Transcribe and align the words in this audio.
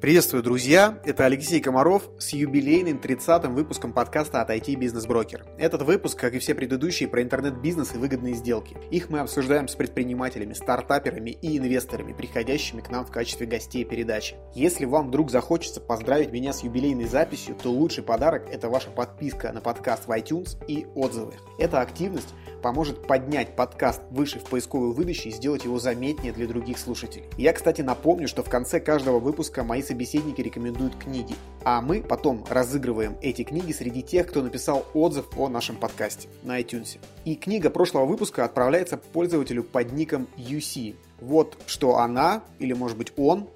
Приветствую, 0.00 0.44
друзья! 0.44 1.00
Это 1.04 1.24
Алексей 1.24 1.58
Комаров 1.58 2.08
с 2.20 2.32
юбилейным 2.32 2.98
30-м 2.98 3.52
выпуском 3.52 3.92
подкаста 3.92 4.40
от 4.40 4.48
IT 4.50 4.76
Бизнес 4.76 5.06
Брокер. 5.06 5.44
Этот 5.58 5.82
выпуск, 5.82 6.16
как 6.16 6.34
и 6.34 6.38
все 6.38 6.54
предыдущие, 6.54 7.08
про 7.08 7.20
интернет-бизнес 7.20 7.96
и 7.96 7.98
выгодные 7.98 8.34
сделки. 8.34 8.76
Их 8.92 9.10
мы 9.10 9.18
обсуждаем 9.18 9.66
с 9.66 9.74
предпринимателями, 9.74 10.52
стартаперами 10.52 11.30
и 11.30 11.58
инвесторами, 11.58 12.12
приходящими 12.12 12.80
к 12.80 12.90
нам 12.90 13.06
в 13.06 13.10
качестве 13.10 13.48
гостей 13.48 13.84
передачи. 13.84 14.36
Если 14.54 14.84
вам 14.84 15.08
вдруг 15.08 15.32
захочется 15.32 15.80
поздравить 15.80 16.30
меня 16.30 16.52
с 16.52 16.62
юбилейной 16.62 17.06
записью, 17.06 17.56
то 17.60 17.72
лучший 17.72 18.04
подарок– 18.04 18.44
это 18.52 18.68
ваша 18.68 18.90
подписка 18.90 19.52
на 19.52 19.60
подкаст 19.60 20.06
в 20.06 20.12
iTunes 20.12 20.56
и 20.68 20.86
отзывы. 20.94 21.34
Эта 21.58 21.80
активность 21.80 22.34
поможет 22.62 23.06
поднять 23.06 23.56
подкаст 23.56 24.02
выше 24.10 24.38
в 24.38 24.44
поисковой 24.44 24.92
выдаче 24.92 25.28
и 25.28 25.32
сделать 25.32 25.64
его 25.64 25.78
заметнее 25.78 26.32
для 26.32 26.46
других 26.46 26.78
слушателей. 26.78 27.26
Я, 27.36 27.52
кстати, 27.52 27.82
напомню, 27.82 28.28
что 28.28 28.42
в 28.42 28.48
конце 28.48 28.80
каждого 28.80 29.18
выпуска 29.18 29.64
мои 29.64 29.82
собеседники 29.88 30.40
рекомендуют 30.40 30.96
книги, 30.96 31.34
а 31.64 31.80
мы 31.80 32.02
потом 32.02 32.44
разыгрываем 32.48 33.16
эти 33.22 33.42
книги 33.42 33.72
среди 33.72 34.02
тех, 34.02 34.26
кто 34.26 34.42
написал 34.42 34.86
отзыв 34.94 35.26
о 35.36 35.48
нашем 35.48 35.76
подкасте 35.76 36.28
на 36.42 36.60
iTunes. 36.60 36.98
И 37.24 37.34
книга 37.34 37.70
прошлого 37.70 38.04
выпуска 38.04 38.44
отправляется 38.44 38.98
пользователю 38.98 39.64
под 39.64 39.92
ником 39.92 40.28
UC. 40.36 40.94
Вот 41.20 41.56
что 41.66 41.96
она, 41.96 42.44
или 42.58 42.74
может 42.74 42.98
быть 42.98 43.12
он, 43.16 43.48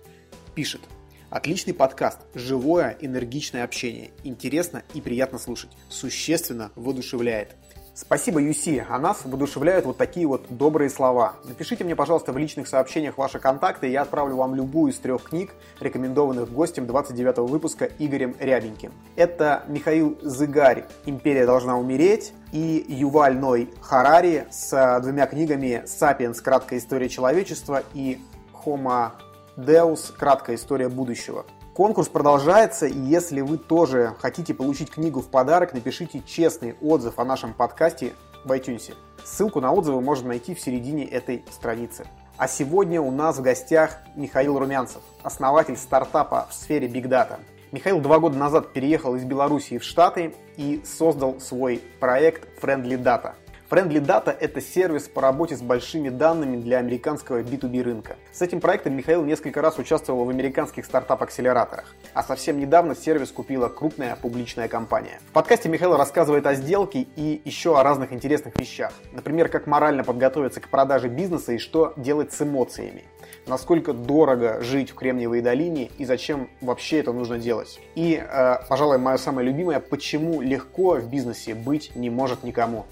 пишет. 0.55 0.81
Отличный 1.29 1.73
подкаст, 1.73 2.19
живое, 2.35 2.97
энергичное 3.01 3.65
общение, 3.65 4.11
интересно 4.23 4.83
и 4.93 5.01
приятно 5.01 5.39
слушать, 5.39 5.71
существенно 5.89 6.73
воодушевляет. 6.77 7.57
Спасибо, 7.95 8.41
Юси. 8.41 8.87
А 8.89 8.99
нас 8.99 9.21
воодушевляют 9.25 9.85
вот 9.85 9.99
такие 9.99 10.27
вот 10.27 10.47
добрые 10.49 10.89
слова. 10.89 11.35
Напишите 11.45 11.85
мне, 11.85 11.95
пожалуйста, 11.95 12.33
в 12.33 12.39
личных 12.39 12.67
сообщениях 12.67 13.19
ваши 13.19 13.39
контакты, 13.39 13.89
и 13.89 13.91
я 13.93 14.03
отправлю 14.03 14.37
вам 14.37 14.55
любую 14.55 14.93
из 14.93 14.99
трех 14.99 15.25
книг, 15.25 15.53
рекомендованных 15.79 16.51
гостем 16.51 16.87
29 16.87 17.51
выпуска 17.51 17.91
Игорем 17.99 18.35
Рябеньким. 18.39 18.93
Это 19.15 19.65
Михаил 19.69 20.19
Зыгарь 20.23 20.87
«Империя 21.05 21.45
должна 21.45 21.77
умереть» 21.77 22.33
и 22.51 22.83
Юваль 22.89 23.37
Ной 23.37 23.69
Харари 23.83 24.47
с 24.51 25.01
двумя 25.03 25.27
книгами 25.27 25.83
«Сапиенс. 25.85 26.41
Краткая 26.41 26.79
история 26.79 27.11
человечества» 27.11 27.83
и 27.93 28.19
«Homo 28.65 29.11
Deus. 29.59 30.15
Краткая 30.17 30.57
история 30.57 30.89
будущего». 30.89 31.45
Конкурс 31.75 32.09
продолжается, 32.09 32.85
и 32.87 32.99
если 32.99 33.41
вы 33.41 33.57
тоже 33.57 34.15
хотите 34.21 34.53
получить 34.53 34.91
книгу 34.91 35.23
в 35.23 35.29
подарок, 35.29 35.73
напишите 35.73 36.23
честный 36.27 36.75
отзыв 36.83 37.19
о 37.19 37.25
нашем 37.25 37.55
подкасте 37.55 38.13
в 38.45 38.53
iTunes. 38.53 38.93
Ссылку 39.25 39.63
на 39.63 39.73
отзывы 39.73 40.03
можно 40.03 40.29
найти 40.29 40.55
в 40.55 40.61
середине 40.61 41.07
этой 41.07 41.43
страницы. 41.51 42.07
А 42.37 42.47
сегодня 42.47 43.01
у 43.01 43.11
нас 43.11 43.39
в 43.39 43.43
гостях 43.43 43.97
Михаил 44.17 44.59
Румянцев, 44.59 45.01
основатель 45.23 45.79
стартапа 45.79 46.47
в 46.51 46.55
сфере 46.55 46.89
Big 46.89 47.05
Data. 47.05 47.39
Михаил 47.71 48.01
два 48.01 48.19
года 48.19 48.37
назад 48.37 48.75
переехал 48.75 49.17
из 49.17 49.25
Белоруссии 49.25 49.79
в 49.79 49.83
Штаты 49.83 50.35
и 50.59 50.83
создал 50.85 51.41
свой 51.41 51.83
проект 52.01 52.63
Friendly 52.63 53.03
Data– 53.03 53.33
Friendly 53.73 54.05
Data– 54.05 54.37
это 54.39 54.61
сервис 54.61 55.09
по 55.09 55.23
работе 55.23 55.57
с 55.57 55.63
большими 55.63 56.11
данными 56.11 56.59
для 56.59 56.77
американского 56.77 57.41
B2B 57.41 57.83
рынка. 57.83 58.17
С 58.31 58.43
этим 58.43 58.61
проектом 58.61 58.95
Михаил 58.95 59.25
несколько 59.25 59.63
раз 59.63 59.79
участвовал 59.79 60.27
в 60.27 60.29
американских 60.29 60.85
стартап-акселераторах, 60.85 61.95
а 62.13 62.23
совсем 62.23 62.61
недавно 62.61 62.95
сервис 62.95 63.31
купила 63.33 63.71
крупная 63.71 64.15
публичная 64.17 64.69
компания. 64.69 65.21
В 65.31 65.33
подкасте 65.33 65.71
Михаил 65.71 65.97
рассказывает 65.97 66.45
о 66.45 66.53
сделке 66.53 67.07
и 67.17 67.41
еще 67.47 67.81
о 67.81 67.83
разных 67.83 68.13
интересных 68.13 68.61
вещах. 68.61 68.93
Например, 69.11 69.49
как 69.49 69.67
морально 69.67 70.05
подготовиться 70.05 70.61
к 70.61 70.69
продаже 70.69 71.09
бизнеса 71.09 71.53
и 71.53 71.59
что 71.59 71.95
делать 71.97 72.31
с 72.31 72.43
эмоциями. 72.43 73.05
Насколько 73.47 73.95
дорого 73.95 74.61
жить 74.61 74.91
в 74.91 74.97
Кремниевой 74.97 75.41
долине 75.41 75.91
и 75.97 76.05
зачем 76.05 76.51
вообще 76.61 76.99
это 77.01 77.15
нужно 77.15 77.39
делать. 77.39 77.81
И, 77.95 78.23
э, 78.23 78.57
пожалуй, 78.69 78.99
мое 78.99 79.17
самое 79.17 79.49
любимое, 79.49 79.81
почему 79.81 80.43
легко 80.43 80.97
в 80.97 81.09
бизнесе 81.09 81.55
быть 81.55 81.97
не 81.97 82.11
может 82.11 82.45
никому. 82.45 82.85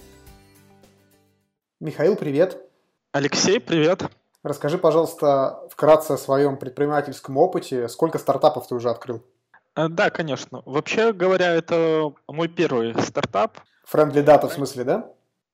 Михаил, 1.81 2.15
привет. 2.15 2.59
Алексей, 3.13 3.59
привет. 3.59 4.03
Расскажи, 4.43 4.77
пожалуйста, 4.77 5.67
вкратце 5.71 6.13
о 6.13 6.19
своем 6.19 6.59
предпринимательском 6.59 7.39
опыте. 7.39 7.89
Сколько 7.89 8.19
стартапов 8.19 8.69
ты 8.69 8.75
уже 8.75 8.91
открыл? 8.91 9.25
Э, 9.75 9.89
да, 9.89 10.11
конечно. 10.11 10.63
Вообще 10.67 11.15
говоря, 11.15 11.55
это 11.55 12.13
мой 12.29 12.49
первый 12.49 12.95
стартап. 13.03 13.57
Friendly 13.91 14.23
Data 14.23 14.47
в 14.47 14.53
смысле, 14.53 14.85
да? 14.85 15.11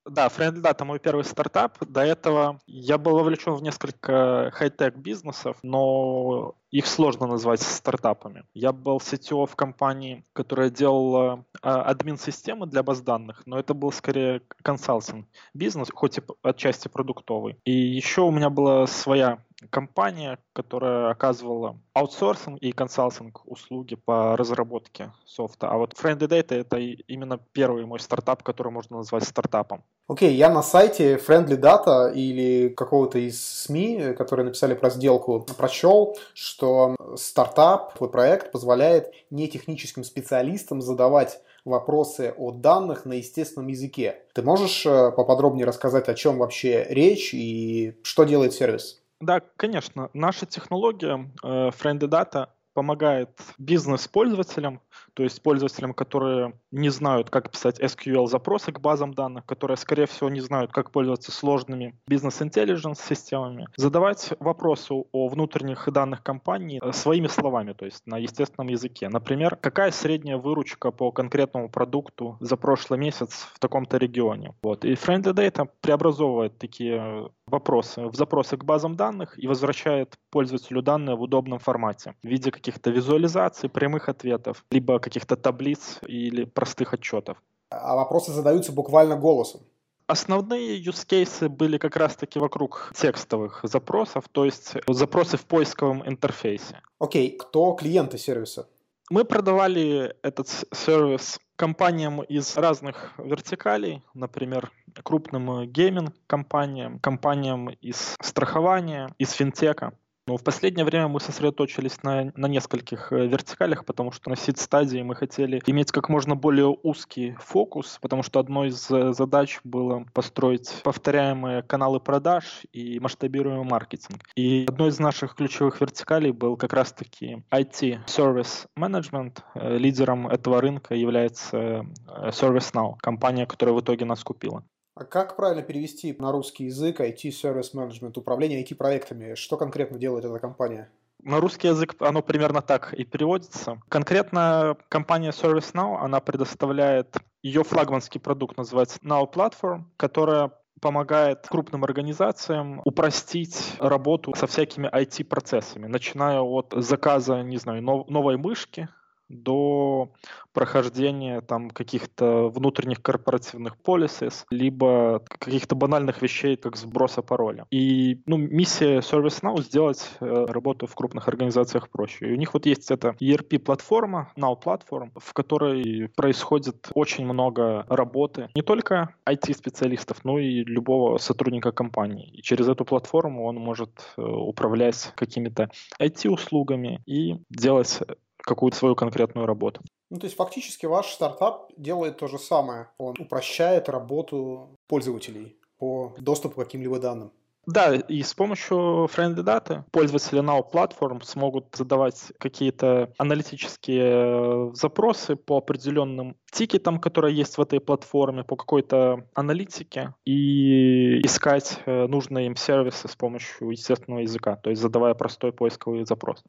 Да, 0.09 0.29
Friendly 0.29 0.63
Data 0.63 0.85
мой 0.85 1.01
первый 1.01 1.25
стартап. 1.25 1.79
До 1.85 2.03
этого 2.03 2.61
я 2.67 2.97
был 2.97 3.17
вовлечен 3.17 3.55
в 3.55 3.63
несколько 3.63 4.51
хай-тек 4.55 4.97
бизнесов, 4.97 5.57
но 5.63 6.55
их 6.71 6.87
сложно 6.87 7.27
назвать 7.27 7.61
стартапами. 7.61 8.45
Я 8.55 8.73
был 8.73 8.99
CTO 8.99 9.47
в 9.47 9.57
компании, 9.57 10.25
которая 10.33 10.71
делала 10.71 11.45
а, 11.63 11.83
админ-системы 11.83 12.67
для 12.67 12.83
баз 12.83 13.01
данных, 13.01 13.43
но 13.47 13.59
это 13.59 13.75
был 13.75 13.91
скорее 13.91 14.43
консалтинг 14.63 15.27
бизнес, 15.55 15.89
хоть 15.93 16.19
и 16.19 16.23
отчасти 16.43 16.89
продуктовый. 16.89 17.57
И 17.65 17.73
еще 17.73 18.23
у 18.23 18.31
меня 18.31 18.51
была 18.51 18.87
своя 18.87 19.39
компания, 19.71 20.39
которая 20.53 21.11
оказывала 21.11 21.79
аутсорсинг 21.95 22.59
и 22.61 22.73
консалтинг 22.73 23.41
услуги 23.47 23.95
по 23.95 24.37
разработке 24.37 25.13
софта. 25.25 25.71
А 25.71 25.79
вот 25.79 25.95
Friendly 25.95 26.29
Data 26.29 26.55
это 26.55 26.77
именно 26.79 27.39
первый 27.53 27.87
мой 27.87 28.01
стартап, 28.01 28.43
который 28.43 28.71
можно 28.71 28.99
назвать 28.99 29.25
стартапом. 29.25 29.83
Окей, 30.09 30.31
okay, 30.31 30.35
я 30.35 30.51
на 30.51 30.63
сайте 30.63 31.17
Friendly 31.17 31.59
Data 31.59 32.13
или 32.13 32.69
какого-то 32.69 33.19
из 33.19 33.43
СМИ, 33.43 34.15
которые 34.17 34.47
написали 34.47 34.75
про 34.75 34.91
сделку, 34.91 35.47
прочел, 35.57 36.17
что 36.35 36.95
стартап, 37.17 37.95
твой 37.95 38.11
проект 38.11 38.53
позволяет 38.53 39.13
нетехническим 39.31 40.05
специалистам 40.05 40.81
задавать 40.81 41.41
вопросы 41.65 42.33
о 42.37 42.53
данных 42.53 43.05
на 43.07 43.15
естественном 43.15 43.69
языке. 43.69 44.23
Ты 44.35 44.43
можешь 44.43 44.87
э, 44.87 45.11
поподробнее 45.11 45.67
рассказать, 45.67 46.09
о 46.09 46.15
чем 46.15 46.39
вообще 46.39 46.87
речь 46.89 47.35
и 47.35 47.99
что 48.03 48.23
делает 48.23 48.53
сервис? 48.53 49.03
Да, 49.21 49.41
конечно. 49.41 50.11
Наша 50.13 50.47
технология 50.47 51.31
э, 51.43 51.47
Friendly 51.71 52.09
Data 52.09 52.49
помогает 52.77 53.31
бизнес-пользователям, 53.57 54.83
то 55.15 55.23
есть 55.23 55.43
пользователям, 55.43 55.95
которые 55.95 56.53
не 56.71 56.91
знают, 56.91 57.31
как 57.31 57.51
писать 57.51 57.81
SQL-запросы 57.81 58.71
к 58.71 58.81
базам 58.81 59.15
данных, 59.15 59.47
которые, 59.47 59.79
скорее 59.79 60.05
всего, 60.05 60.29
не 60.29 60.43
знают, 60.43 60.73
как 60.73 60.91
пользоваться 60.91 61.33
сложными 61.33 61.99
бизнес-интеллигенс 62.07 63.01
системами, 63.01 63.67
задавать 63.77 64.35
вопросы 64.41 64.93
о 65.11 65.29
внутренних 65.29 65.91
данных 65.91 66.23
компании 66.23 66.79
э, 66.83 66.93
своими 66.93 67.29
словами, 67.29 67.73
то 67.73 67.87
есть 67.87 68.07
на 68.07 68.19
естественном 68.19 68.69
языке. 68.69 69.09
Например, 69.09 69.57
какая 69.57 69.91
средняя 69.91 70.37
выручка 70.37 70.91
по 70.91 71.11
конкретному 71.13 71.71
продукту 71.71 72.37
за 72.41 72.59
прошлый 72.59 72.99
месяц 72.99 73.49
в 73.55 73.59
таком-то 73.59 73.97
регионе. 73.97 74.55
Вот. 74.63 74.85
И 74.85 74.93
Friendly 74.93 75.33
Data 75.33 75.67
преобразовывает 75.81 76.59
такие 76.59 77.31
вопросы 77.47 78.07
в 78.07 78.15
запросы 78.15 78.59
к 78.59 78.65
базам 78.65 78.97
данных 78.97 79.43
и 79.43 79.47
возвращает 79.47 80.19
пользователю 80.31 80.83
данные 80.83 81.17
в 81.17 81.23
удобном 81.23 81.59
формате 81.59 82.15
в 82.23 82.27
виде 82.27 82.51
каких-то 82.67 82.91
визуализаций, 82.91 83.69
прямых 83.69 84.09
ответов, 84.09 84.65
либо 84.73 84.99
каких-то 84.99 85.37
таблиц 85.37 86.01
или 86.09 86.45
простых 86.45 86.95
отчетов. 86.95 87.37
А 87.71 87.95
вопросы 87.95 88.33
задаются 88.33 88.73
буквально 88.73 89.17
голосом. 89.17 89.61
Основные 90.09 90.83
use 90.83 91.07
cases 91.07 91.49
были 91.49 91.79
как 91.79 91.97
раз-таки 91.97 92.41
вокруг 92.41 92.93
текстовых 92.97 93.61
запросов, 93.63 94.25
то 94.33 94.45
есть 94.45 94.75
запросы 94.89 95.37
в 95.37 95.45
поисковом 95.47 96.03
интерфейсе. 96.09 96.81
Окей, 96.99 97.29
okay. 97.29 97.37
кто 97.37 97.73
клиенты 97.73 98.19
сервиса? 98.19 98.67
Мы 99.11 99.25
продавали 99.25 100.17
этот 100.23 100.49
сервис 100.75 101.39
компаниям 101.55 102.23
из 102.23 102.57
разных 102.57 103.13
вертикалей, 103.19 104.03
например, 104.15 104.73
крупным 105.05 105.71
гейминг-компаниям, 105.71 106.99
компаниям 106.99 107.69
из 107.69 108.17
страхования, 108.21 109.09
из 109.19 109.31
финтека. 109.31 109.93
Но 110.29 110.37
в 110.37 110.43
последнее 110.43 110.85
время 110.85 111.07
мы 111.07 111.21
сосредоточились 111.21 112.03
на, 112.03 112.33
на 112.35 112.47
нескольких 112.47 113.13
э, 113.13 113.29
вертикалях, 113.29 113.85
потому 113.85 114.11
что 114.11 114.29
на 114.29 114.35
сид-стадии 114.35 115.01
мы 115.03 115.15
хотели 115.15 115.63
иметь 115.67 115.93
как 115.93 116.09
можно 116.09 116.35
более 116.35 116.77
узкий 116.83 117.37
фокус, 117.39 117.99
потому 118.03 118.25
что 118.25 118.41
одной 118.41 118.69
из 118.69 118.91
э, 118.91 119.13
задач 119.13 119.61
было 119.63 120.05
построить 120.13 120.81
повторяемые 120.83 121.63
каналы 121.63 122.01
продаж 122.01 122.63
и 122.73 122.99
масштабируемый 122.99 123.65
маркетинг. 123.65 124.25
И 124.35 124.67
одной 124.69 124.89
из 124.89 124.99
наших 124.99 125.37
ключевых 125.37 125.81
вертикалей 125.81 126.33
был 126.33 126.57
как 126.57 126.73
раз-таки 126.73 127.45
IT 127.53 128.07
Service 128.07 128.67
Management. 128.77 129.39
Э, 129.55 129.79
лидером 129.79 130.27
этого 130.27 130.61
рынка 130.61 130.97
является 130.97 131.87
ServiceNow, 132.09 132.97
компания, 132.99 133.47
которая 133.47 133.77
в 133.77 133.81
итоге 133.81 134.05
нас 134.05 134.25
купила. 134.25 134.65
А 134.97 135.05
как 135.05 135.37
правильно 135.37 135.63
перевести 135.63 136.17
на 136.19 136.33
русский 136.33 136.65
язык 136.65 137.01
IT-сервис 137.01 137.75
менеджмент, 137.75 138.17
управление 138.17 138.65
IT-проектами? 138.65 139.35
Что 139.35 139.59
конкретно 139.59 139.99
делает 139.99 140.25
эта 140.25 140.39
компания? 140.39 140.91
На 141.23 141.39
русский 141.39 141.69
язык 141.69 141.97
оно 142.01 142.23
примерно 142.23 142.63
так 142.63 142.95
и 142.95 143.05
переводится. 143.05 143.79
Конкретно 143.91 144.79
компания 144.89 145.33
ServiceNow, 145.33 145.99
она 145.99 146.21
предоставляет, 146.21 147.15
ее 147.43 147.63
флагманский 147.63 148.19
продукт 148.19 148.57
называется 148.57 148.99
Now 149.03 149.31
Platform, 149.31 149.83
которая 149.99 150.53
помогает 150.81 151.47
крупным 151.47 151.85
организациям 151.85 152.81
упростить 152.87 153.75
работу 153.79 154.33
со 154.35 154.47
всякими 154.47 154.89
IT-процессами, 154.89 155.89
начиная 155.89 156.41
от 156.41 156.73
заказа, 156.75 157.43
не 157.43 157.59
знаю, 157.59 157.83
новой 157.83 158.39
мышки, 158.39 158.89
до 159.29 160.11
прохождения 160.53 161.43
там 161.43 161.71
каких-то 161.71 162.49
внутренних 162.49 163.03
корпоративных 163.03 163.77
полисов, 163.77 164.47
либо 164.51 165.23
каких-то 165.29 165.75
банальных 165.75 166.23
вещей, 166.23 166.57
как 166.57 166.77
сброса 166.77 167.23
пароля. 167.23 167.67
И 167.71 168.23
ну, 168.27 168.37
миссия 168.39 169.01
ServiceNow 169.01 169.61
сделать 169.63 170.09
э, 170.21 170.47
работу 170.49 170.87
в 170.87 170.95
крупных 170.95 171.29
организациях 171.29 171.91
проще. 171.91 172.29
И 172.29 172.33
у 172.33 172.37
них 172.37 172.55
вот 172.55 172.65
есть 172.67 172.91
эта 172.91 173.17
ERP-платформа, 173.21 174.33
Now 174.39 174.57
Platform, 174.63 175.11
в 175.15 175.33
которой 175.35 176.09
происходит 176.17 176.89
очень 176.95 177.27
много 177.27 177.85
работы 177.89 178.49
не 178.55 178.63
только 178.63 179.15
IT-специалистов, 179.29 180.25
но 180.25 180.39
и 180.39 180.65
любого 180.65 181.19
сотрудника 181.19 181.73
компании. 181.73 182.31
И 182.33 182.43
через 182.43 182.69
эту 182.69 182.85
платформу 182.85 183.47
он 183.47 183.57
может 183.57 183.91
э, 184.17 184.23
управлять 184.23 185.13
какими-то 185.17 185.71
IT-услугами 186.01 187.03
и 187.05 187.37
делать 187.51 188.01
какую-то 188.47 188.79
свою 188.79 188.95
конкретную 188.95 189.47
работу. 189.47 189.83
Ну, 190.09 190.19
то 190.19 190.27
есть 190.27 190.37
фактически 190.37 190.87
ваш 190.87 191.13
стартап 191.13 191.71
делает 191.77 192.17
то 192.19 192.29
же 192.29 192.39
самое. 192.39 192.89
Он 192.97 193.15
упрощает 193.19 193.89
работу 193.89 194.71
пользователей 194.87 195.57
по 195.79 196.15
доступу 196.19 196.55
к 196.55 196.65
каким-либо 196.65 196.99
данным. 197.01 197.33
Да, 197.67 197.95
и 197.95 198.23
с 198.23 198.33
помощью 198.33 199.09
Friendly 199.13 199.43
Data 199.43 199.83
пользователи 199.91 200.41
Now 200.41 200.65
Platform 200.73 201.23
смогут 201.25 201.67
задавать 201.75 202.33
какие-то 202.39 203.13
аналитические 203.19 204.71
э, 204.71 204.71
запросы 204.75 205.35
по 205.35 205.59
определенным 205.59 206.37
тикетам, 206.53 207.01
которые 207.01 207.37
есть 207.37 207.59
в 207.59 207.61
этой 207.61 207.81
платформе, 207.81 208.45
по 208.45 208.55
какой-то 208.55 209.27
аналитике 209.35 210.15
и 210.25 211.21
искать 211.27 211.81
э, 211.87 212.07
нужные 212.07 212.47
им 212.47 212.55
сервисы 212.55 213.09
с 213.09 213.17
помощью 213.17 213.71
естественного 213.71 214.21
языка, 214.21 214.57
то 214.57 214.71
есть 214.71 214.81
задавая 214.81 215.15
простой 215.15 215.53
поисковый 215.53 216.07
запрос. 216.07 216.45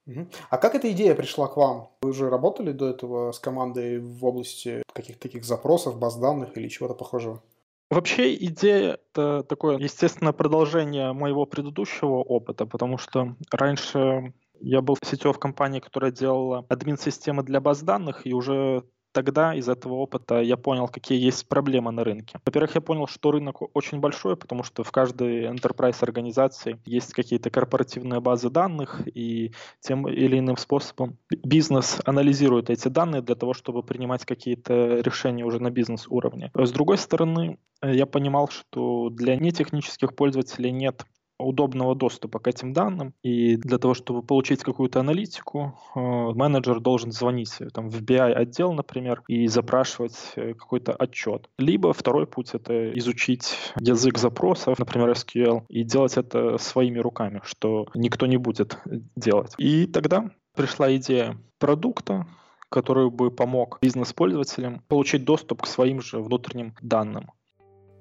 А 0.50 0.58
как 0.58 0.76
эта 0.76 0.92
идея 0.92 1.16
пришла 1.16 1.48
к 1.48 1.58
вам? 1.58 1.90
Вы 2.02 2.12
уже 2.12 2.30
работали 2.30 2.72
до 2.72 2.90
этого 2.90 3.32
с 3.32 3.40
командой 3.40 4.00
в 4.00 4.24
области 4.24 4.84
каких-то 4.94 5.22
таких 5.24 5.46
запросов, 5.46 5.98
баз 5.98 6.18
данных 6.18 6.56
или 6.58 6.68
чего-то 6.68 6.94
похожего? 6.94 7.42
Вообще 7.90 8.36
идея— 8.36 9.00
это 9.14 9.44
такое, 9.44 9.78
естественно, 9.78 10.34
продолжение 10.34 11.14
моего 11.14 11.46
предыдущего 11.46 12.16
опыта, 12.16 12.66
потому 12.66 12.98
что 12.98 13.36
раньше 13.50 14.34
я 14.60 14.82
был 14.82 14.98
в 15.02 15.08
сетевой 15.08 15.36
компании, 15.36 15.80
которая 15.80 16.12
делала 16.12 16.66
админ-системы 16.68 17.44
для 17.44 17.62
баз 17.62 17.82
данных, 17.84 18.28
и 18.28 18.34
уже 18.34 18.84
тогда 19.12 19.54
из 19.54 19.70
этого 19.70 19.94
опыта 19.94 20.42
я 20.42 20.58
понял, 20.58 20.88
какие 20.88 21.20
есть 21.20 21.48
проблемы 21.48 21.92
на 21.92 22.04
рынке. 22.04 22.40
Во-первых, 22.46 22.76
я 22.76 22.82
понял, 22.82 23.08
что 23.08 23.32
рынок 23.32 23.76
очень 23.76 24.00
большой, 24.00 24.36
потому 24.36 24.64
что 24.64 24.84
в 24.84 24.92
каждой 24.92 25.46
enterprise 25.46 25.98
организации 26.02 26.80
есть 26.86 27.14
какие-то 27.14 27.50
корпоративные 27.50 28.20
базы 28.20 28.50
данных, 28.50 29.02
и 29.14 29.52
тем 29.80 30.08
или 30.08 30.40
иным 30.40 30.58
способом 30.58 31.18
бизнес 31.30 32.00
анализирует 32.06 32.70
эти 32.70 32.88
данные 32.88 33.22
для 33.22 33.36
того, 33.36 33.54
чтобы 33.54 33.84
принимать 33.84 34.26
какие-то 34.26 35.00
решения 35.00 35.46
уже 35.46 35.60
на 35.60 35.70
бизнес-уровне. 35.70 36.52
С 36.54 36.72
другой 36.72 36.98
стороны, 36.98 37.58
я 37.82 38.06
понимал, 38.06 38.50
что 38.50 39.10
для 39.10 39.36
нетехнических 39.36 40.16
пользователей 40.16 40.72
нет 40.72 41.06
удобного 41.40 41.96
доступа 41.96 42.40
к 42.40 42.48
этим 42.48 42.74
данным. 42.74 43.14
И 43.24 43.58
для 43.58 43.78
того, 43.78 43.94
чтобы 43.94 44.24
получить 44.24 44.64
какую-то 44.64 45.00
аналитику, 45.00 45.74
э, 45.96 46.00
менеджер 46.00 46.80
должен 46.80 47.12
звонить 47.12 47.56
э, 47.60 47.70
там, 47.70 47.90
в 47.90 48.02
BI-отдел, 48.02 48.74
например, 48.74 49.24
и 49.28 49.48
запрашивать 49.48 50.18
э, 50.36 50.54
какой-то 50.54 50.94
отчет. 50.94 51.50
Либо 51.58 51.94
второй 51.94 52.28
путь— 52.28 52.50
это 52.54 52.92
изучить 52.98 53.56
язык 53.80 54.18
запросов, 54.18 54.80
например, 54.80 55.12
SQL, 55.12 55.64
и 55.70 55.84
делать 55.84 56.18
это 56.18 56.58
своими 56.58 57.00
руками, 57.00 57.42
что 57.44 57.88
никто 57.94 58.26
не 58.26 58.38
будет 58.38 58.78
делать. 59.16 59.54
И 59.58 59.86
тогда 59.88 60.32
пришла 60.56 60.96
идея 60.96 61.38
продукта, 61.60 62.28
который 62.70 63.10
бы 63.10 63.32
помог 63.32 63.80
бизнес-пользователям 63.82 64.82
получить 64.88 65.24
доступ 65.24 65.62
к 65.62 65.68
своим 65.68 66.02
же 66.02 66.20
внутренним 66.20 66.76
данным. 66.82 67.32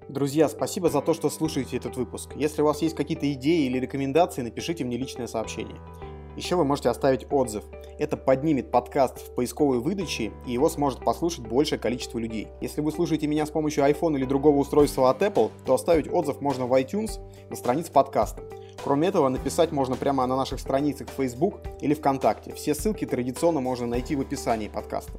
Друзья, 0.08 0.48
спасибо 0.48 0.88
за 0.88 1.00
то, 1.00 1.14
что 1.14 1.28
слушаете 1.30 1.78
этот 1.78 1.96
выпуск. 1.96 2.30
Если 2.36 2.62
у 2.62 2.64
вас 2.64 2.80
есть 2.80 2.94
какие-то 2.94 3.30
идеи 3.32 3.66
или 3.66 3.80
рекомендации, 3.80 4.42
напишите 4.42 4.84
мне 4.84 4.96
личное 4.96 5.26
сообщение. 5.26 5.80
Еще 6.36 6.54
вы 6.54 6.64
можете 6.64 6.90
оставить 6.90 7.26
отзыв. 7.28 7.64
Это 7.98 8.16
поднимет 8.16 8.70
подкаст 8.70 9.18
в 9.18 9.34
поисковой 9.34 9.80
выдаче, 9.80 10.32
и 10.46 10.52
его 10.52 10.68
сможет 10.68 11.00
послушать 11.00 11.48
большее 11.48 11.80
количество 11.80 12.20
людей. 12.20 12.46
Если 12.60 12.82
вы 12.82 12.92
слушаете 12.92 13.26
меня 13.26 13.46
с 13.46 13.50
помощью 13.50 13.82
iPhone 13.84 14.14
или 14.16 14.24
другого 14.24 14.58
устройства 14.58 15.10
от 15.10 15.22
Apple, 15.22 15.50
то 15.64 15.74
оставить 15.74 16.08
отзыв 16.12 16.40
можно 16.40 16.66
в 16.66 16.72
iTunes 16.74 17.18
на 17.50 17.56
странице 17.56 17.90
подкаста. 17.90 18.44
Кроме 18.84 19.08
этого, 19.08 19.28
написать 19.28 19.72
можно 19.72 19.96
прямо 19.96 20.24
на 20.26 20.36
наших 20.36 20.60
страницах 20.60 21.08
в 21.08 21.14
Facebook 21.20 21.56
или 21.80 21.94
ВКонтакте. 21.94 22.54
Все 22.54 22.76
ссылки 22.76 23.06
традиционно 23.06 23.60
можно 23.60 23.88
найти 23.88 24.14
в 24.14 24.20
описании 24.20 24.68
подкаста. 24.68 25.18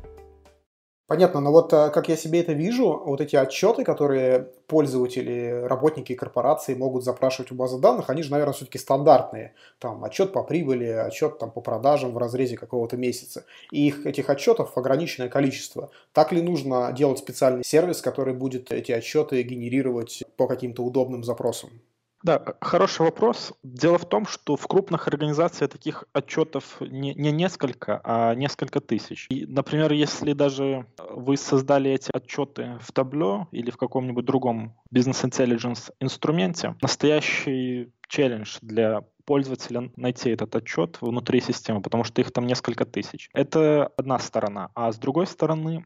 Понятно, 1.07 1.39
но 1.39 1.53
вот 1.53 1.71
э, 1.71 1.89
как 1.89 2.09
я 2.09 2.17
себе 2.17 2.41
это 2.41 2.51
вижу, 2.51 3.01
вот 3.05 3.21
эти 3.21 3.37
отчеты, 3.37 3.85
которые 3.85 4.51
пользователи, 4.67 5.63
работники 5.63 6.13
корпорации 6.15 6.75
могут 6.75 7.05
запрашивать 7.05 7.49
у 7.53 7.55
базы 7.55 7.79
данных, 7.79 8.09
они 8.09 8.23
же, 8.23 8.31
наверное, 8.31 8.53
все-таки 8.53 8.77
стандартные. 8.77 9.53
Там 9.79 10.03
отчет 10.03 10.33
по 10.33 10.43
прибыли, 10.43 10.83
отчет 10.83 11.39
там, 11.39 11.51
по 11.51 11.61
продажам 11.61 12.11
в 12.11 12.17
разрезе 12.17 12.57
какого-то 12.57 12.97
месяца. 12.97 13.45
И 13.71 13.87
их, 13.87 14.05
этих 14.05 14.29
отчетов 14.29 14.77
ограниченное 14.77 15.29
количество. 15.29 15.91
Так 16.11 16.33
ли 16.33 16.41
нужно 16.41 16.91
делать 16.91 17.19
специальный 17.19 17.63
сервис, 17.63 18.01
который 18.01 18.33
будет 18.33 18.73
эти 18.73 18.91
отчеты 18.91 19.41
генерировать 19.43 20.23
по 20.35 20.45
каким-то 20.45 20.83
удобным 20.83 21.23
запросам? 21.23 21.69
Да, 22.23 22.43
хороший 22.61 23.01
вопрос. 23.01 23.53
Дело 23.63 23.97
в 23.97 24.05
том, 24.05 24.25
что 24.25 24.55
в 24.55 24.67
крупных 24.67 25.07
организациях 25.07 25.71
таких 25.71 26.05
отчетов 26.13 26.77
не, 26.81 27.13
не 27.13 27.31
несколько, 27.31 28.01
а 28.03 28.33
несколько 28.33 28.81
тысяч. 28.81 29.27
И, 29.29 29.45
например, 29.45 29.93
если 29.93 30.33
даже 30.33 30.87
вы 31.11 31.37
создали 31.37 31.91
эти 31.91 32.09
отчеты 32.11 32.79
в 32.81 32.91
табло 32.91 33.47
или 33.51 33.69
в 33.69 33.77
каком-нибудь 33.77 34.25
другом 34.25 34.75
бизнес 34.89 35.23
intelligence 35.23 35.91
инструменте, 35.99 36.75
настоящий 36.81 37.91
челлендж 38.07 38.57
для 38.61 39.03
пользователя 39.25 39.91
найти 39.97 40.29
этот 40.29 40.55
отчет 40.55 40.97
внутри 41.01 41.41
системы, 41.41 41.81
потому 41.81 42.03
что 42.03 42.21
их 42.21 42.31
там 42.31 42.47
несколько 42.47 42.85
тысяч. 42.85 43.29
Это 43.33 43.91
одна 43.97 44.17
сторона. 44.19 44.71
А 44.73 44.91
с 44.91 44.97
другой 44.97 45.27
стороны, 45.27 45.85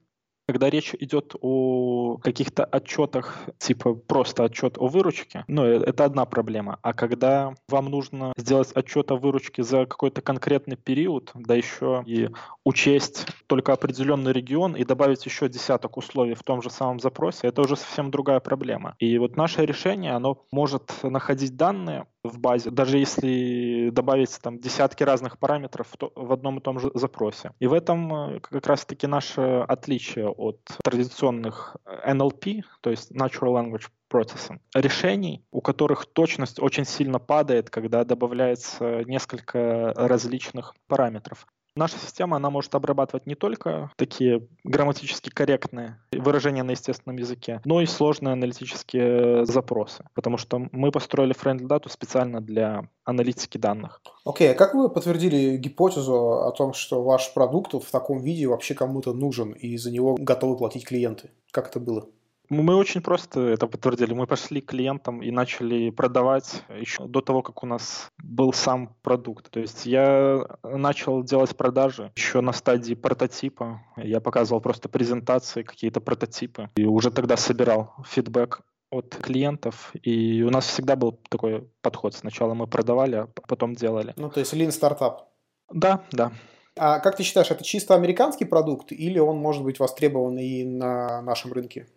когда 0.52 0.70
речь 0.70 0.94
идет 1.00 1.34
о 1.40 2.18
каких-то 2.18 2.66
отчетах, 2.66 3.38
типа 3.58 3.94
просто 3.94 4.44
отчет 4.44 4.78
о 4.78 4.88
выручке, 4.88 5.46
ну, 5.48 5.64
э, 5.64 5.82
это 5.86 6.04
одна 6.04 6.26
проблема. 6.26 6.78
А 6.82 6.92
когда 6.94 7.54
вам 7.70 7.86
нужно 7.86 8.34
сделать 8.36 8.72
отчет 8.76 9.12
о 9.12 9.16
выручке 9.16 9.64
за 9.64 9.86
какой-то 9.86 10.22
конкретный 10.22 10.76
период, 10.76 11.32
да 11.36 11.56
еще 11.56 12.04
и 12.06 12.30
учесть 12.66 13.28
только 13.48 13.72
определенный 13.72 14.34
регион 14.34 14.76
и 14.76 14.84
добавить 14.84 15.26
еще 15.26 15.48
десяток 15.48 15.96
условий 15.96 16.34
в 16.34 16.44
том 16.44 16.62
же 16.62 16.70
самом 16.70 17.00
запросе, 17.00 17.48
это 17.48 17.62
уже 17.62 17.78
совсем 17.78 18.12
другая 18.12 18.42
проблема. 18.42 18.96
И 19.00 19.18
вот 19.18 19.38
наше 19.38 19.66
решение, 19.66 20.12
оно 20.12 20.46
может 20.52 20.92
находить 21.04 21.56
данные, 21.56 22.08
в 22.24 22.40
базе, 22.40 22.70
даже 22.70 22.98
если 22.98 23.90
добавить 23.90 24.38
там 24.42 24.60
десятки 24.60 25.04
разных 25.04 25.40
параметров 25.40 25.88
в 26.16 26.32
одном 26.32 26.60
и 26.60 26.62
том 26.62 26.80
же 26.80 26.92
запросе. 26.94 27.52
И 27.60 27.68
в 27.68 27.74
этом 27.74 28.36
э, 28.36 28.40
как 28.40 28.68
раз-таки 28.68 29.08
наше 29.08 29.66
отличие 29.68 30.30
от 30.30 30.60
традиционных 30.84 31.76
NLP, 31.86 32.64
то 32.82 32.90
есть 32.92 33.12
Natural 33.12 33.54
Language 33.56 33.88
Processing, 34.12 34.60
решений, 34.76 35.44
у 35.52 35.62
которых 35.62 36.06
точность 36.06 36.60
очень 36.60 36.86
сильно 36.86 37.20
падает, 37.20 37.70
когда 37.70 38.04
добавляется 38.04 39.04
несколько 39.06 39.94
различных 39.96 40.76
параметров. 40.88 41.48
Наша 41.76 41.98
система, 41.98 42.38
она 42.38 42.50
может 42.50 42.76
обрабатывать 42.76 43.26
не 43.26 43.36
только 43.36 43.92
такие 43.96 44.48
грамматически 44.66 45.30
корректные 45.30 45.98
выражения 46.12 46.64
на 46.64 46.72
естественном 46.72 47.18
языке, 47.18 47.62
но 47.64 47.82
и 47.82 47.86
сложные 47.86 48.34
аналитические 48.34 49.46
запросы, 49.46 50.04
потому 50.14 50.38
что 50.38 50.68
мы 50.72 50.92
построили 50.92 51.34
Friendly 51.34 51.68
Data 51.68 51.90
специально 51.90 52.42
для 52.42 52.90
аналитики 53.06 53.58
данных. 53.58 54.02
Окей, 54.26 54.50
okay, 54.50 54.52
а 54.52 54.56
как 54.56 54.74
вы 54.74 54.90
подтвердили 54.90 55.56
гипотезу 55.56 56.44
о 56.44 56.52
том, 56.52 56.74
что 56.74 57.04
ваш 57.04 57.34
продукт 57.34 57.74
в 57.74 57.90
таком 57.90 58.20
виде 58.20 58.48
вообще 58.48 58.76
кому-то 58.76 59.14
нужен 59.14 59.52
и 59.52 59.78
за 59.78 59.92
него 59.92 60.16
готовы 60.20 60.58
платить 60.58 60.86
клиенты? 60.86 61.32
Как 61.52 61.70
это 61.70 61.80
было? 61.80 62.08
Мы 62.52 62.76
очень 62.76 63.02
просто 63.02 63.40
это 63.40 63.66
подтвердили. 63.66 64.14
Мы 64.14 64.28
пошли 64.28 64.60
к 64.60 64.72
клиентам 64.72 65.24
и 65.24 65.32
начали 65.32 65.90
продавать 65.90 66.64
еще 66.70 67.08
до 67.08 67.22
того, 67.22 67.42
как 67.42 67.64
у 67.64 67.66
нас 67.66 68.10
был 68.22 68.52
сам 68.52 68.94
продукт. 69.04 69.50
То 69.50 69.62
есть 69.62 69.86
я 69.86 70.46
начал 70.62 71.24
делать 71.24 71.56
продажи 71.56 72.12
еще 72.18 72.42
на 72.42 72.52
стадии 72.52 72.94
прототипа. 72.94 73.82
Я 73.96 74.20
показывал 74.20 74.60
просто 74.60 74.90
презентации, 74.90 75.64
какие-то 75.64 76.02
прототипы. 76.02 76.70
И 76.76 76.84
уже 76.86 77.10
тогда 77.10 77.38
собирал 77.38 77.94
фидбэк 78.06 78.60
от 78.90 79.16
клиентов, 79.16 79.94
и 80.04 80.44
у 80.44 80.50
нас 80.50 80.66
всегда 80.66 80.98
был 80.98 81.14
такой 81.30 81.70
подход. 81.82 82.14
Сначала 82.16 82.54
мы 82.54 82.68
продавали, 82.68 83.16
а 83.16 83.30
потом 83.48 83.76
делали. 83.76 84.14
Ну, 84.18 84.30
то 84.30 84.42
есть 84.42 84.54
lean 84.54 84.72
стартап. 84.72 85.30
Да, 85.72 86.04
да. 86.12 86.34
А 86.78 87.00
как 87.00 87.16
ты 87.16 87.24
считаешь, 87.24 87.50
это 87.50 87.64
чисто 87.64 87.96
американский 87.96 88.44
продукт 88.44 88.92
или 88.92 89.20
он 89.20 89.38
может 89.38 89.64
быть 89.64 89.80
востребован 89.80 90.38
и 90.38 90.66
на 90.66 91.22
нашем 91.22 91.54
рынке? 91.54 91.88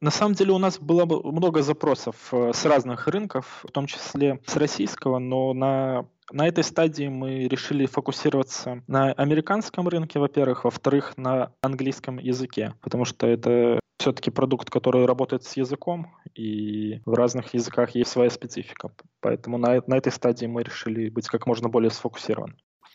На 0.00 0.10
самом 0.10 0.34
деле 0.34 0.52
у 0.52 0.58
нас 0.58 0.78
было 0.78 1.04
много 1.04 1.62
запросов 1.62 2.32
э, 2.32 2.52
с 2.54 2.64
разных 2.64 3.06
рынков, 3.06 3.62
в 3.62 3.70
том 3.70 3.86
числе 3.86 4.40
с 4.46 4.56
российского, 4.56 5.18
но 5.18 5.52
на 5.52 6.06
на 6.32 6.46
этой 6.46 6.62
стадии 6.62 7.08
мы 7.08 7.48
решили 7.48 7.86
фокусироваться 7.86 8.82
на 8.86 9.12
американском 9.12 9.88
рынке, 9.88 10.20
во-первых, 10.20 10.64
во-вторых, 10.64 11.14
на 11.16 11.52
английском 11.60 12.18
языке, 12.18 12.74
потому 12.82 13.04
что 13.04 13.26
это 13.26 13.80
все-таки 13.98 14.30
продукт, 14.30 14.70
который 14.70 15.06
работает 15.06 15.44
с 15.44 15.56
языком, 15.56 16.14
и 16.34 17.00
в 17.04 17.14
разных 17.14 17.52
языках 17.52 17.94
есть 17.94 18.10
своя 18.10 18.30
специфика. 18.30 18.92
Поэтому 19.20 19.58
на, 19.58 19.82
на 19.86 19.96
этой 19.96 20.12
стадии 20.12 20.46
мы 20.46 20.62
решили 20.62 21.10
быть 21.10 21.26
как 21.26 21.46
можно 21.46 21.68
более 21.68 21.90
сфокусированы. 21.90 22.54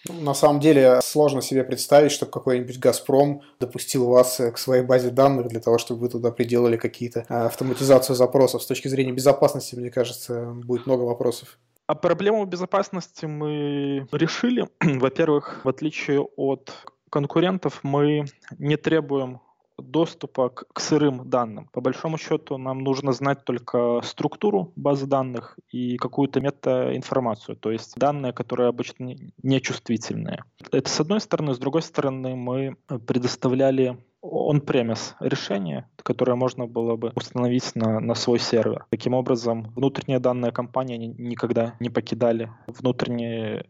На 0.09 0.33
самом 0.33 0.59
деле 0.59 0.99
сложно 1.01 1.41
себе 1.41 1.63
представить, 1.63 2.11
чтобы 2.11 2.31
какой-нибудь 2.31 2.79
«Газпром» 2.79 3.41
допустил 3.59 4.07
вас 4.07 4.39
э, 4.39 4.51
к 4.51 4.57
своей 4.57 4.83
базе 4.83 5.09
данных 5.09 5.47
для 5.47 5.59
того, 5.59 5.77
чтобы 5.77 6.01
вы 6.01 6.09
туда 6.09 6.31
приделали 6.31 6.77
какие-то 6.77 7.25
э, 7.27 7.33
автоматизацию 7.45 8.15
запросов. 8.15 8.61
С 8.61 8.67
точки 8.67 8.87
зрения 8.87 9.11
безопасности, 9.11 9.75
мне 9.75 9.89
кажется, 9.89 10.51
будет 10.53 10.85
много 10.85 11.01
вопросов. 11.01 11.57
А 11.87 11.95
проблему 11.95 12.45
безопасности 12.45 13.25
мы 13.25 14.07
решили. 14.11 14.67
Во-первых, 14.81 15.61
в 15.63 15.69
отличие 15.69 16.21
от 16.21 16.71
конкурентов, 17.09 17.79
мы 17.83 18.25
не 18.59 18.77
требуем 18.77 19.39
доступа 19.77 20.49
к, 20.49 20.65
к 20.73 20.79
сырым 20.79 21.29
данным. 21.29 21.69
По 21.71 21.81
большому 21.81 22.17
счету 22.17 22.57
нам 22.57 22.79
нужно 22.79 23.11
знать 23.11 23.43
только 23.43 24.01
структуру 24.03 24.71
базы 24.75 25.05
данных 25.07 25.57
и 25.71 25.97
какую-то 25.97 26.41
метаинформацию, 26.41 27.55
то 27.55 27.71
есть 27.71 27.95
данные, 27.95 28.33
которые 28.33 28.69
обычно 28.69 29.15
нечувствительные. 29.43 30.43
Это 30.71 30.89
с 30.89 30.99
одной 30.99 31.19
стороны. 31.19 31.53
С 31.53 31.59
другой 31.59 31.81
стороны, 31.81 32.35
мы 32.35 32.77
предоставляли 33.07 33.97
on-premise 34.25 35.13
решение, 35.19 35.87
которое 36.03 36.35
можно 36.35 36.67
было 36.67 36.95
бы 36.95 37.11
установить 37.15 37.75
на, 37.75 37.99
на 37.99 38.15
свой 38.15 38.39
сервер. 38.39 38.85
Таким 38.89 39.13
образом, 39.13 39.71
внутренние 39.75 40.19
данные 40.19 40.51
компании 40.51 40.97
никогда 41.17 41.75
не 41.79 41.89
покидали 41.89 42.51
внутренний 42.67 43.61
э, 43.61 43.63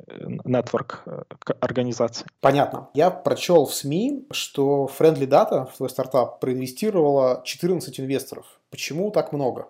network 0.46 1.00
э, 1.06 1.24
организации. 1.60 2.26
Понятно. 2.42 2.90
Я 2.94 3.10
прочел 3.12 3.66
в 3.66 3.74
СМИ, 3.74 4.28
что 4.32 4.90
Friendly 4.98 5.28
Data 5.28 5.68
в 5.72 5.78
твой 5.78 5.90
стартап 5.90 6.40
проинвестировала 6.40 7.42
14 7.44 8.00
инвесторов. 8.00 8.46
Почему 8.70 9.12
так 9.12 9.34
много? 9.34 9.68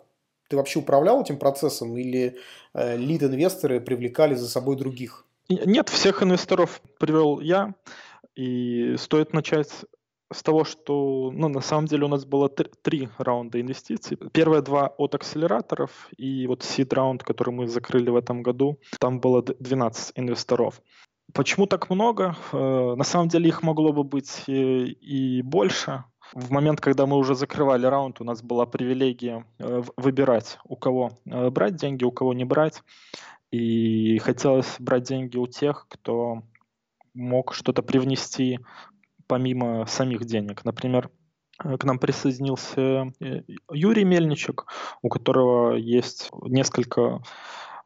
Ты 0.47 0.57
вообще 0.57 0.79
управлял 0.79 1.21
этим 1.21 1.37
процессом 1.37 1.97
или 1.97 2.37
э, 2.73 2.97
лид-инвесторы 2.97 3.79
привлекали 3.79 4.35
за 4.35 4.47
собой 4.47 4.75
других? 4.75 5.25
Нет, 5.49 5.89
всех 5.89 6.23
инвесторов 6.23 6.81
привел 6.99 7.39
я. 7.39 7.73
И 8.35 8.95
стоит 8.97 9.33
начать 9.33 9.69
с 10.35 10.43
того, 10.43 10.65
что 10.65 11.31
ну, 11.33 11.47
на 11.47 11.61
самом 11.61 11.85
деле 11.85 12.05
у 12.05 12.09
нас 12.09 12.25
было 12.25 12.49
три, 12.49 12.69
три 12.81 13.09
раунда 13.17 13.61
инвестиций. 13.61 14.17
Первые 14.33 14.61
два 14.61 14.87
от 14.97 15.15
акселераторов 15.15 16.09
и 16.17 16.45
вот 16.47 16.61
seed 16.61 16.93
раунд, 16.93 17.23
который 17.23 17.51
мы 17.51 17.67
закрыли 17.67 18.09
в 18.09 18.15
этом 18.15 18.43
году, 18.43 18.79
там 18.99 19.19
было 19.19 19.41
12 19.41 20.11
инвесторов. 20.15 20.81
Почему 21.33 21.65
так 21.65 21.89
много? 21.89 22.35
Э, 22.51 22.95
на 22.95 23.03
самом 23.03 23.29
деле 23.29 23.47
их 23.47 23.63
могло 23.63 23.93
бы 23.93 24.03
быть 24.03 24.43
и 24.47 25.41
больше. 25.43 26.03
В 26.33 26.51
момент, 26.51 26.81
когда 26.81 27.05
мы 27.05 27.17
уже 27.17 27.35
закрывали 27.35 27.85
раунд, 27.85 28.19
у 28.19 28.23
нас 28.23 28.41
была 28.41 28.65
привилегия 28.65 29.45
э, 29.59 29.83
выбирать, 29.95 30.59
у 30.65 30.75
кого 30.75 31.11
э, 31.25 31.49
брать 31.49 31.75
деньги, 31.75 32.03
у 32.03 32.11
кого 32.11 32.33
не 32.33 32.45
брать. 32.45 32.83
И 33.51 34.17
хотелось 34.19 34.75
брать 34.79 35.03
деньги 35.03 35.37
у 35.37 35.47
тех, 35.47 35.87
кто 35.89 36.43
мог 37.13 37.53
что-то 37.53 37.81
привнести 37.81 38.59
помимо 39.27 39.85
самих 39.85 40.25
денег. 40.25 40.65
Например, 40.65 41.09
э, 41.63 41.77
к 41.77 41.83
нам 41.83 41.99
присоединился 41.99 43.11
э, 43.19 43.41
Юрий 43.71 44.03
Мельничек, 44.03 44.65
у 45.01 45.09
которого 45.09 45.75
есть 45.75 46.29
несколько 46.43 47.21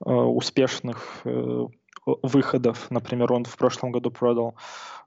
э, 0.06 0.12
успешных 0.12 1.24
выходов. 2.06 2.90
Например, 2.90 3.32
он 3.34 3.44
в 3.44 3.56
прошлом 3.58 3.92
году 3.92 4.10
продал 4.10 4.56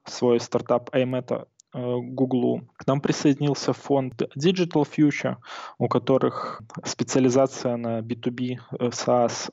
свой 0.04 0.38
стартап 0.38 0.94
Aimeta 0.94 1.46
Google. 1.72 2.62
К 2.76 2.86
нам 2.86 3.00
присоединился 3.00 3.72
фонд 3.72 4.22
Digital 4.36 4.86
Future, 4.86 5.36
у 5.78 5.88
которых 5.88 6.62
специализация 6.84 7.76
на 7.76 8.00
B2B, 8.00 8.58
SaaS 8.78 9.50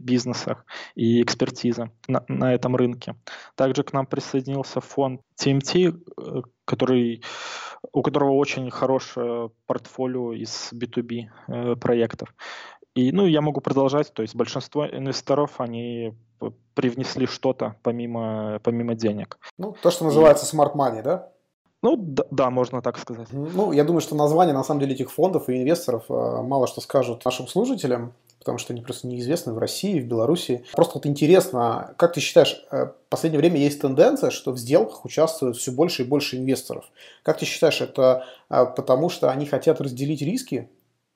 бизнесах 0.00 0.64
и 0.94 1.22
экспертиза 1.22 1.90
на, 2.08 2.24
на 2.28 2.54
этом 2.54 2.76
рынке. 2.76 3.16
Также 3.54 3.82
к 3.82 3.92
нам 3.92 4.06
присоединился 4.06 4.80
фонд 4.80 5.20
TMT, 5.40 6.00
э, 6.16 6.42
который, 6.64 7.22
у 7.92 8.02
которого 8.02 8.32
очень 8.32 8.70
хорошее 8.70 9.50
портфолио 9.66 10.32
из 10.32 10.72
B2B 10.72 11.26
э, 11.48 11.76
проектов. 11.76 12.34
И, 12.94 13.10
ну, 13.10 13.26
я 13.26 13.40
могу 13.40 13.60
продолжать, 13.60 14.12
то 14.12 14.22
есть 14.22 14.36
большинство 14.36 14.86
инвесторов, 14.86 15.60
они 15.60 16.14
привнесли 16.74 17.26
что-то 17.26 17.76
помимо, 17.82 18.60
помимо 18.62 18.94
денег. 18.94 19.38
Ну, 19.58 19.74
то, 19.82 19.90
что 19.90 20.04
называется 20.04 20.44
и... 20.44 20.58
smart 20.58 20.74
money, 20.74 21.02
да? 21.02 21.33
Ну, 21.84 21.96
да, 21.98 22.24
да, 22.30 22.48
можно 22.48 22.80
так 22.80 22.96
сказать. 22.98 23.28
Ну, 23.30 23.72
я 23.72 23.84
думаю, 23.84 24.00
что 24.00 24.14
название, 24.14 24.54
на 24.54 24.64
самом 24.64 24.80
деле, 24.80 24.94
этих 24.94 25.12
фондов 25.12 25.50
и 25.50 25.56
инвесторов 25.58 26.04
э, 26.08 26.42
мало 26.42 26.66
что 26.66 26.80
скажут 26.80 27.24
нашим 27.24 27.46
слушателям 27.46 28.14
потому 28.38 28.58
что 28.58 28.74
они 28.74 28.82
просто 28.82 29.06
неизвестны 29.06 29.54
в 29.54 29.58
России, 29.58 30.00
в 30.00 30.06
Беларуси. 30.06 30.66
Просто 30.72 30.96
вот 30.96 31.06
интересно, 31.06 31.94
как 31.96 32.12
ты 32.12 32.20
считаешь, 32.20 32.62
э, 32.70 32.88
в 32.88 32.94
последнее 33.08 33.38
время 33.38 33.58
есть 33.58 33.80
тенденция, 33.80 34.28
что 34.28 34.52
в 34.52 34.58
сделках 34.58 35.06
участвуют 35.06 35.56
все 35.56 35.72
больше 35.72 36.02
и 36.02 36.04
больше 36.04 36.36
инвесторов. 36.36 36.84
Как 37.22 37.38
ты 37.38 37.46
считаешь, 37.46 37.80
это 37.80 38.26
э, 38.50 38.66
потому 38.76 39.08
что 39.08 39.30
они 39.30 39.46
хотят 39.46 39.80
разделить 39.80 40.20
риски, 40.20 40.68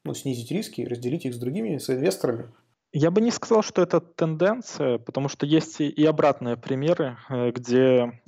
ну, 0.07 0.15
снизить 0.15 0.51
риски, 0.51 0.81
разделить 0.81 1.27
их 1.27 1.35
с 1.35 1.39
другими 1.39 1.77
соинвесторами? 1.77 2.49
Я 2.95 3.11
бы 3.11 3.21
не 3.21 3.31
сказал, 3.31 3.63
что 3.63 3.83
это 3.83 4.01
тенденция, 4.01 4.97
потому 4.97 5.29
что 5.29 5.45
есть 5.45 5.83
и 5.83 6.07
обратные 6.07 6.57
примеры, 6.57 7.19
где 7.29 8.19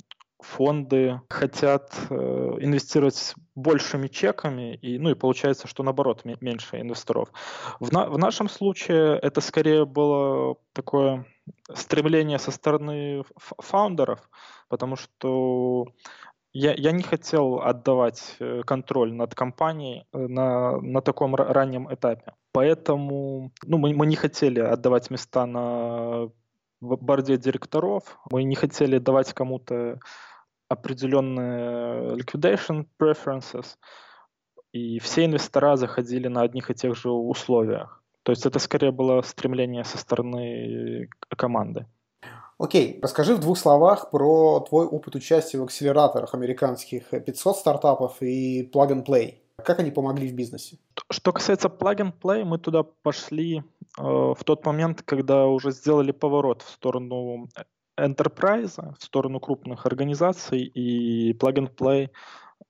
фонды 0.43 1.21
хотят 1.29 1.93
э, 2.09 2.15
инвестировать 2.59 3.35
большими 3.55 4.07
чеками, 4.07 4.75
и, 4.75 4.97
ну 4.97 5.09
и 5.09 5.15
получается, 5.15 5.67
что 5.67 5.83
наоборот, 5.83 6.23
меньше 6.25 6.79
инвесторов. 6.79 7.29
В, 7.79 7.91
на, 7.91 8.09
в 8.09 8.17
нашем 8.17 8.49
случае 8.49 9.17
это 9.19 9.41
скорее 9.41 9.85
было 9.85 10.55
такое 10.73 11.25
стремление 11.73 12.39
со 12.39 12.51
стороны 12.51 13.23
фаундеров, 13.37 14.29
потому 14.69 14.95
что 14.95 15.87
я, 16.53 16.73
я 16.73 16.91
не 16.91 17.03
хотел 17.03 17.61
отдавать 17.61 18.35
э, 18.39 18.61
контроль 18.65 19.13
над 19.13 19.35
компанией 19.35 20.05
э, 20.13 20.27
на, 20.27 20.81
на 20.81 21.01
таком 21.01 21.35
раннем 21.35 21.93
этапе. 21.93 22.33
Поэтому 22.51 23.51
ну, 23.65 23.77
мы, 23.77 23.93
мы 23.93 24.05
не 24.05 24.15
хотели 24.15 24.59
отдавать 24.59 25.09
места 25.09 25.45
на 25.45 26.29
борде 26.81 27.37
директоров, 27.37 28.17
мы 28.29 28.43
не 28.43 28.55
хотели 28.55 28.97
давать 28.97 29.33
кому-то 29.33 29.99
определенные 30.71 32.15
liquidation 32.15 32.87
preferences, 32.97 33.75
и 34.71 34.99
все 34.99 35.25
инвестора 35.25 35.75
заходили 35.75 36.29
на 36.29 36.41
одних 36.41 36.71
и 36.71 36.73
тех 36.73 36.95
же 36.95 37.09
условиях. 37.09 38.01
То 38.23 38.31
есть 38.31 38.45
это 38.45 38.59
скорее 38.59 38.91
было 38.91 39.21
стремление 39.21 39.83
со 39.83 39.97
стороны 39.97 41.09
команды. 41.37 41.85
Окей, 42.57 42.99
расскажи 43.01 43.35
в 43.35 43.39
двух 43.39 43.57
словах 43.57 44.11
про 44.11 44.59
твой 44.61 44.85
опыт 44.85 45.15
участия 45.15 45.57
в 45.57 45.63
акселераторах 45.63 46.33
американских 46.35 47.09
500 47.09 47.57
стартапов 47.57 48.21
и 48.21 48.69
Plug 48.71 48.91
and 48.91 49.05
Play. 49.05 49.39
Как 49.65 49.79
они 49.79 49.91
помогли 49.91 50.27
в 50.27 50.35
бизнесе? 50.35 50.77
Что 51.09 51.33
касается 51.33 51.67
Plug 51.67 51.97
and 51.97 52.13
Play, 52.21 52.45
мы 52.45 52.59
туда 52.59 52.83
пошли 52.83 53.57
э, 53.57 53.61
в 54.01 54.37
тот 54.45 54.65
момент, 54.65 55.01
когда 55.01 55.47
уже 55.47 55.71
сделали 55.71 56.11
поворот 56.11 56.61
в 56.61 56.69
сторону 56.69 57.49
enterprise, 57.97 58.95
в 58.97 59.03
сторону 59.03 59.39
крупных 59.39 59.85
организаций, 59.85 60.61
и 60.63 61.33
Plug 61.33 61.55
and 61.55 61.75
Play 61.75 62.09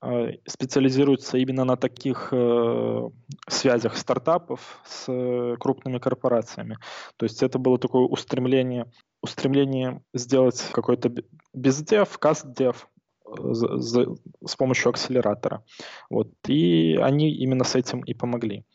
э, 0.02 0.38
специализируется 0.48 1.38
именно 1.38 1.64
на 1.64 1.78
таких 1.78 2.30
э, 2.32 3.10
связях 3.48 3.98
стартапов 3.98 4.82
с 4.86 5.06
э, 5.08 5.56
крупными 5.60 6.00
корпорациями. 6.00 6.78
То 7.18 7.26
есть 7.26 7.44
это 7.44 7.60
было 7.60 7.78
такое 7.78 8.04
устремление, 8.04 8.92
устремление 9.22 10.02
сделать 10.14 10.62
какой-то 10.72 11.12
бездев, 11.54 12.18
каст-дев 12.18 12.88
с 13.34 14.56
помощью 14.58 14.90
акселератора. 14.90 15.64
Вот. 16.10 16.32
И 16.48 16.98
они 17.02 17.32
именно 17.32 17.64
с 17.64 17.76
этим 17.76 18.02
и 18.02 18.14
помогли. 18.14 18.66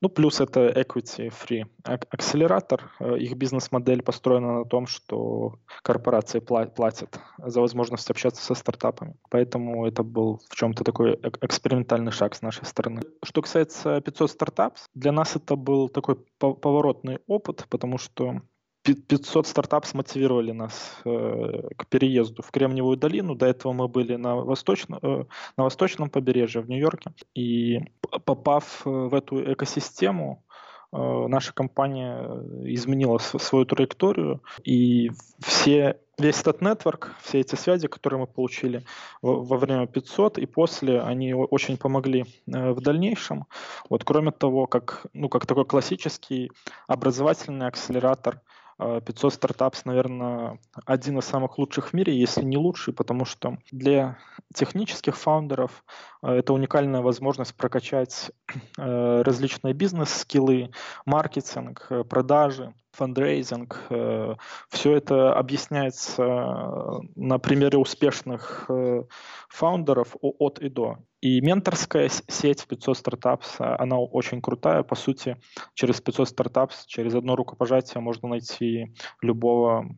Ну, 0.00 0.08
плюс 0.08 0.40
это 0.40 0.68
equity 0.68 1.32
free 1.32 1.64
акселератор. 1.84 2.90
Э, 3.00 3.16
их 3.18 3.34
бизнес-модель 3.36 4.02
построена 4.02 4.58
на 4.58 4.64
том, 4.64 4.86
что 4.86 5.58
корпорации 5.82 6.40
платят 6.40 7.20
за 7.38 7.60
возможность 7.60 8.10
общаться 8.10 8.42
со 8.42 8.54
стартапами. 8.54 9.16
Поэтому 9.30 9.86
это 9.86 10.02
был 10.02 10.40
в 10.48 10.54
чем-то 10.56 10.84
такой 10.84 11.14
экспериментальный 11.40 12.12
шаг 12.12 12.34
с 12.34 12.42
нашей 12.42 12.64
стороны. 12.66 13.02
Что 13.22 13.42
касается 13.42 14.00
500 14.00 14.30
стартапов, 14.30 14.88
для 14.94 15.12
нас 15.12 15.36
это 15.36 15.56
был 15.56 15.88
такой 15.88 16.16
поворотный 16.38 17.18
опыт, 17.26 17.66
потому 17.68 17.98
что 17.98 18.40
500 18.84 19.46
стартапов 19.46 19.88
смотивировали 19.88 20.52
нас 20.52 21.00
э, 21.06 21.68
к 21.76 21.86
переезду 21.86 22.42
в 22.42 22.50
Кремниевую 22.50 22.98
долину. 22.98 23.34
До 23.34 23.46
этого 23.46 23.72
мы 23.72 23.88
были 23.88 24.16
на, 24.16 24.36
восточно, 24.36 24.98
э, 25.00 25.24
на 25.56 25.64
восточном 25.64 26.10
побережье 26.10 26.60
в 26.60 26.68
Нью-Йорке. 26.68 27.12
И 27.34 27.80
попав 28.24 28.82
в 28.84 29.14
эту 29.14 29.52
экосистему, 29.54 30.44
э, 30.92 31.26
наша 31.28 31.54
компания 31.54 32.28
изменила 32.74 33.16
свою 33.18 33.64
траекторию, 33.64 34.42
и 34.64 35.10
все 35.40 35.98
весь 36.18 36.40
этот 36.40 36.60
нетворк, 36.60 37.14
все 37.22 37.40
эти 37.40 37.54
связи, 37.56 37.88
которые 37.88 38.20
мы 38.20 38.26
получили 38.26 38.84
во 39.22 39.56
время 39.56 39.86
500 39.86 40.38
и 40.38 40.44
после, 40.44 41.00
они 41.00 41.32
очень 41.32 41.78
помогли 41.78 42.26
э, 42.46 42.72
в 42.72 42.82
дальнейшем. 42.82 43.46
Вот 43.88 44.04
кроме 44.04 44.30
того, 44.30 44.66
как, 44.66 45.06
ну, 45.14 45.30
как 45.30 45.46
такой 45.46 45.64
классический 45.64 46.52
образовательный 46.86 47.66
акселератор– 47.66 48.42
500 48.78 49.32
э, 49.32 49.34
стартапс, 49.34 49.84
наверное, 49.84 50.58
один 50.84 51.18
из 51.18 51.24
самых 51.24 51.58
лучших 51.58 51.88
в 51.88 51.92
мире, 51.92 52.18
если 52.18 52.44
не 52.44 52.56
лучший, 52.56 52.94
потому 52.94 53.24
что 53.24 53.58
для 53.70 54.18
технических 54.54 55.16
фаундеров 55.16 55.84
э, 56.22 56.32
это 56.32 56.52
уникальная 56.52 57.02
возможность 57.02 57.54
прокачать 57.54 58.30
э, 58.78 59.22
различные 59.22 59.74
бизнес-скиллы, 59.74 60.70
маркетинг, 61.04 61.88
продажи, 62.08 62.74
фандрейзинг. 62.94 63.86
Э, 63.90 64.34
Все 64.68 64.96
это 64.96 65.34
объясняется 65.34 66.22
э, 66.22 67.00
на 67.16 67.38
примере 67.38 67.78
успешных 67.78 68.66
э, 68.68 69.04
фаундеров 69.48 70.16
от 70.20 70.58
и 70.60 70.68
до. 70.68 70.98
И 71.24 71.40
менторская 71.40 72.10
сеть 72.28 72.66
500 72.66 72.98
стартапс, 72.98 73.54
она 73.58 73.98
очень 73.98 74.42
крутая. 74.42 74.82
По 74.82 74.94
сути, 74.94 75.38
через 75.72 75.98
500 76.02 76.28
стартапс, 76.28 76.84
через 76.84 77.14
одно 77.14 77.34
рукопожатие 77.34 78.02
можно 78.02 78.28
найти 78.28 78.94
любого 79.22 79.88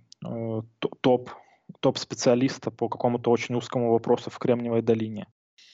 топ, 1.01 1.31
топ-специалиста 1.81 2.71
по 2.71 2.89
какому-то 2.89 3.33
очень 3.33 3.57
узкому 3.57 3.91
вопросу 3.91 4.31
в 4.31 4.39
Кремниевой 4.39 4.83
долине. 4.83 5.27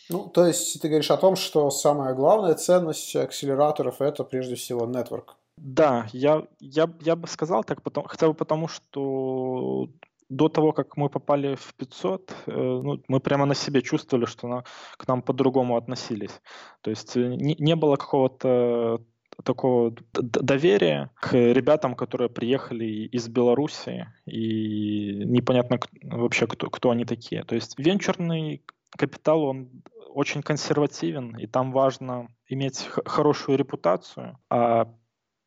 Ну, 0.08 0.26
то 0.26 0.46
есть 0.46 0.80
ты 0.80 0.88
говоришь 0.88 1.10
о 1.10 1.18
том, 1.18 1.36
что 1.36 1.70
самая 1.70 2.14
главная 2.14 2.54
ценность 2.54 3.14
акселераторов– 3.14 3.96
это 4.00 4.24
прежде 4.24 4.54
всего 4.54 4.86
нетворк. 4.86 5.36
Да, 5.58 6.06
я, 6.14 6.46
я, 6.60 6.90
я 7.02 7.14
бы 7.14 7.28
сказал 7.28 7.62
так, 7.62 7.82
потому, 7.82 8.08
хотя 8.08 8.26
бы 8.26 8.32
потому, 8.32 8.68
что 8.68 9.90
до 10.36 10.48
того, 10.48 10.72
как 10.72 10.96
мы 10.96 11.08
попали 11.08 11.54
в 11.54 11.74
500, 11.74 12.34
э, 12.46 12.52
ну, 12.52 13.02
мы 13.08 13.20
прямо 13.20 13.46
на 13.46 13.54
себе 13.54 13.82
чувствовали, 13.82 14.26
что 14.26 14.48
на, 14.48 14.64
к 14.96 15.08
нам 15.08 15.22
по-другому 15.22 15.76
относились. 15.76 16.40
То 16.80 16.90
есть 16.90 17.16
э, 17.16 17.36
не, 17.36 17.54
не 17.58 17.76
было 17.76 17.96
какого-то 17.96 19.00
такого 19.44 19.94
доверия 20.12 21.10
к 21.20 21.34
ребятам, 21.34 21.94
которые 21.94 22.28
приехали 22.28 23.08
из 23.16 23.28
Беларуси, 23.28 24.06
и 24.26 25.24
непонятно 25.24 25.78
вообще, 26.02 26.46
кто, 26.46 26.70
кто 26.70 26.90
они 26.90 27.04
такие. 27.04 27.44
То 27.44 27.54
есть 27.54 27.78
венчурный 27.78 28.62
капитал, 28.90 29.42
он 29.42 29.68
очень 30.14 30.42
консервативен, 30.42 31.36
и 31.36 31.46
там 31.46 31.72
важно 31.72 32.28
иметь 32.48 32.88
хорошую 33.06 33.58
репутацию, 33.58 34.38
а 34.50 34.94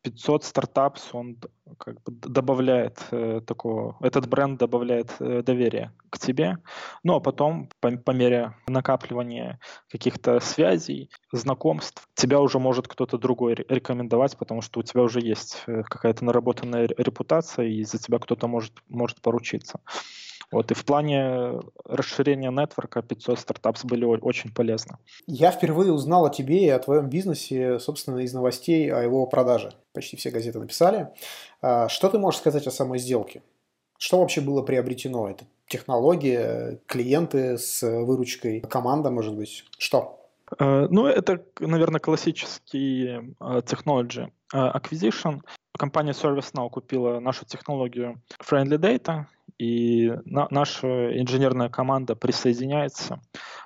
500 0.06 0.44
стартапс, 0.44 1.08
он 1.12 1.36
как 1.78 2.00
бы 2.04 2.12
добавляет 2.12 2.98
э, 3.10 3.40
такого, 3.44 3.96
этот 4.00 4.28
бренд 4.28 4.58
добавляет 4.58 5.10
э, 5.18 5.42
доверия 5.42 5.92
к 6.10 6.18
тебе. 6.18 6.58
Ну 7.02 7.16
а 7.16 7.20
потом, 7.20 7.68
по, 7.80 7.90
по 7.90 8.12
мере 8.12 8.54
накапливания 8.68 9.58
каких-то 9.90 10.38
связей, 10.38 11.10
знакомств, 11.32 12.08
тебя 12.14 12.40
уже 12.40 12.60
может 12.60 12.86
кто-то 12.86 13.18
другой 13.18 13.54
рекомендовать, 13.54 14.36
потому 14.38 14.62
что 14.62 14.78
у 14.78 14.82
тебя 14.84 15.02
уже 15.02 15.20
есть 15.20 15.64
э, 15.66 15.82
какая-то 15.82 16.24
наработанная 16.24 16.86
репутация, 16.86 17.66
и 17.66 17.82
за 17.82 17.98
тебя 17.98 18.20
кто-то 18.20 18.46
может, 18.46 18.74
может 18.88 19.20
поручиться. 19.20 19.80
Вот, 20.52 20.70
и 20.70 20.74
в 20.74 20.84
плане 20.84 21.60
расширения 21.84 22.50
нетворка 22.50 23.02
500 23.02 23.38
стартапс 23.40 23.84
были 23.84 24.04
очень 24.04 24.52
полезны. 24.52 24.96
Я 25.26 25.50
впервые 25.50 25.92
узнал 25.92 26.26
о 26.26 26.30
тебе 26.30 26.64
и 26.64 26.68
о 26.68 26.78
твоем 26.78 27.08
бизнесе, 27.08 27.78
собственно, 27.78 28.18
из 28.18 28.32
новостей 28.32 28.92
о 28.92 29.02
его 29.02 29.26
продаже. 29.26 29.72
Почти 29.92 30.16
все 30.16 30.30
газеты 30.30 30.58
написали. 30.60 31.08
А, 31.62 31.88
что 31.88 32.08
ты 32.08 32.18
можешь 32.18 32.40
сказать 32.40 32.66
о 32.66 32.70
самой 32.70 32.98
сделке? 32.98 33.42
Что 33.98 34.20
вообще 34.20 34.40
было 34.40 34.62
приобретено? 34.62 35.28
Это 35.28 35.46
технология, 35.68 36.80
клиенты 36.86 37.58
с 37.58 37.82
выручкой, 37.82 38.60
команда, 38.60 39.10
может 39.10 39.34
быть? 39.34 39.64
Что? 39.78 40.20
Э, 40.58 40.86
ну, 40.90 41.06
это, 41.06 41.42
наверное, 41.58 42.00
классический 42.00 43.34
technology 43.40 44.28
э, 44.52 44.58
acquisition. 44.58 45.40
Компания 45.76 46.12
ServiceNow 46.12 46.70
купила 46.70 47.20
нашу 47.20 47.44
технологию 47.44 48.22
Friendly 48.42 48.78
Data, 48.78 49.26
и 49.58 50.12
на, 50.24 50.46
наша 50.50 51.18
инженерная 51.18 51.68
команда 51.68 52.14
присоединяется 52.14 53.20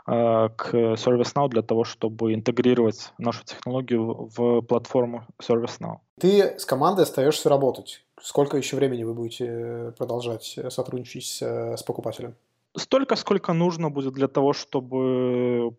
э, 0.07 0.49
к 0.57 0.75
ServiceNow 0.75 1.49
для 1.49 1.63
того, 1.63 1.85
чтобы 1.85 2.35
интегрировать 2.35 3.13
нашу 3.19 3.45
технологию 3.45 4.31
в, 4.37 4.61
платформу 4.63 5.27
ServiceNow. 5.43 5.99
Ты 6.21 6.59
с 6.59 6.65
командой 6.65 7.03
остаешься 7.03 7.49
работать. 7.49 8.05
Сколько 8.21 8.57
еще 8.57 8.77
времени 8.77 9.05
вы 9.05 9.15
будете 9.15 9.95
продолжать 9.99 10.59
сотрудничать 10.69 11.25
с, 11.25 11.43
с 11.43 11.83
покупателем? 11.83 12.35
Столько, 12.77 13.17
сколько 13.17 13.53
нужно 13.53 13.91
будет 13.91 14.15
для 14.15 14.29
того, 14.29 14.53
чтобы 14.53 15.75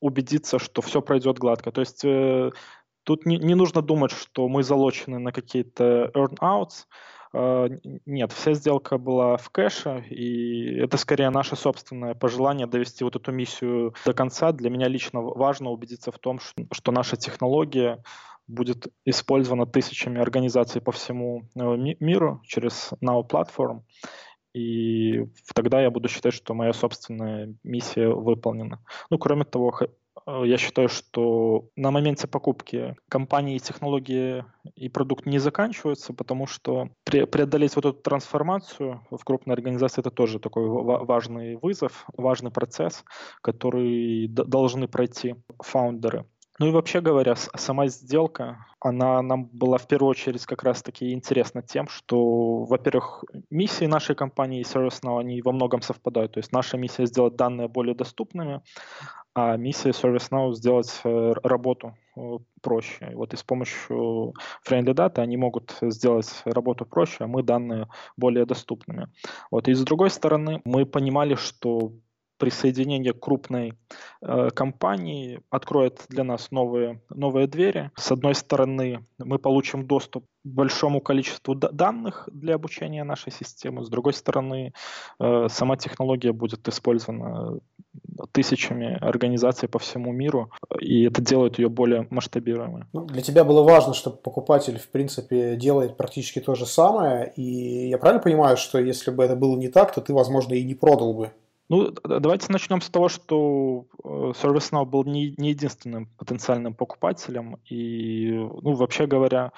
убедиться, 0.00 0.58
что 0.58 0.82
все 0.82 1.02
пройдет 1.02 1.38
гладко. 1.38 1.72
То 1.72 1.80
есть 1.80 2.04
э, 2.04 2.50
тут 3.02 3.26
не, 3.26 3.38
не 3.38 3.54
нужно 3.54 3.82
думать, 3.82 4.12
что 4.12 4.48
мы 4.48 4.62
залочены 4.62 5.18
на 5.18 5.32
какие-то 5.32 6.10
earn-outs, 6.14 6.86
нет, 7.32 8.32
вся 8.32 8.54
сделка 8.54 8.98
была 8.98 9.36
в 9.36 9.50
кэше, 9.50 10.04
и 10.08 10.76
это 10.76 10.96
скорее 10.96 11.30
наше 11.30 11.56
собственное 11.56 12.14
пожелание 12.14 12.66
довести 12.66 13.04
вот 13.04 13.16
эту 13.16 13.32
миссию 13.32 13.94
до 14.04 14.14
конца. 14.14 14.52
Для 14.52 14.70
меня 14.70 14.88
лично 14.88 15.20
важно 15.20 15.70
убедиться 15.70 16.10
в 16.10 16.18
том, 16.18 16.38
что 16.72 16.92
наша 16.92 17.16
технология 17.16 18.02
будет 18.46 18.88
использована 19.04 19.66
тысячами 19.66 20.20
организаций 20.20 20.80
по 20.80 20.90
всему 20.90 21.42
э, 21.54 21.60
миру 22.00 22.40
через 22.44 22.92
Now 23.04 23.28
Platform. 23.28 23.82
И 24.54 25.26
тогда 25.54 25.82
я 25.82 25.90
буду 25.90 26.08
считать, 26.08 26.32
что 26.32 26.54
моя 26.54 26.72
собственная 26.72 27.54
миссия 27.62 28.08
выполнена. 28.08 28.82
Ну, 29.10 29.18
кроме 29.18 29.44
того, 29.44 29.78
я 30.26 30.56
считаю, 30.58 30.88
что 30.88 31.68
на 31.76 31.90
моменте 31.90 32.26
покупки 32.26 32.96
компании, 33.08 33.58
технологии 33.58 34.44
и 34.74 34.88
продукт 34.88 35.26
не 35.26 35.38
заканчиваются, 35.38 36.12
потому 36.12 36.46
что 36.46 36.90
преодолеть 37.04 37.76
вот 37.76 37.86
эту 37.86 37.98
трансформацию 37.98 39.02
в 39.10 39.24
крупной 39.24 39.54
организации 39.54 40.00
это 40.00 40.10
тоже 40.10 40.38
такой 40.38 40.68
важный 40.68 41.56
вызов, 41.56 42.04
важный 42.16 42.50
процесс, 42.50 43.04
который 43.42 44.28
должны 44.28 44.88
пройти 44.88 45.36
фаундеры. 45.60 46.26
Ну 46.60 46.66
и 46.66 46.72
вообще 46.72 47.00
говоря, 47.00 47.36
сама 47.36 47.86
сделка, 47.86 48.66
она 48.80 49.22
нам 49.22 49.46
была 49.46 49.78
в 49.78 49.86
первую 49.86 50.10
очередь 50.10 50.44
как 50.44 50.64
раз-таки 50.64 51.12
интересна 51.12 51.62
тем, 51.62 51.86
что, 51.86 52.64
во-первых, 52.64 53.24
миссии 53.48 53.84
нашей 53.84 54.16
компании 54.16 54.60
и 54.60 54.64
ServiceNow, 54.64 55.20
они 55.20 55.40
во 55.40 55.52
многом 55.52 55.82
совпадают. 55.82 56.32
То 56.32 56.38
есть 56.38 56.50
наша 56.50 56.76
миссия 56.76 57.06
сделать 57.06 57.36
данные 57.36 57.68
более 57.68 57.94
доступными, 57.94 58.60
а 59.40 59.56
миссия 59.56 59.90
ServiceNow 59.90 60.52
сделать 60.52 61.00
э, 61.04 61.32
работу 61.44 61.94
э, 62.16 62.38
проще. 62.60 63.12
Вот 63.14 63.32
и 63.34 63.36
с 63.36 63.44
помощью 63.44 64.34
Friendly 64.68 64.94
Data 64.94 65.22
они 65.22 65.36
могут 65.36 65.76
сделать 65.80 66.42
работу 66.44 66.84
проще, 66.84 67.18
а 67.20 67.28
мы 67.28 67.44
данные 67.44 67.86
более 68.16 68.46
доступными. 68.46 69.06
Вот. 69.52 69.68
И 69.68 69.74
с 69.74 69.84
другой 69.84 70.10
стороны, 70.10 70.60
мы 70.64 70.86
понимали, 70.86 71.36
что 71.36 71.92
присоединение 72.38 73.12
крупной 73.12 73.74
э, 74.22 74.50
компании 74.50 75.40
откроет 75.50 76.04
для 76.08 76.24
нас 76.24 76.50
новые, 76.50 77.00
новые 77.10 77.46
двери. 77.46 77.90
С 77.96 78.10
одной 78.10 78.34
стороны, 78.34 79.06
мы 79.18 79.38
получим 79.38 79.86
доступ 79.86 80.24
к 80.24 80.48
большому 80.48 81.00
количеству 81.00 81.54
данных 81.54 82.28
для 82.32 82.54
обучения 82.54 83.04
нашей 83.04 83.32
системы. 83.32 83.84
С 83.84 83.88
другой 83.88 84.14
стороны, 84.14 84.72
э, 85.20 85.46
сама 85.48 85.76
технология 85.76 86.32
будет 86.32 86.66
использована 86.68 87.60
тысячами 88.38 88.96
организаций 89.00 89.68
по 89.68 89.80
всему 89.80 90.12
миру, 90.12 90.52
и 90.80 91.02
это 91.02 91.20
делает 91.20 91.58
ее 91.58 91.68
более 91.68 92.06
масштабируемой. 92.10 92.84
Ну, 92.92 93.04
для 93.04 93.20
тебя 93.20 93.42
было 93.42 93.64
важно, 93.64 93.94
чтобы 93.94 94.16
покупатель, 94.18 94.78
в 94.78 94.88
принципе, 94.90 95.56
делает 95.56 95.96
практически 95.96 96.38
то 96.40 96.54
же 96.54 96.64
самое, 96.64 97.32
и 97.34 97.88
я 97.88 97.98
правильно 97.98 98.22
понимаю, 98.22 98.56
что 98.56 98.78
если 98.78 99.10
бы 99.10 99.24
это 99.24 99.34
было 99.34 99.56
не 99.56 99.68
так, 99.68 99.92
то 99.92 100.00
ты, 100.00 100.12
возможно, 100.12 100.54
и 100.54 100.62
не 100.62 100.76
продал 100.76 101.14
бы 101.14 101.30
ну, 101.70 101.90
давайте 102.02 102.50
начнем 102.50 102.80
с 102.80 102.88
того, 102.88 103.10
что 103.10 103.84
э, 104.02 104.08
ServiceNow 104.08 104.86
был 104.86 105.04
не, 105.04 105.34
не 105.36 105.50
единственным 105.50 106.06
потенциальным 106.16 106.72
покупателем. 106.72 107.58
И, 107.68 108.30
ну, 108.62 108.72
вообще 108.72 109.06
говоря, 109.06 109.52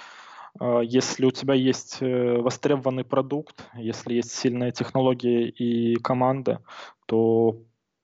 э, 0.59 0.81
если 0.83 1.25
у 1.25 1.31
тебя 1.31 1.55
есть 1.55 1.99
э, 2.01 2.39
востребованный 2.39 3.05
продукт, 3.05 3.65
если 3.77 4.15
есть 4.15 4.33
сильная 4.33 4.73
технология 4.73 5.49
и 5.49 5.95
команда, 6.01 6.59
то 7.07 7.57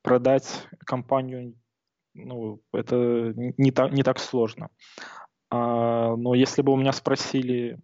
продать 0.06 0.68
компанию 0.86 1.54
ну, 2.14 2.62
это 2.72 3.34
не 3.36 3.72
так, 3.72 3.92
не 3.92 4.02
так 4.02 4.20
сложно. 4.20 4.70
А, 5.50 6.16
но 6.16 6.34
если 6.34 6.62
бы 6.62 6.72
у 6.72 6.76
меня 6.76 6.92
спросили, 6.92 7.78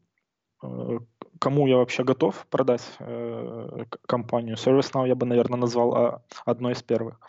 кому 1.38 1.66
я 1.66 1.76
вообще 1.76 2.04
готов 2.04 2.46
продать 2.48 2.82
э, 3.00 3.84
компанию. 4.06 4.56
ServiceNow 4.56 5.08
я 5.08 5.16
бы, 5.16 5.26
наверное, 5.26 5.58
назвал 5.58 5.94
а, 5.94 6.22
одной 6.46 6.72
из 6.72 6.82
первых. 6.82 7.20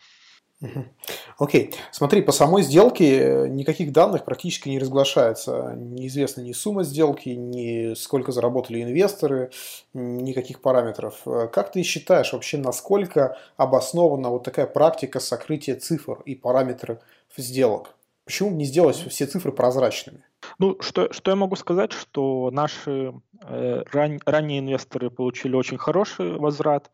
Окей. 1.37 1.69
Okay. 1.69 1.75
Смотри, 1.91 2.21
по 2.21 2.31
самой 2.31 2.63
сделке 2.63 3.19
э, 3.19 3.47
никаких 3.47 3.91
данных 3.91 4.23
практически 4.23 4.69
не 4.69 4.79
разглашается. 4.79 5.73
Неизвестна 5.75 6.41
ни 6.41 6.53
сумма 6.53 6.83
сделки, 6.83 7.29
ни 7.29 7.93
сколько 7.95 8.31
заработали 8.31 8.81
инвесторы, 8.81 9.51
никаких 9.93 10.61
параметров. 10.61 11.21
Э, 11.25 11.47
как 11.51 11.71
ты 11.71 11.83
считаешь 11.83 12.33
вообще, 12.33 12.57
насколько 12.57 13.37
обоснована 13.57 14.29
вот 14.29 14.43
такая 14.43 14.67
практика 14.67 15.19
сокрытия 15.19 15.75
цифр 15.75 16.21
и 16.25 16.35
параметров 16.35 16.99
сделок? 17.35 17.95
Почему 18.25 18.51
не 18.51 18.63
сделать 18.63 18.95
все 18.95 19.25
цифры 19.25 19.51
прозрачными? 19.51 20.23
Ну, 20.59 20.77
что, 20.79 21.11
что 21.11 21.31
я 21.31 21.35
могу 21.35 21.55
сказать, 21.57 21.91
что 21.91 22.51
наши 22.51 23.13
э, 23.41 23.83
ран, 23.91 24.21
ранние 24.25 24.59
инвесторы 24.59 25.09
получили 25.09 25.55
очень 25.55 25.77
хороший 25.77 26.37
возврат, 26.37 26.89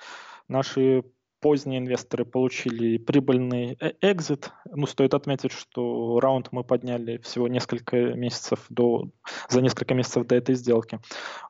наши 0.47 1.03
поздние 1.39 1.80
инвесторы 1.80 2.25
получили 2.25 2.97
прибыльный 2.97 3.78
э, 3.80 3.93
экзит. 4.02 4.52
Ну, 4.65 4.86
стоит 4.86 5.13
отметить, 5.13 5.52
что 5.52 6.19
раунд 6.19 6.49
мы 6.52 6.63
подняли 6.63 7.17
всего 7.17 7.47
несколько 7.47 7.97
месяцев 8.13 8.65
до, 8.69 9.10
за 9.49 9.62
несколько 9.62 9.93
месяцев 9.93 10.25
до 10.28 10.36
этой 10.36 10.56
сделки. 10.56 10.99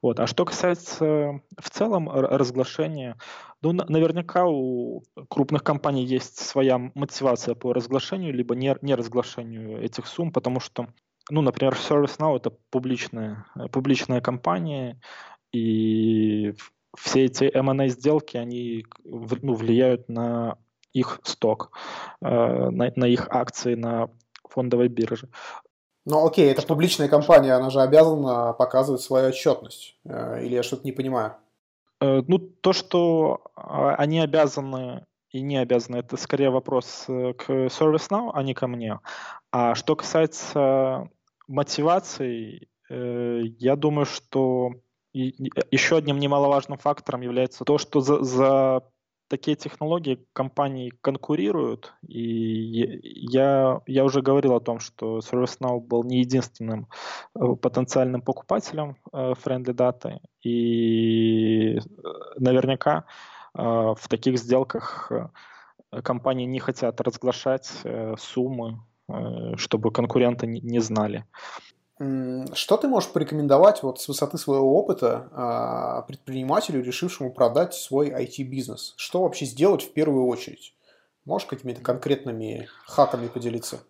Вот. 0.02 0.19
А 0.19 0.28
что 0.28 0.45
касается 0.45 1.41
в 1.58 1.69
целом 1.69 2.10
разглашения, 2.10 3.17
ну, 3.62 3.73
наверняка 3.73 4.45
у 4.47 5.04
крупных 5.30 5.63
компаний 5.63 6.06
есть 6.06 6.39
своя 6.39 6.78
мотивация 6.95 7.56
по 7.56 7.73
разглашению, 7.73 8.34
либо 8.34 8.56
не, 8.56 8.75
не 8.82 8.95
разглашению 8.95 9.82
этих 9.82 10.08
сумм, 10.08 10.32
потому 10.32 10.60
что 10.60 10.88
ну, 11.32 11.41
например, 11.41 11.73
ServiceNow 11.73 12.38
это 12.38 12.49
публичная, 12.71 13.45
э, 13.56 13.67
публичная 13.67 14.19
компания, 14.19 14.99
и 15.52 16.54
все 16.97 17.25
эти 17.25 17.43
M&A 17.45 17.88
сделки, 17.88 18.38
они 18.38 18.86
ну, 19.04 19.54
влияют 19.54 20.10
на 20.10 20.58
их 20.93 21.19
сток, 21.23 21.71
э, 22.21 22.25
на, 22.28 22.91
на 22.95 23.06
их 23.06 23.28
акции 23.30 23.75
на 23.75 24.10
фондовой 24.47 24.88
бирже. 24.88 25.30
Ну 26.06 26.25
окей, 26.25 26.52
это 26.52 26.65
публичная 26.65 27.08
компания, 27.08 27.54
она 27.54 27.69
же 27.69 27.82
обязана 27.82 28.54
показывать 28.54 29.02
свою 29.02 29.30
отчетность. 29.30 29.97
Э, 30.06 30.43
или 30.43 30.56
я 30.56 30.63
что-то 30.63 30.84
не 30.86 30.91
понимаю? 30.91 31.36
Э, 32.02 32.21
ну, 32.28 32.39
то, 32.39 32.73
что 32.73 33.41
а, 33.56 33.95
они 33.95 34.19
обязаны 34.19 35.06
и 35.32 35.41
не 35.41 35.58
обязаны, 35.58 35.97
это 35.97 36.17
скорее 36.17 36.49
вопрос 36.49 37.04
к 37.06 37.45
ServiceNow, 37.47 38.32
а 38.34 38.41
не 38.41 38.56
ко 38.56 38.65
мне. 38.65 38.99
А 39.52 39.75
что 39.75 39.95
касается 39.95 41.08
мотивации, 41.47 42.67
я 42.89 43.75
думаю, 43.75 44.08
что 44.08 44.71
и 45.13 45.51
еще 45.71 45.97
одним 45.97 46.19
немаловажным 46.19 46.77
фактором 46.77 47.21
является 47.21 47.65
то, 47.65 47.77
что 47.77 48.01
за, 48.01 48.23
за 48.23 48.83
такие 49.29 49.55
технологии 49.55 50.25
компании 50.33 50.91
конкурируют, 51.01 51.93
и 52.05 52.99
я, 53.31 53.81
я 53.85 54.03
уже 54.03 54.21
говорил 54.21 54.55
о 54.55 54.59
том, 54.59 54.79
что 54.79 55.19
ServiceNow 55.19 55.79
был 55.79 56.03
не 56.03 56.19
единственным 56.19 56.87
э, 57.35 57.55
потенциальным 57.61 58.21
покупателем 58.21 58.97
э, 59.13 59.33
Friendly 59.43 59.73
Data, 59.73 60.19
и 60.41 61.77
э, 61.77 61.81
наверняка 62.37 63.05
в 63.51 64.07
таких 64.07 64.37
сделках 64.37 65.11
компании 66.03 66.45
не 66.45 66.59
хотят 66.59 67.01
разглашать 67.01 67.67
суммы, 68.19 68.79
чтобы 69.55 69.91
конкуренты 69.91 70.45
не 70.45 70.79
знали. 70.79 71.25
Что 71.99 72.77
ты 72.77 72.88
можешь 72.88 73.12
порекомендовать 73.12 73.83
вот 73.83 73.99
с 73.99 74.07
высоты 74.07 74.38
своего 74.38 74.79
опыта 74.79 75.27
а, 75.33 76.01
предпринимателю, 76.03 76.81
решившему 76.81 77.33
продать 77.33 77.73
свой 77.73 78.09
IT-бизнес? 78.09 78.93
Что 78.95 79.23
вообще 79.23 79.45
сделать 79.45 79.83
в 79.83 79.91
первую 79.91 80.27
очередь? 80.27 80.73
Можешь 81.25 81.47
какими-то 81.47 81.81
конкретными 81.81 82.69
хаками 82.85 83.27
поделиться? 83.27 83.81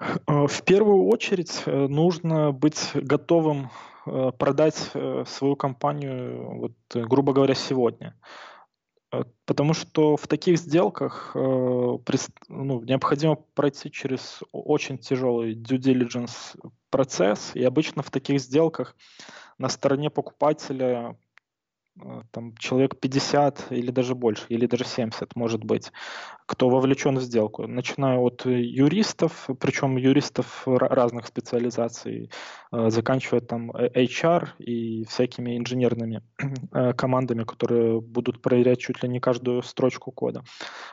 Э, 0.00 0.46
в 0.46 0.62
первую 0.64 1.06
очередь 1.06 1.62
э, 1.66 1.86
нужно 1.88 2.52
быть 2.52 2.90
готовым 2.94 3.70
э, 4.06 4.32
продать 4.38 4.76
свою 5.26 5.56
компанию, 5.56 6.58
вот, 6.58 6.72
грубо 6.94 7.32
говоря, 7.32 7.54
сегодня. 7.54 8.14
Потому 9.44 9.74
что 9.74 10.16
в 10.16 10.28
таких 10.28 10.56
сделках 10.56 11.32
ну, 11.34 12.00
необходимо 12.48 13.34
пройти 13.34 13.90
через 13.90 14.40
очень 14.52 14.98
тяжелый 14.98 15.56
due 15.56 15.78
diligence 15.78 16.56
процесс, 16.90 17.52
и 17.54 17.64
обычно 17.64 18.02
в 18.02 18.10
таких 18.10 18.40
сделках 18.40 18.96
на 19.58 19.68
стороне 19.68 20.10
покупателя 20.10 21.16
Э, 22.02 22.22
там 22.30 22.56
человек 22.56 22.98
50 22.98 23.72
или 23.72 23.90
даже 23.90 24.14
больше, 24.14 24.44
или 24.48 24.66
даже 24.66 24.84
70, 24.84 25.36
может 25.36 25.64
быть, 25.64 25.92
кто 26.46 26.68
вовлечен 26.68 27.16
в 27.16 27.22
сделку. 27.22 27.66
Начиная 27.66 28.18
от 28.18 28.46
юристов, 28.46 29.48
причем 29.60 29.96
юристов 29.96 30.62
разных 30.66 31.26
специализаций, 31.26 32.30
э, 32.72 32.90
заканчивая 32.90 33.40
там 33.40 33.70
HR 33.70 34.48
и 34.58 35.04
всякими 35.04 35.56
инженерными 35.58 36.22
э, 36.72 36.92
командами, 36.94 37.44
которые 37.44 38.00
будут 38.00 38.42
проверять 38.42 38.80
чуть 38.80 39.02
ли 39.02 39.08
не 39.08 39.20
каждую 39.20 39.62
строчку 39.62 40.12
кода. 40.12 40.42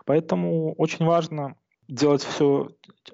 Поэтому 0.06 0.74
очень 0.74 1.06
важно 1.06 1.56
делать 1.88 2.24
все, 2.24 2.70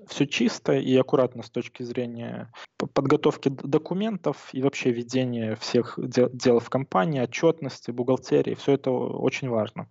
все 0.08 0.26
чисто 0.28 0.74
и 0.74 0.96
аккуратно 0.96 1.44
с 1.44 1.50
точки 1.50 1.84
зрения 1.84 2.52
подготовки 2.94 3.50
документов 3.50 4.50
и 4.54 4.62
вообще 4.62 4.92
ведения 4.92 5.56
всех 5.56 5.98
дел, 5.98 6.30
дел 6.32 6.60
в 6.60 6.70
компании, 6.70 7.22
отчетности, 7.22 7.92
бухгалтерии. 7.92 8.56
Все 8.56 8.74
это 8.74 8.92
очень 8.92 9.50
важно. 9.50 9.88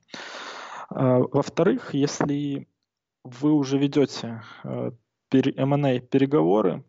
А, 0.91 1.19
во-вторых, 1.19 1.95
если 1.95 2.69
вы 3.25 3.53
уже 3.53 3.79
ведете 3.79 4.43
M&A 5.33 6.01
переговоры, 6.01 6.85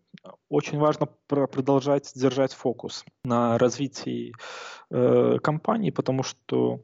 очень 0.49 0.77
важно 0.77 1.07
продолжать 1.27 2.11
держать 2.15 2.53
фокус 2.53 3.05
на 3.23 3.57
развитии 3.57 4.33
э, 4.89 5.37
компании, 5.41 5.89
потому 5.89 6.23
что 6.23 6.81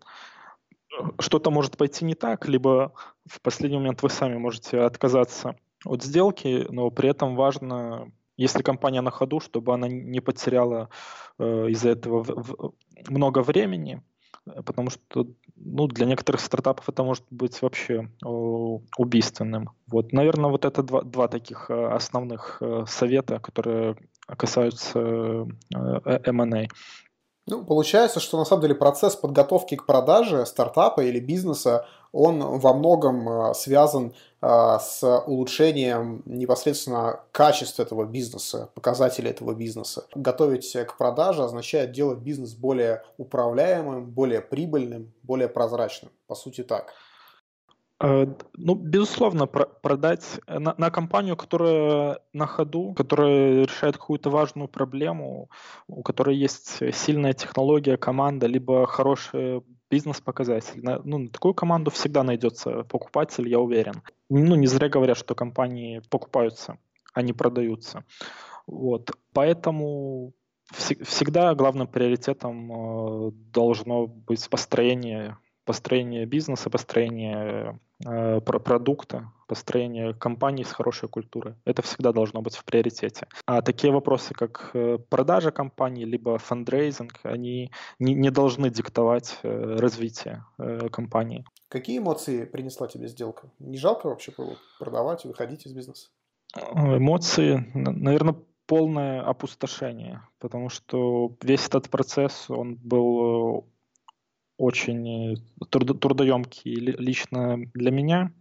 что-то 1.19 1.51
может 1.51 1.77
пойти 1.77 2.05
не 2.05 2.15
так, 2.15 2.47
либо 2.47 2.93
в 3.25 3.41
последний 3.41 3.77
момент 3.77 4.01
вы 4.03 4.09
сами 4.09 4.37
можете 4.37 4.81
отказаться 4.81 5.55
от 5.85 6.03
сделки, 6.03 6.65
но 6.69 6.89
при 6.91 7.09
этом 7.09 7.35
важно, 7.35 8.11
если 8.37 8.63
компания 8.63 9.01
на 9.01 9.11
ходу, 9.11 9.39
чтобы 9.39 9.73
она 9.73 9.87
не 9.87 10.19
потеряла 10.19 10.89
э, 11.37 11.69
из-за 11.69 11.89
этого 11.89 12.23
в, 12.23 12.29
в, 12.29 12.73
много 13.09 13.41
времени, 13.41 14.01
потому 14.65 14.89
что 14.89 15.27
ну, 15.55 15.87
для 15.87 16.05
некоторых 16.05 16.41
стартапов 16.41 16.89
это 16.89 17.03
может 17.03 17.25
быть 17.29 17.61
вообще 17.61 18.09
э, 18.23 18.27
убийственным. 18.27 19.69
Вот, 19.87 20.11
наверное, 20.13 20.49
вот 20.49 20.65
это 20.65 20.83
два, 20.83 21.01
два 21.01 21.27
таких 21.27 21.69
э, 21.69 21.87
основных 21.87 22.57
э, 22.61 22.85
совета, 22.87 23.39
которые 23.39 23.95
касаются 24.25 24.99
э, 24.99 25.45
M&A. 26.25 26.67
Ну, 27.49 27.65
получается, 27.65 28.19
что 28.19 28.37
на 28.37 28.45
самом 28.45 28.61
деле 28.61 28.75
процесс 28.75 29.15
подготовки 29.15 29.75
к 29.75 29.87
продаже 29.87 30.45
стартапа 30.45 31.01
или 31.01 31.19
бизнеса, 31.19 31.87
он 32.11 32.59
во 32.59 32.73
многом 32.73 33.27
э, 33.27 33.53
связан 33.55 34.13
э, 34.41 34.77
с 34.79 35.23
улучшением 35.25 36.21
непосредственно 36.25 37.21
качества 37.31 37.81
этого 37.81 38.05
бизнеса, 38.05 38.69
показателей 38.75 39.31
этого 39.31 39.53
бизнеса. 39.53 40.05
Готовить 40.13 40.71
к 40.73 40.97
продаже 40.97 41.43
означает 41.43 41.91
делать 41.91 42.19
бизнес 42.19 42.53
более 42.53 43.03
управляемым, 43.17 44.05
более 44.05 44.41
прибыльным, 44.41 45.11
более 45.23 45.47
прозрачным. 45.47 46.11
По 46.27 46.35
сути 46.35 46.63
так. 46.63 46.93
Э, 48.01 48.25
ну, 48.55 48.75
безусловно, 48.75 49.45
продать 49.47 50.39
на, 50.47 50.73
на 50.77 50.89
компанию, 50.89 51.35
которая 51.35 52.19
на 52.33 52.47
ходу, 52.47 52.93
которая 52.93 53.65
решает 53.65 53.97
какую-то 53.97 54.29
важную 54.29 54.67
проблему, 54.67 55.49
у 55.87 56.01
которой 56.01 56.37
есть 56.37 56.79
сильная 56.93 57.33
технология, 57.33 57.97
команда, 57.97 58.47
либо 58.47 58.85
хороший 58.87 59.63
бизнес-показатель. 59.89 60.81
На, 60.83 61.01
ну, 61.03 61.17
на 61.17 61.29
такую 61.29 61.53
команду 61.53 61.91
всегда 61.91 62.23
найдется 62.23 62.83
покупатель, 62.83 63.47
я 63.49 63.59
уверен. 63.59 64.01
Ну, 64.29 64.55
не 64.55 64.67
зря 64.67 64.87
говорят, 64.87 65.17
что 65.17 65.35
компании 65.35 66.01
покупаются, 66.09 66.77
а 67.13 67.21
не 67.21 67.33
продаются. 67.33 68.05
Вот. 68.67 69.11
Поэтому 69.33 70.33
всегда 70.71 71.55
главным 71.55 71.87
приоритетом 71.87 72.71
э, 72.71 73.31
должно 73.51 74.05
быть 74.05 74.47
построение 74.49 75.37
построение 75.69 76.25
бизнеса, 76.25 76.71
построение 76.71 77.79
э, 78.03 78.41
продукта, 78.41 79.31
построение 79.47 80.15
компании 80.15 80.63
с 80.63 80.71
хорошей 80.71 81.07
культурой. 81.07 81.53
Это 81.63 81.83
всегда 81.83 82.11
должно 82.11 82.41
быть 82.41 82.55
в 82.55 82.65
приоритете. 82.65 83.27
А 83.45 83.61
такие 83.61 83.93
вопросы, 83.93 84.33
как 84.33 84.71
э, 84.73 84.97
продажа 84.97 85.51
компании, 85.51 86.05
либо 86.05 86.39
фандрейзинг, 86.39 87.19
они 87.21 87.69
не, 87.99 88.15
не 88.15 88.31
должны 88.31 88.71
диктовать 88.71 89.37
э, 89.43 89.75
развитие 89.79 90.43
э, 90.57 90.89
компании. 90.89 91.45
Какие 91.67 91.99
эмоции 91.99 92.45
принесла 92.45 92.87
тебе 92.87 93.07
сделка? 93.07 93.51
Не 93.59 93.77
жалко 93.77 94.07
вообще 94.07 94.33
было 94.35 94.55
продавать 94.79 95.25
и 95.25 95.27
выходить 95.27 95.67
из 95.67 95.73
бизнеса? 95.73 96.07
Э, 96.55 96.97
эмоции, 96.97 97.71
наверное, 97.75 98.37
полное 98.65 99.21
опустошение, 99.21 100.21
потому 100.39 100.69
что 100.69 101.31
весь 101.43 101.67
этот 101.67 101.91
процесс, 101.91 102.49
он 102.49 102.73
был 102.73 103.67
очень 104.59 105.37
трудоемкий 105.69 106.75
лично 106.75 107.57
для 107.73 107.91
меня. 107.91 108.31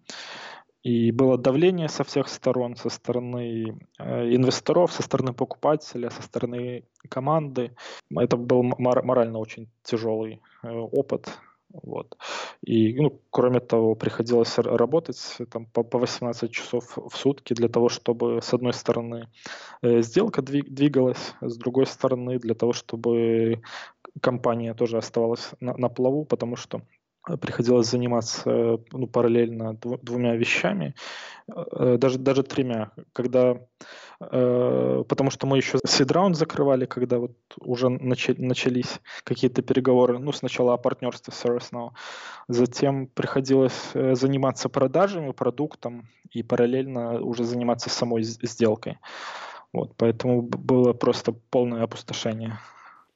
И 0.82 1.10
было 1.10 1.36
давление 1.36 1.88
со 1.88 2.04
всех 2.04 2.28
сторон, 2.28 2.76
со 2.76 2.88
стороны 2.88 3.78
э, 3.98 4.34
инвесторов, 4.34 4.92
со 4.92 5.02
стороны 5.02 5.32
покупателя, 5.32 6.10
со 6.10 6.22
стороны 6.22 6.84
команды. 7.08 7.74
Это 8.10 8.36
был 8.36 8.62
морально 8.62 9.38
очень 9.38 9.68
тяжелый 9.82 10.40
э, 10.62 10.68
опыт. 10.70 11.28
Вот. 11.70 12.16
И, 12.64 12.94
ну, 12.94 13.20
кроме 13.30 13.60
того, 13.60 13.94
приходилось 13.94 14.56
работать 14.58 15.18
там, 15.50 15.66
по, 15.66 15.82
по 15.82 15.98
18 15.98 16.50
часов 16.50 16.96
в 16.96 17.14
сутки 17.14 17.52
для 17.52 17.68
того, 17.68 17.90
чтобы, 17.90 18.40
с 18.40 18.54
одной 18.54 18.72
стороны, 18.72 19.28
э, 19.82 20.00
сделка 20.00 20.40
двигалась, 20.40 21.34
с 21.42 21.56
другой 21.58 21.86
стороны, 21.86 22.38
для 22.38 22.54
того, 22.54 22.72
чтобы 22.72 23.60
компания 24.20 24.74
тоже 24.74 24.98
оставалась 24.98 25.50
на, 25.60 25.76
на 25.76 25.88
плаву, 25.88 26.24
потому 26.24 26.56
что 26.56 26.82
приходилось 27.36 27.90
заниматься 27.90 28.78
ну, 28.92 29.06
параллельно 29.06 29.74
двумя 29.74 30.34
вещами, 30.36 30.94
э, 31.48 31.96
даже, 31.98 32.18
даже 32.18 32.42
тремя, 32.42 32.90
когда, 33.12 33.60
э, 34.20 35.04
потому 35.08 35.30
что 35.30 35.46
мы 35.46 35.58
еще 35.58 35.78
сидраунд 35.86 36.36
закрывали, 36.36 36.86
когда 36.86 37.18
вот 37.18 37.36
уже 37.60 37.88
начали, 37.88 38.40
начались 38.40 39.00
какие-то 39.24 39.62
переговоры, 39.62 40.18
ну, 40.18 40.32
сначала 40.32 40.74
о 40.74 40.78
партнерстве 40.78 41.32
с 41.32 41.44
ServiceNow, 41.44 41.90
затем 42.48 43.06
приходилось 43.08 43.90
э, 43.94 44.14
заниматься 44.14 44.68
продажами, 44.68 45.32
продуктом 45.32 46.08
и 46.30 46.42
параллельно 46.42 47.20
уже 47.20 47.44
заниматься 47.44 47.90
самой 47.90 48.22
сделкой. 48.22 48.98
Вот, 49.72 49.94
поэтому 49.96 50.40
было 50.42 50.94
просто 50.94 51.32
полное 51.32 51.82
опустошение. 51.82 52.58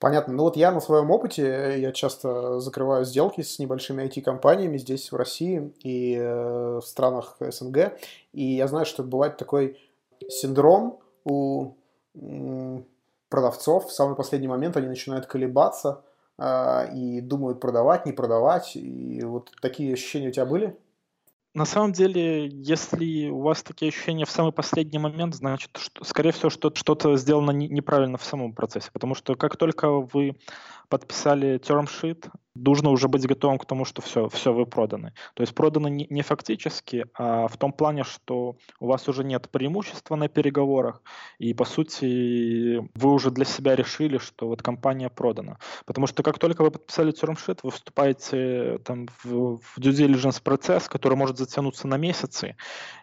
Понятно. 0.03 0.35
Ну 0.35 0.43
вот 0.43 0.57
я 0.57 0.73
на 0.73 0.81
своем 0.81 1.13
опыте, 1.13 1.47
э, 1.47 1.79
я 1.79 1.93
часто 1.93 2.59
закрываю 2.59 3.05
сделки 3.05 3.43
с 3.43 3.61
небольшими 3.61 4.03
IT-компаниями 4.03 4.77
здесь, 4.77 5.13
в 5.13 5.15
России 5.15 5.73
и 5.85 6.17
э, 6.17 6.81
в 6.83 6.85
странах 6.85 7.37
СНГ. 7.39 7.97
И 8.33 8.43
я 8.43 8.67
знаю, 8.67 8.85
что 8.85 9.05
бывает 9.05 9.37
такой 9.37 9.79
синдром 10.29 10.99
у 11.25 11.75
продавцов. 13.29 13.87
В 13.87 13.93
самый 13.93 14.17
последний 14.17 14.49
момент 14.49 14.77
они 14.77 14.89
начинают 14.89 15.27
колебаться 15.27 16.03
э, 16.37 16.93
и 16.97 17.21
думают 17.21 17.61
продавать, 17.61 18.05
не 18.05 18.11
продавать. 18.11 18.73
И 18.75 19.23
вот 19.23 19.53
такие 19.63 19.93
ощущения 19.93 20.31
у 20.31 20.33
тебя 20.33 20.47
были? 20.47 20.77
На 21.55 21.67
самом 21.67 21.93
деле, 21.93 22.49
если 22.49 23.29
у 23.29 23.41
вас 23.43 23.63
такие 23.63 23.91
ощущения 23.91 24.25
в 24.25 24.31
самый 24.31 24.53
последний 24.53 24.99
момент, 24.99 25.35
значит, 25.35 25.77
что, 25.77 26.03
скорее 26.03 26.33
всего, 26.33 26.49
что 26.49 26.73
что-то 26.75 27.17
сделано 27.17 27.51
неправильно 27.51 28.17
в 28.17 28.25
самом 28.25 28.55
процессе. 28.55 28.91
Потому 28.91 29.15
что 29.15 29.35
как 29.35 29.57
только 29.57 29.91
вы 29.91 30.37
подписали 30.89 31.59
sheet, 31.59 32.29
нужно 32.55 32.91
уже 32.91 33.09
быть 33.09 33.27
готовым 33.27 33.59
к 33.59 33.67
тому, 33.67 33.85
что 33.85 34.03
все, 34.03 34.29
все 34.29 34.53
вы 34.53 34.67
проданы. 34.67 35.13
То 35.35 35.43
есть 35.43 35.55
проданы 35.55 35.89
не, 35.89 36.07
не 36.11 36.23
фактически, 36.23 37.07
а 37.15 37.49
в 37.49 37.57
том 37.57 37.73
плане, 37.73 38.05
что 38.05 38.57
у 38.81 38.87
вас 38.87 39.09
уже 39.09 39.25
нет 39.25 39.49
преимущества 39.51 40.17
на 40.17 40.29
переговорах, 40.29 41.03
и 41.39 41.55
по 41.55 41.65
сути 41.65 42.83
вы 42.99 43.13
уже 43.13 43.31
для 43.31 43.45
себя 43.45 43.75
решили, 43.75 44.19
что 44.19 44.49
вот 44.49 44.63
компания 44.63 45.09
продана. 45.09 45.59
Потому 45.87 46.07
что 46.07 46.23
как 46.23 46.39
только 46.39 46.63
вы 46.63 46.71
подписали 46.71 47.13
sheet, 47.13 47.61
вы 47.63 47.71
вступаете 47.71 48.79
там 48.85 49.09
в, 49.25 49.59
в 49.59 49.79
due 49.79 49.93
diligence 49.93 50.43
процесс, 50.43 50.89
который 50.89 51.17
может 51.17 51.39
затянуться 51.39 51.89
на 51.89 51.97
месяцы, 51.97 52.57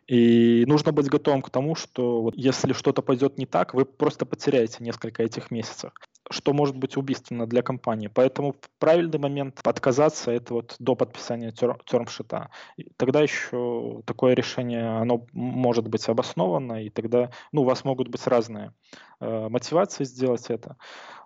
и 0.08 0.64
нужно 0.68 0.92
быть 0.92 1.08
готовым 1.08 1.42
к 1.42 1.50
тому, 1.50 1.76
что 1.76 2.22
вот 2.22 2.36
если 2.36 2.74
что-то 2.74 3.02
пойдет 3.02 3.38
не 3.38 3.46
так, 3.46 3.74
вы 3.74 3.86
просто 3.86 4.26
потеряете 4.26 4.84
несколько 4.84 5.24
этих 5.24 5.52
месяцев 5.52 5.92
что 6.30 6.54
может 6.54 6.78
быть 6.78 6.98
убийственно 6.98 7.48
для 7.48 7.62
компании. 7.62 8.08
Поэтому 8.08 8.56
правильный 8.78 9.20
момент 9.20 9.60
отказаться 9.64 10.32
это 10.32 10.54
вот 10.54 10.76
до 10.80 10.96
подписания 10.96 11.52
термшита. 11.52 12.50
Тогда 12.98 13.22
еще 13.22 14.02
такое 14.06 14.34
решение, 14.34 15.00
оно 15.00 15.26
может 15.34 15.88
быть 15.88 16.08
обосновано, 16.08 16.84
и 16.84 16.90
тогда 16.90 17.32
ну, 17.52 17.62
у 17.62 17.66
вас 17.66 17.84
могут 17.84 18.10
быть 18.10 18.26
разные 18.28 18.74
э, 19.20 19.50
мотивации 19.50 20.04
сделать 20.04 20.46
это, 20.50 20.78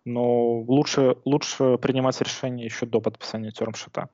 но 0.05 0.59
лучше, 0.59 1.17
лучше 1.25 1.77
принимать 1.77 2.19
решение 2.21 2.65
еще 2.65 2.85
до 2.85 3.01
подписания 3.01 3.51
термшита. 3.51 4.09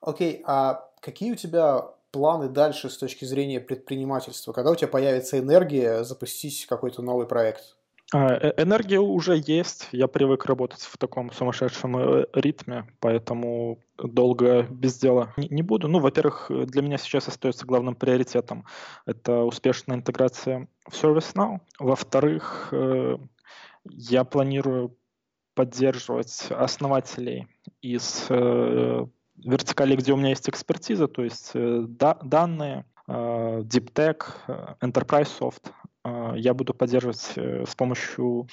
Окей, 0.00 0.38
okay, 0.38 0.42
а 0.46 0.88
какие 1.00 1.32
у 1.32 1.36
тебя 1.36 1.86
планы 2.10 2.48
дальше 2.48 2.90
с 2.90 2.98
точки 2.98 3.24
зрения 3.24 3.60
предпринимательства? 3.60 4.52
Когда 4.52 4.70
у 4.70 4.74
тебя 4.74 4.88
появится 4.88 5.38
энергия 5.38 6.04
запустить 6.04 6.66
какой-то 6.66 7.02
новый 7.02 7.26
проект? 7.26 7.76
А, 8.12 8.34
э, 8.34 8.62
энергия 8.62 9.00
уже 9.00 9.42
есть. 9.46 9.88
Я 9.92 10.06
привык 10.06 10.44
работать 10.44 10.82
в 10.82 10.98
таком 10.98 11.32
сумасшедшем 11.32 11.96
э, 11.96 12.26
ритме, 12.34 12.86
поэтому 13.00 13.78
долго 13.96 14.64
без 14.64 14.98
дела 14.98 15.32
не, 15.38 15.62
буду. 15.62 15.88
Ну, 15.88 15.98
во-первых, 15.98 16.50
для 16.50 16.82
меня 16.82 16.98
сейчас 16.98 17.28
остается 17.28 17.64
главным 17.64 17.94
приоритетом 17.94 18.66
это 19.06 19.44
успешная 19.44 19.96
интеграция 19.96 20.68
в 20.86 20.92
ServiceNow. 20.92 21.60
Во-вторых, 21.78 22.68
э, 22.72 23.16
я 23.84 24.24
планирую 24.24 24.94
поддерживать 25.54 26.48
основателей 26.50 27.46
из 27.82 28.26
вертикали, 28.30 29.96
где 29.96 30.12
у 30.12 30.16
меня 30.16 30.30
есть 30.30 30.48
экспертиза, 30.48 31.08
то 31.08 31.22
есть 31.24 31.50
да, 31.54 32.14
данные, 32.22 32.86
Deep 33.06 33.92
Tech, 33.92 34.22
Enterprise 34.80 35.28
Soft, 35.38 35.72
я 36.04 36.54
буду 36.54 36.74
поддерживать 36.74 37.32
э, 37.36 37.64
с 37.66 37.74
помощью 37.74 38.48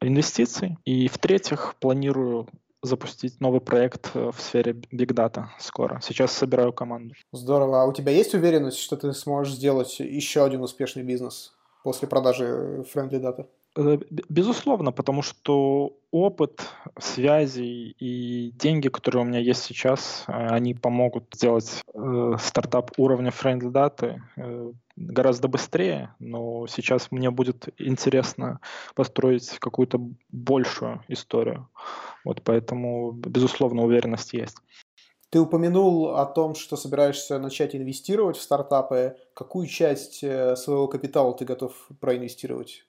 инвестиций. 0.00 0.76
И 0.84 1.08
в-третьих, 1.08 1.74
планирую 1.80 2.48
запустить 2.82 3.40
новый 3.40 3.60
проект 3.60 4.10
э, 4.14 4.30
в 4.30 4.40
сфере 4.40 4.72
Big 4.72 5.08
Data 5.08 5.46
скоро. 5.58 6.00
Сейчас 6.02 6.32
собираю 6.32 6.72
команду. 6.72 7.14
Здорово. 7.32 7.82
А 7.82 7.86
у 7.86 7.92
тебя 7.92 8.12
есть 8.12 8.34
уверенность, 8.34 8.78
что 8.78 8.96
ты 8.96 9.12
сможешь 9.12 9.54
сделать 9.54 9.98
еще 10.00 10.44
один 10.44 10.62
успешный 10.62 11.02
бизнес 11.02 11.54
после 11.82 12.06
продажи 12.08 12.84
Friendly 12.94 13.20
Data? 13.20 13.46
Э, 13.76 13.98
безусловно, 14.28 14.92
потому 14.92 15.22
что 15.22 15.96
опыт, 16.10 16.68
связи 16.98 17.62
и 17.98 18.50
деньги, 18.52 18.88
которые 18.88 19.22
у 19.22 19.26
меня 19.26 19.40
есть 19.40 19.62
сейчас, 19.62 20.24
они 20.26 20.74
помогут 20.74 21.24
сделать 21.34 21.82
стартап 22.38 22.92
уровня 22.96 23.30
Friendly 23.30 23.72
Data 23.72 24.20
гораздо 24.96 25.48
быстрее, 25.48 26.14
но 26.20 26.66
сейчас 26.68 27.10
мне 27.10 27.30
будет 27.30 27.68
интересно 27.78 28.60
построить 28.94 29.58
какую-то 29.58 30.00
большую 30.30 31.02
историю. 31.08 31.68
Вот 32.24 32.42
поэтому, 32.42 33.12
безусловно, 33.12 33.82
уверенность 33.82 34.32
есть. 34.32 34.56
Ты 35.30 35.40
упомянул 35.40 36.14
о 36.14 36.26
том, 36.26 36.54
что 36.54 36.76
собираешься 36.76 37.40
начать 37.40 37.74
инвестировать 37.74 38.36
в 38.36 38.42
стартапы. 38.42 39.16
Какую 39.34 39.66
часть 39.66 40.22
э, 40.22 40.54
своего 40.54 40.86
капитала 40.86 41.34
ты 41.34 41.44
готов 41.44 41.88
проинвестировать? 42.00 42.84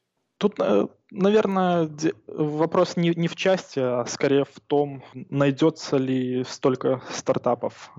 Тут, 0.45 0.59
э, 0.59 0.87
наверное, 1.09 1.89
вопрос 2.27 2.97
не, 2.97 3.15
не 3.15 3.27
в 3.27 3.35
части, 3.35 3.79
а 3.79 4.05
скорее 4.05 4.43
в 4.43 4.59
том, 4.67 5.03
найдется 5.15 5.97
ли 5.97 6.43
столько 6.43 7.01
стартапов, 7.09 7.91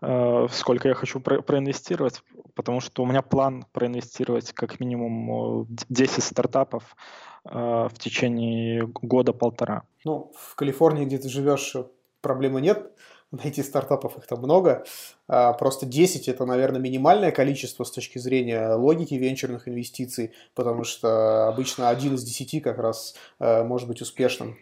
э, 0.00 0.46
сколько 0.50 0.88
я 0.88 0.94
хочу 0.94 1.20
про 1.20 1.42
проинвестировать, 1.42 2.22
потому 2.54 2.80
что 2.80 3.02
у 3.02 3.06
меня 3.06 3.20
план 3.20 3.66
проинвестировать 3.72 4.54
как 4.54 4.80
минимум 4.80 5.66
10 5.90 6.24
стартапов 6.24 6.96
э, 7.44 7.50
в 7.52 7.98
течение 7.98 8.86
года-полтора. 8.86 9.82
Ну, 10.06 10.32
в 10.38 10.54
Калифорнии, 10.54 11.04
где 11.04 11.18
ты 11.18 11.28
живешь, 11.28 11.76
проблемы 12.22 12.62
нет 12.62 12.92
найти 13.30 13.62
стартапов, 13.62 14.16
их 14.16 14.26
там 14.26 14.40
много. 14.40 14.84
А, 15.26 15.52
просто 15.52 15.86
10 15.86 16.28
это, 16.28 16.44
наверное, 16.46 16.80
минимальное 16.80 17.30
количество 17.30 17.84
с 17.84 17.90
точки 17.90 18.18
зрения 18.18 18.74
логики 18.74 19.14
венчурных 19.14 19.68
инвестиций, 19.68 20.32
потому 20.54 20.84
что 20.84 21.48
обычно 21.48 21.88
один 21.88 22.14
из 22.14 22.24
10 22.24 22.62
как 22.62 22.78
раз 22.78 23.14
а, 23.38 23.64
может 23.64 23.88
быть 23.88 24.00
успешным. 24.00 24.56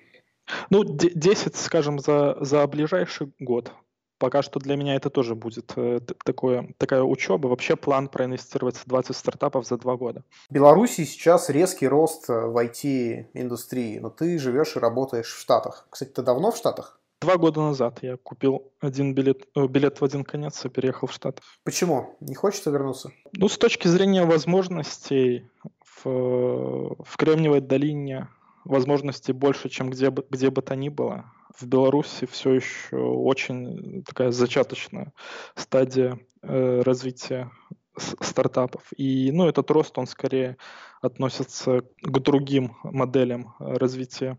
Ну, 0.71 0.85
10, 0.85 1.57
скажем, 1.57 1.99
за, 1.99 2.37
за 2.41 2.67
ближайший 2.67 3.33
год. 3.41 3.73
Пока 4.19 4.41
что 4.41 4.59
для 4.61 4.77
меня 4.77 4.95
это 4.95 5.11
тоже 5.11 5.35
будет 5.35 5.75
э, 5.77 6.01
такое, 6.25 6.73
такая 6.79 7.03
учеба. 7.03 7.49
Вообще 7.49 7.77
план 7.77 8.09
проинвестировать 8.09 8.77
в 8.77 8.87
20 8.87 9.15
стартапов 9.15 9.67
за 9.67 9.77
два 9.77 9.97
года. 9.97 10.23
В 10.49 10.55
Беларуси 10.55 11.05
сейчас 11.05 11.51
резкий 11.51 11.87
рост 11.87 12.29
в 12.29 12.57
IT-индустрии, 12.57 13.99
но 13.99 14.09
ты 14.09 14.39
живешь 14.39 14.77
и 14.77 14.79
работаешь 14.79 15.35
в 15.35 15.39
Штатах. 15.39 15.87
Кстати, 15.91 16.11
ты 16.11 16.23
давно 16.23 16.51
в 16.51 16.57
Штатах? 16.57 16.99
Два 17.21 17.39
года 17.39 17.61
назад 17.61 18.01
я 18.03 18.19
купил 18.19 18.73
один 18.81 19.15
билет, 19.15 19.47
э, 19.55 19.67
билет 19.67 20.01
в 20.01 20.05
один 20.05 20.23
конец 20.23 20.65
и 20.65 20.69
переехал 20.69 21.09
в 21.09 21.13
Штат. 21.13 21.41
Почему? 21.65 22.17
Не 22.21 22.35
хочется 22.35 22.71
вернуться? 22.71 23.11
Ну, 23.33 23.49
с 23.49 23.57
точки 23.57 23.89
зрения 23.89 24.25
возможностей 24.25 25.49
в, 25.81 26.05
в 26.05 27.17
Кремниевой 27.17 27.63
долине 27.63 28.29
возможностей 28.65 29.33
больше, 29.33 29.71
чем 29.71 29.89
где 29.89 30.11
бы, 30.11 30.27
где 30.29 30.51
бы 30.51 30.61
то 30.61 30.77
ни 30.77 30.91
было. 30.91 31.33
В 31.59 31.67
Беларуси 31.67 32.27
все 32.27 32.55
еще 32.55 32.97
очень 32.97 34.05
такая 34.05 34.31
зачаточная 34.31 35.15
стадия 35.55 36.19
э, 36.43 36.83
развития 36.83 37.51
стартапов. 37.99 38.83
И 38.97 39.31
ну, 39.33 39.49
этот 39.49 39.71
рост, 39.71 39.97
он 39.97 40.07
скорее 40.07 40.59
относится 41.01 41.83
к 42.03 42.19
другим 42.19 42.77
моделям 42.83 43.55
развития 43.59 44.39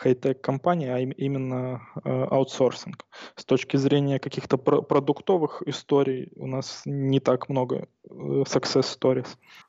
хай-тек 0.00 0.40
компании, 0.40 0.88
а 0.88 0.98
именно 0.98 1.82
э, 2.04 2.24
аутсорсинг. 2.30 3.04
С 3.36 3.44
точки 3.44 3.76
зрения 3.76 4.18
каких-то 4.18 4.56
продуктовых 4.56 5.62
историй 5.66 6.32
у 6.36 6.46
нас 6.46 6.82
не 6.86 7.20
так 7.20 7.50
много 7.50 7.86
э, 8.08 8.12
success 8.46 8.86
stories. 8.98 9.26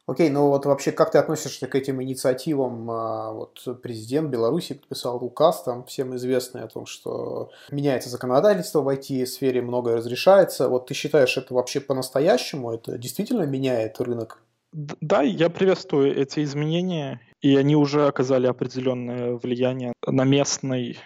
Окей, 0.07 0.29
okay, 0.29 0.31
ну 0.31 0.47
вот 0.47 0.65
вообще 0.65 0.93
как 0.93 1.11
ты 1.11 1.17
относишься 1.17 1.67
к 1.67 1.75
этим 1.75 2.01
инициативам? 2.01 2.89
А, 2.89 3.33
вот 3.33 3.81
президент 3.83 4.29
Беларуси 4.29 4.75
подписал 4.75 5.21
указ, 5.21 5.63
там 5.63 5.83
всем 5.83 6.15
известный 6.15 6.63
о 6.63 6.67
том, 6.67 6.85
что 6.85 7.49
меняется 7.69 8.09
законодательство 8.09 8.81
в 8.81 8.87
IT-сфере, 8.87 9.61
многое 9.61 9.97
разрешается. 9.97 10.69
Вот 10.69 10.85
ты 10.85 10.93
считаешь, 10.93 11.37
это 11.37 11.53
вообще 11.53 11.81
по-настоящему? 11.81 12.71
Это 12.71 12.97
действительно 12.97 13.43
меняет 13.43 13.99
рынок 13.99 14.39
да, 14.73 15.21
я 15.21 15.49
приветствую 15.49 16.15
эти 16.15 16.43
изменения, 16.43 17.19
и 17.41 17.55
они 17.55 17.75
уже 17.75 18.07
оказали 18.07 18.47
определенное 18.47 19.33
влияние 19.33 19.93
на 20.05 20.23
местный 20.23 20.97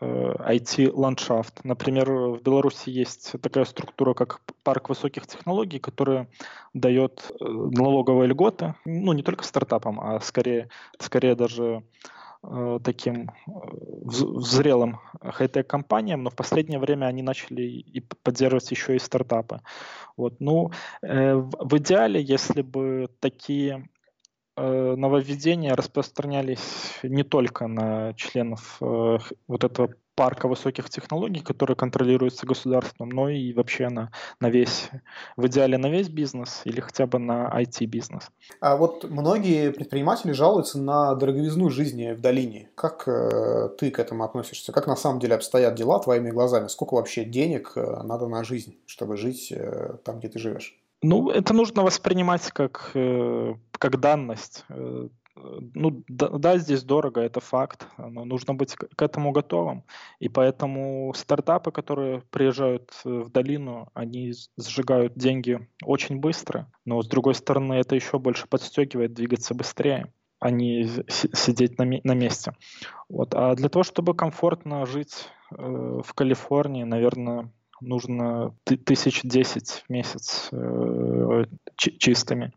IT-ландшафт. 0.00 1.58
Э, 1.58 1.68
Например, 1.68 2.10
в 2.10 2.42
Беларуси 2.42 2.90
есть 2.90 3.32
такая 3.40 3.64
структура, 3.64 4.14
как 4.14 4.40
парк 4.64 4.88
высоких 4.88 5.26
технологий, 5.26 5.78
которая 5.78 6.28
дает 6.74 7.30
э, 7.30 7.44
налоговые 7.44 8.28
льготы, 8.28 8.74
ну, 8.84 9.12
не 9.12 9.22
только 9.22 9.44
стартапам, 9.44 10.00
а 10.00 10.18
скорее, 10.20 10.68
скорее 10.98 11.34
даже 11.34 11.84
Э, 12.44 12.80
таким 12.82 13.30
зрелым 14.04 14.98
хай-тек 15.22 15.68
компаниям, 15.68 16.24
но 16.24 16.30
в 16.30 16.34
последнее 16.34 16.80
время 16.80 17.06
они 17.06 17.22
начали 17.22 17.62
и 17.62 18.00
поддерживать 18.00 18.68
еще 18.72 18.96
и 18.96 18.98
стартапы. 18.98 19.60
Вот. 20.16 20.40
Ну, 20.40 20.72
э, 21.02 21.34
в 21.36 21.78
идеале, 21.78 22.20
если 22.20 22.62
бы 22.62 23.08
такие 23.20 23.88
нововведения 24.56 25.74
распространялись 25.74 26.98
не 27.02 27.22
только 27.22 27.66
на 27.66 28.14
членов 28.14 28.78
вот 28.80 29.64
этого 29.64 29.94
парка 30.14 30.48
высоких 30.48 30.90
технологий, 30.90 31.40
который 31.40 31.76
контролируется 31.76 32.46
государством, 32.46 33.08
но 33.08 33.28
и 33.28 33.52
вообще 33.52 33.88
на, 33.88 34.10
на 34.40 34.50
весь, 34.50 34.90
в 35.36 35.46
идеале 35.46 35.78
на 35.78 35.88
весь 35.88 36.08
бизнес 36.08 36.62
или 36.64 36.80
хотя 36.80 37.06
бы 37.06 37.18
на 37.18 37.48
IT-бизнес. 37.48 38.30
А 38.60 38.76
вот 38.76 39.04
многие 39.04 39.72
предприниматели 39.72 40.32
жалуются 40.32 40.78
на 40.78 41.14
дороговизну 41.14 41.70
жизни 41.70 42.12
в 42.12 42.20
долине. 42.20 42.70
Как 42.74 43.08
э, 43.08 43.70
ты 43.78 43.90
к 43.90 43.98
этому 43.98 44.24
относишься? 44.24 44.72
Как 44.72 44.86
на 44.86 44.96
самом 44.96 45.18
деле 45.18 45.34
обстоят 45.34 45.74
дела 45.74 45.98
твоими 45.98 46.30
глазами? 46.30 46.68
Сколько 46.68 46.94
вообще 46.94 47.24
денег 47.24 47.72
э, 47.76 48.02
надо 48.02 48.28
на 48.28 48.44
жизнь, 48.44 48.76
чтобы 48.86 49.16
жить 49.16 49.50
э, 49.50 49.96
там, 50.04 50.18
где 50.18 50.28
ты 50.28 50.38
живешь? 50.38 50.81
Ну, 51.02 51.30
это 51.30 51.52
нужно 51.52 51.82
воспринимать 51.82 52.50
как, 52.52 52.92
э, 52.94 53.54
как 53.72 54.00
данность. 54.00 54.64
Э, 54.68 55.08
ну 55.34 56.04
да, 56.08 56.28
да, 56.28 56.58
здесь 56.58 56.82
дорого, 56.82 57.20
это 57.20 57.40
факт, 57.40 57.86
но 57.96 58.24
нужно 58.24 58.54
быть 58.54 58.74
к 58.74 59.02
этому 59.02 59.32
готовым. 59.32 59.84
И 60.20 60.28
поэтому 60.28 61.12
стартапы, 61.16 61.72
которые 61.72 62.22
приезжают 62.30 62.92
э, 63.04 63.08
в 63.08 63.30
долину, 63.30 63.88
они 63.94 64.32
сжигают 64.58 65.14
деньги 65.14 65.68
очень 65.84 66.18
быстро, 66.18 66.70
но 66.84 67.02
с 67.02 67.08
другой 67.08 67.34
стороны 67.34 67.74
это 67.74 67.94
еще 67.94 68.18
больше 68.18 68.46
подстегивает 68.46 69.14
двигаться 69.14 69.54
быстрее 69.54 70.12
а 70.38 70.50
не 70.50 70.88
сидеть 71.08 71.78
на, 71.78 71.84
на 71.84 72.14
месте. 72.14 72.52
Вот. 73.08 73.32
А 73.32 73.54
для 73.54 73.68
того, 73.68 73.84
чтобы 73.84 74.12
комфортно 74.12 74.86
жить 74.86 75.28
э, 75.52 75.54
в 75.56 76.14
Калифорнии, 76.14 76.82
наверное, 76.82 77.52
нужно 77.82 78.54
тысяч 78.64 79.20
десять 79.22 79.84
в 79.86 79.90
месяц 79.90 80.48
э, 80.52 81.44
чистыми 81.76 82.52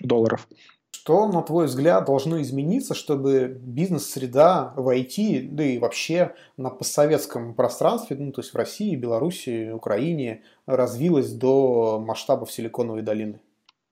долларов. 0.00 0.48
Что, 0.92 1.28
на 1.28 1.42
твой 1.42 1.66
взгляд, 1.66 2.04
должно 2.04 2.40
измениться, 2.42 2.94
чтобы 2.94 3.48
бизнес-среда 3.48 4.74
в 4.76 4.88
IT, 4.94 5.48
да 5.50 5.64
и 5.64 5.78
вообще 5.78 6.34
на 6.56 6.68
постсоветском 6.68 7.54
пространстве, 7.54 8.16
ну, 8.18 8.32
то 8.32 8.42
есть 8.42 8.52
в 8.52 8.56
России, 8.56 8.96
Беларуси, 8.96 9.70
Украине, 9.70 10.42
развилась 10.66 11.32
до 11.32 12.02
масштабов 12.06 12.52
Силиконовой 12.52 13.02
долины? 13.02 13.40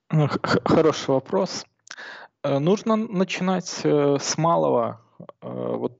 Хороший 0.09 1.09
вопрос. 1.09 1.65
Э, 2.43 2.59
нужно 2.59 2.95
начинать 2.95 3.81
э, 3.83 4.17
с 4.19 4.37
малого. 4.37 5.01
Вот 5.41 5.99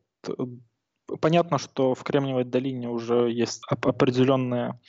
понятно, 1.18 1.58
что 1.58 1.94
в 1.96 2.04
Кремниевой 2.04 2.44
долине 2.44 2.90
уже 2.90 3.32
есть 3.32 3.62
определенная 3.70 4.80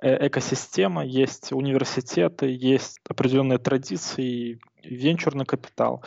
экосистема, 0.00 1.04
есть 1.04 1.52
университеты, 1.52 2.46
есть 2.46 2.98
определенные 3.08 3.58
традиции, 3.58 4.58
венчурный 4.82 5.44
капитал. 5.44 6.04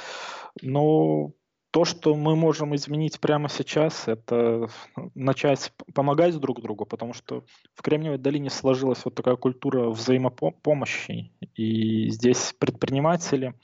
Но 0.62 1.32
то, 1.76 1.84
что 1.84 2.16
мы 2.16 2.38
можем 2.38 2.74
изменить 2.74 3.20
прямо 3.20 3.50
сейчас, 3.50 4.08
это 4.08 4.70
начать 5.14 5.74
помогать 5.94 6.40
друг 6.40 6.62
другу, 6.62 6.86
потому 6.86 7.12
что 7.12 7.44
в 7.74 7.82
Кремниевой 7.82 8.18
долине 8.18 8.50
сложилась 8.50 9.04
вот 9.04 9.14
такая 9.14 9.36
культура 9.36 9.90
взаимопомощи, 9.90 11.34
и 11.58 12.10
здесь 12.12 12.56
предприниматели 12.58 13.56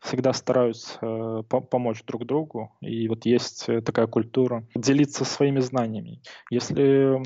всегда 0.00 0.32
стараются 0.32 0.98
э, 1.00 1.42
помочь 1.44 2.02
друг 2.02 2.26
другу, 2.26 2.72
и 2.80 3.06
вот 3.06 3.24
есть 3.24 3.66
такая 3.84 4.08
культура 4.08 4.66
делиться 4.74 5.24
своими 5.24 5.60
знаниями. 5.60 6.22
Если 6.50 7.22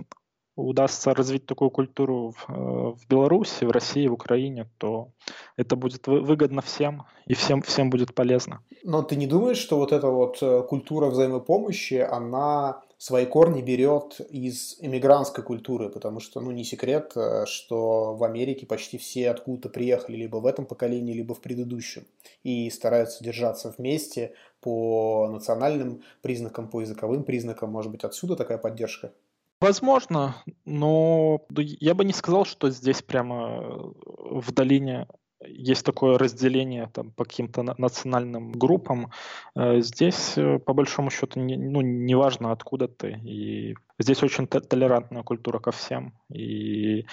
удастся 0.57 1.15
развить 1.15 1.47
такую 1.47 1.71
культуру 1.71 2.33
в, 2.37 2.49
э, 2.49 2.53
в 2.53 3.09
Беларуси, 3.09 3.65
в 3.65 3.71
России, 3.71 4.07
в 4.07 4.13
Украине, 4.13 4.69
то 4.79 5.09
это 5.57 5.77
будет 5.77 6.07
выгодно 6.07 6.63
всем, 6.63 7.05
и 7.27 7.35
всем, 7.35 7.63
всем 7.63 7.91
будет 7.91 8.15
полезно. 8.15 8.61
Но 8.83 9.03
ты 9.03 9.17
не 9.17 9.27
думаешь, 9.27 9.59
что 9.59 9.79
вот 9.79 9.93
эта 9.93 10.09
вот 10.09 10.39
э, 10.43 10.63
культура 10.63 11.07
взаимопомощи, 11.07 11.95
она 11.95 12.83
свои 12.99 13.27
корни 13.27 13.63
берет 13.63 14.21
из 14.31 14.77
иммигрантской 14.81 15.43
культуры, 15.45 15.91
потому 15.91 16.21
что, 16.21 16.41
ну, 16.41 16.53
не 16.53 16.65
секрет, 16.65 17.13
э, 17.17 17.45
что 17.47 18.15
в 18.15 18.23
Америке 18.25 18.67
почти 18.67 18.99
все 18.99 19.31
откуда-то 19.31 19.69
приехали 19.69 20.17
либо 20.17 20.37
в 20.37 20.47
этом 20.47 20.67
поколении, 20.67 21.13
либо 21.15 21.35
в 21.35 21.41
предыдущем, 21.41 22.07
и 22.45 22.71
стараются 22.71 23.25
держаться 23.25 23.75
вместе 23.77 24.35
по 24.61 25.29
национальным 25.31 26.03
признакам, 26.23 26.69
по 26.69 26.81
языковым 26.81 27.25
признакам, 27.25 27.71
может 27.71 27.91
быть, 27.91 28.05
отсюда 28.05 28.37
такая 28.37 28.59
поддержка? 28.59 29.13
Возможно, 29.65 30.37
но 30.67 31.41
я 31.57 31.95
бы 31.95 32.05
не 32.05 32.13
сказал, 32.13 32.45
что 32.45 32.69
здесь 32.69 33.01
прямо 33.01 33.63
э, 33.63 33.93
в 34.43 34.53
долине 34.53 35.07
есть 35.41 35.87
такое 35.87 36.19
разделение 36.19 36.91
там, 36.93 37.13
по 37.13 37.25
каким-то 37.25 37.63
национальным 37.63 38.53
группам. 38.53 39.11
Э, 39.57 39.81
здесь, 39.81 40.37
э, 40.37 40.59
по 40.59 40.75
большому 40.75 41.09
счету, 41.09 41.41
не, 41.41 41.57
ну, 41.57 41.81
неважно, 41.81 42.53
откуда 42.53 42.89
ты. 42.89 43.19
И 43.25 43.75
здесь 43.99 44.23
очень 44.23 44.47
толерантная 44.47 45.23
культура 45.23 45.61
ко 45.61 45.71
всем. 45.71 46.13
И 46.29 47.07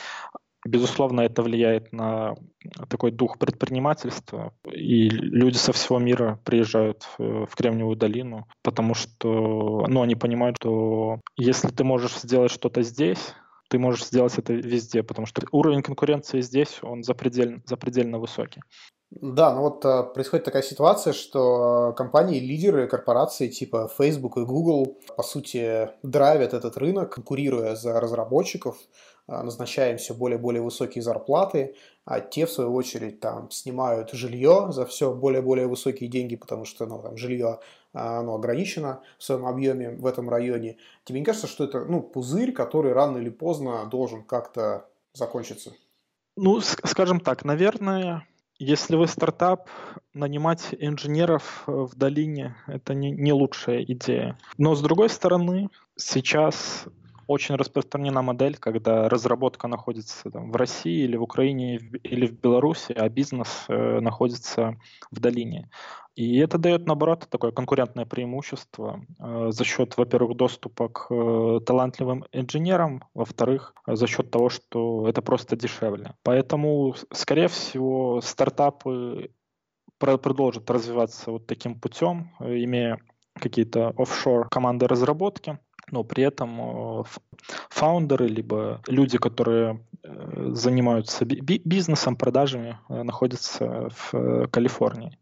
Безусловно, 0.65 1.21
это 1.21 1.41
влияет 1.41 1.91
на 1.91 2.35
такой 2.87 3.11
дух 3.11 3.39
предпринимательства, 3.39 4.53
и 4.71 5.09
люди 5.09 5.57
со 5.57 5.73
всего 5.73 5.97
мира 5.97 6.39
приезжают 6.43 7.07
в 7.17 7.49
Кремниевую 7.55 7.95
долину, 7.95 8.47
потому 8.61 8.93
что 8.93 9.85
ну, 9.87 10.03
они 10.03 10.15
понимают, 10.15 10.57
что 10.57 11.19
если 11.35 11.69
ты 11.69 11.83
можешь 11.83 12.19
сделать 12.19 12.51
что-то 12.51 12.83
здесь, 12.83 13.33
ты 13.69 13.79
можешь 13.79 14.05
сделать 14.05 14.37
это 14.37 14.53
везде, 14.53 15.01
потому 15.01 15.25
что 15.25 15.41
уровень 15.51 15.81
конкуренции 15.81 16.41
здесь, 16.41 16.79
он 16.83 17.03
запредельно, 17.03 17.61
запредельно 17.65 18.19
высокий. 18.19 18.61
Да, 19.11 19.53
ну 19.53 19.61
вот 19.61 19.83
э, 19.83 20.03
происходит 20.13 20.45
такая 20.45 20.61
ситуация, 20.61 21.11
что 21.11 21.93
компании, 21.97 22.39
лидеры, 22.39 22.87
корпорации 22.87 23.49
типа 23.49 23.89
Facebook 23.97 24.37
и 24.37 24.45
Google, 24.45 24.99
по 25.17 25.23
сути, 25.23 25.89
драйвят 26.01 26.53
этот 26.53 26.77
рынок, 26.77 27.13
конкурируя 27.13 27.75
за 27.75 27.99
разработчиков, 27.99 28.77
назначаем 29.43 29.97
все 29.97 30.13
более 30.13 30.37
и 30.37 30.41
более 30.41 30.61
высокие 30.61 31.01
зарплаты, 31.01 31.75
а 32.05 32.19
те, 32.19 32.45
в 32.45 32.51
свою 32.51 32.73
очередь, 32.73 33.19
там 33.19 33.49
снимают 33.51 34.11
жилье 34.11 34.67
за 34.71 34.85
все 34.85 35.13
более 35.13 35.41
и 35.41 35.45
более 35.45 35.67
высокие 35.67 36.09
деньги, 36.09 36.35
потому 36.35 36.65
что 36.65 36.85
ну, 36.85 37.01
там, 37.01 37.17
жилье 37.17 37.59
а, 37.93 38.19
оно 38.19 38.35
ограничено 38.35 39.01
в 39.17 39.23
своем 39.23 39.45
объеме 39.45 39.91
в 39.91 40.05
этом 40.05 40.29
районе. 40.29 40.77
Тебе 41.03 41.19
не 41.19 41.25
кажется, 41.25 41.47
что 41.47 41.63
это 41.63 41.85
ну, 41.85 42.01
пузырь, 42.01 42.51
который 42.51 42.93
рано 42.93 43.17
или 43.17 43.29
поздно 43.29 43.85
должен 43.85 44.23
как-то 44.23 44.87
закончиться? 45.13 45.73
Ну, 46.37 46.59
скажем 46.61 47.19
так, 47.19 47.45
наверное, 47.45 48.25
если 48.57 48.95
вы 48.95 49.07
стартап, 49.07 49.67
нанимать 50.13 50.67
инженеров 50.71 51.63
э, 51.67 51.71
в 51.71 51.95
долине– 51.95 52.55
это 52.67 52.93
не, 52.93 53.11
не 53.11 53.33
лучшая 53.33 53.83
идея. 53.83 54.37
Но 54.57 54.75
с 54.75 54.81
другой 54.81 55.09
стороны, 55.09 55.69
сейчас 55.97 56.85
очень 57.31 57.55
распространена 57.55 58.21
модель, 58.21 58.57
когда 58.57 59.07
разработка 59.07 59.67
находится 59.67 60.29
там, 60.29 60.51
в 60.51 60.55
России 60.55 61.03
или 61.03 61.15
в 61.15 61.23
Украине 61.23 61.77
или 62.03 62.27
в 62.27 62.39
Беларуси, 62.39 62.91
а 62.91 63.07
бизнес 63.09 63.65
э, 63.69 63.99
находится 64.01 64.75
в 65.11 65.19
долине. 65.19 65.69
И 66.15 66.37
это 66.39 66.57
дает, 66.57 66.87
наоборот, 66.87 67.27
такое 67.29 67.51
конкурентное 67.51 68.05
преимущество 68.05 69.05
э, 69.19 69.47
за 69.51 69.63
счет, 69.63 69.95
во-первых, 69.97 70.35
доступа 70.35 70.89
к 70.89 71.07
э, 71.09 71.59
талантливым 71.65 72.25
инженерам, 72.33 73.03
во-вторых, 73.13 73.73
за 73.87 74.07
счет 74.07 74.29
того, 74.29 74.49
что 74.49 75.07
это 75.07 75.21
просто 75.21 75.55
дешевле. 75.55 76.15
Поэтому, 76.23 76.95
скорее 77.13 77.47
всего, 77.47 78.19
стартапы 78.21 79.31
продолжат 79.97 80.69
развиваться 80.69 81.31
вот 81.31 81.47
таким 81.47 81.79
путем, 81.79 82.31
имея 82.39 82.99
какие-то 83.39 83.93
офшор 83.97 84.49
команды 84.49 84.87
разработки, 84.87 85.59
но 85.91 86.03
при 86.03 86.23
этом 86.23 87.01
э, 87.01 87.03
фаундеры, 87.69 88.27
либо 88.27 88.81
люди, 88.87 89.17
которые 89.17 89.85
э, 90.03 90.49
занимаются 90.53 91.25
бизнесом, 91.25 92.15
продажами, 92.15 92.79
э, 92.89 93.03
находятся 93.03 93.89
в 93.89 94.47
Калифорнии. 94.47 95.17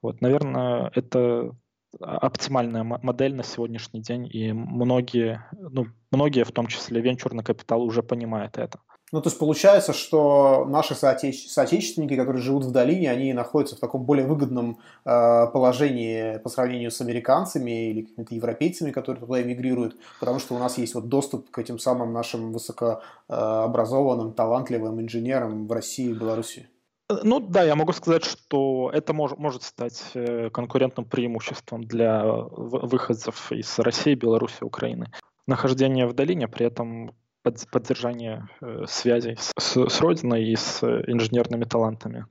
Вот, 0.00 0.20
наверное, 0.20 0.90
это 0.94 1.54
оптимальная 2.00 2.84
модель 2.84 3.34
на 3.34 3.42
сегодняшний 3.42 4.00
день, 4.00 4.28
и 4.32 4.52
многие, 4.52 5.44
ну, 5.52 5.86
многие, 6.10 6.44
в 6.44 6.52
том 6.52 6.66
числе 6.66 7.02
венчурный 7.02 7.44
капитал, 7.44 7.82
уже 7.82 8.02
понимают 8.02 8.56
это. 8.56 8.80
Ну, 9.12 9.20
то 9.20 9.28
есть 9.28 9.38
получается, 9.38 9.92
что 9.92 10.64
наши 10.66 10.94
соотече- 10.94 11.46
соотечественники, 11.46 12.16
которые 12.16 12.42
живут 12.42 12.64
в 12.64 12.72
долине, 12.72 13.10
они 13.10 13.34
находятся 13.34 13.76
в 13.76 13.78
таком 13.78 14.04
более 14.04 14.26
выгодном 14.26 14.78
э, 15.04 15.46
положении 15.52 16.38
по 16.38 16.48
сравнению 16.48 16.90
с 16.90 17.00
американцами 17.02 17.90
или 17.90 18.02
какими-то 18.02 18.34
европейцами, 18.34 18.90
которые 18.90 19.20
туда 19.20 19.42
эмигрируют, 19.42 19.96
потому 20.18 20.38
что 20.38 20.54
у 20.54 20.58
нас 20.58 20.78
есть 20.78 20.94
вот 20.94 21.08
доступ 21.08 21.50
к 21.50 21.58
этим 21.58 21.78
самым 21.78 22.14
нашим 22.14 22.52
высокообразованным, 22.52 24.32
талантливым 24.32 24.98
инженерам 25.02 25.66
в 25.66 25.72
России 25.72 26.08
и 26.08 26.14
Беларуси. 26.14 26.68
Ну 27.22 27.40
да, 27.40 27.64
я 27.64 27.76
могу 27.76 27.92
сказать, 27.92 28.24
что 28.24 28.90
это 28.94 29.12
мож, 29.12 29.32
может 29.36 29.62
стать 29.62 30.02
э, 30.14 30.48
конкурентным 30.48 31.04
преимуществом 31.04 31.84
для 31.84 32.24
выходцев 32.24 33.52
из 33.52 33.78
России, 33.78 34.14
Беларуси, 34.14 34.62
Украины. 34.64 35.12
Нахождение 35.46 36.06
в 36.06 36.14
долине 36.14 36.48
при 36.48 36.64
этом 36.64 37.14
под, 37.42 37.68
поддержание 37.70 38.48
э, 38.60 38.84
связей 38.88 39.36
с, 39.38 39.52
с, 39.58 39.88
с 39.88 40.00
родиной 40.00 40.44
и 40.44 40.56
с 40.56 40.82
инженерными 40.82 41.64
талантами. 41.64 42.26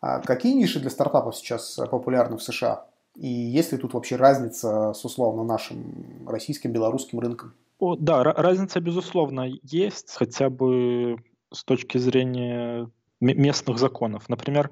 А 0.00 0.20
какие 0.20 0.54
ниши 0.54 0.80
для 0.80 0.90
стартапов 0.90 1.36
сейчас 1.36 1.78
популярны 1.90 2.36
в 2.36 2.42
США? 2.42 2.86
И 3.14 3.28
есть 3.28 3.72
ли 3.72 3.78
тут 3.78 3.94
вообще 3.94 4.16
разница 4.16 4.92
с 4.92 5.04
условно 5.04 5.42
нашим 5.42 6.28
российским, 6.28 6.72
белорусским 6.72 7.18
рынком? 7.18 7.54
О, 7.78 7.96
да, 7.96 8.22
разница, 8.22 8.80
безусловно, 8.80 9.46
есть, 9.62 10.14
хотя 10.14 10.48
бы 10.50 11.16
с 11.52 11.64
точки 11.64 11.98
зрения 11.98 12.90
местных 13.20 13.78
законов. 13.78 14.28
Например, 14.28 14.70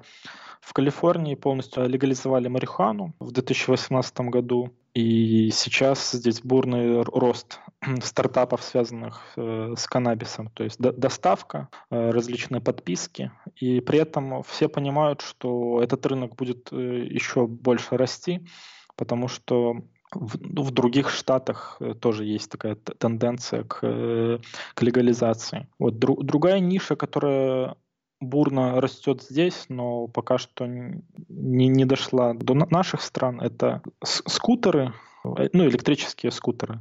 в 0.61 0.73
Калифорнии 0.73 1.35
полностью 1.35 1.87
легализовали 1.87 2.47
марихуану 2.47 3.13
в 3.19 3.31
2018 3.31 4.19
году, 4.21 4.71
и 4.95 5.51
сейчас 5.51 6.11
здесь 6.13 6.41
бурный 6.41 7.03
рост 7.03 7.59
стартапов, 8.01 8.63
связанных 8.63 9.21
э, 9.35 9.73
с 9.77 9.87
каннабисом, 9.87 10.49
то 10.49 10.63
есть 10.63 10.79
доставка, 10.79 11.67
э, 11.91 12.11
различные 12.11 12.61
подписки, 12.61 13.31
и 13.57 13.81
при 13.81 13.99
этом 13.99 14.41
все 14.43 14.69
понимают, 14.69 15.19
что 15.19 15.81
этот 15.83 16.05
рынок 16.05 16.35
будет 16.37 16.69
э, 16.71 16.77
еще 17.09 17.45
больше 17.45 17.97
расти, 17.97 18.47
потому 18.95 19.27
что 19.27 19.81
в, 20.13 20.39
ну, 20.39 20.63
в 20.63 20.71
других 20.71 21.09
штатах 21.09 21.81
тоже 21.99 22.23
есть 22.23 22.49
такая 22.49 22.75
тенденция 22.75 23.65
к, 23.65 23.79
к 23.81 24.81
легализации. 24.81 25.67
Вот 25.77 25.99
дру, 25.99 26.23
другая 26.23 26.61
ниша, 26.61 26.95
которая 26.95 27.75
бурно 28.19 28.79
растет 28.81 29.21
здесь, 29.23 29.65
но 29.69 30.07
пока 30.07 30.37
что 30.37 30.65
не, 30.67 31.67
не 31.67 31.85
дошла 31.85 32.33
до 32.33 32.53
наших 32.53 33.01
стран. 33.01 33.41
Это 33.41 33.81
скутеры, 34.03 34.93
э, 35.23 35.49
ну, 35.53 35.65
электрические 35.65 36.31
скутеры. 36.31 36.79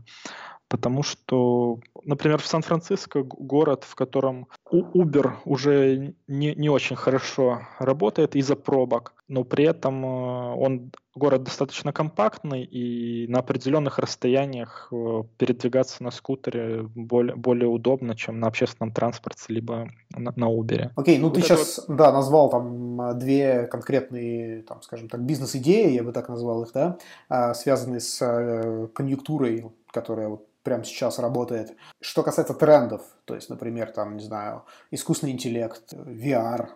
Потому 0.68 1.02
что, 1.02 1.78
например, 2.04 2.40
в 2.40 2.46
Сан-Франциско 2.46 3.22
город, 3.22 3.84
в 3.84 3.94
котором 3.94 4.48
Uber 4.82 5.32
уже 5.44 6.14
не, 6.26 6.54
не 6.54 6.68
очень 6.68 6.96
хорошо 6.96 7.60
работает 7.78 8.36
из-за 8.36 8.56
пробок, 8.56 9.14
но 9.28 9.44
при 9.44 9.64
этом 9.64 10.04
э, 10.04 10.54
он 10.54 10.92
город 11.14 11.44
достаточно 11.44 11.92
компактный, 11.92 12.64
и 12.64 13.26
на 13.28 13.38
определенных 13.38 13.98
расстояниях 13.98 14.88
э, 14.92 15.22
передвигаться 15.38 16.02
на 16.02 16.10
скутере 16.10 16.82
более, 16.94 17.36
более 17.36 17.68
удобно, 17.68 18.16
чем 18.16 18.40
на 18.40 18.48
общественном 18.48 18.92
транспорте, 18.92 19.44
либо 19.48 19.88
на, 20.10 20.32
на 20.36 20.52
Uber. 20.52 20.90
Окей, 20.96 21.16
okay, 21.16 21.20
ну 21.20 21.28
вот 21.28 21.34
ты 21.34 21.42
сейчас, 21.42 21.84
вот... 21.86 21.96
да, 21.96 22.12
назвал 22.12 22.50
там 22.50 23.18
две 23.18 23.66
конкретные, 23.66 24.62
там, 24.62 24.82
скажем 24.82 25.08
так, 25.08 25.22
бизнес-идеи, 25.22 25.92
я 25.92 26.02
бы 26.02 26.12
так 26.12 26.28
назвал 26.28 26.64
их, 26.64 26.72
да, 26.72 26.98
а, 27.28 27.54
связанные 27.54 28.00
с 28.00 28.20
э, 28.20 28.88
конъюнктурой, 28.92 29.66
которая 29.90 30.28
вот 30.28 30.46
прямо 30.64 30.82
сейчас 30.82 31.20
работает. 31.20 31.76
Что 32.00 32.24
касается 32.24 32.54
трендов, 32.54 33.02
то 33.26 33.36
есть, 33.36 33.48
например, 33.50 33.92
там, 33.92 34.16
не 34.16 34.24
знаю, 34.24 34.64
искусственный 34.90 35.32
интеллект, 35.32 35.92
VR, 35.92 36.70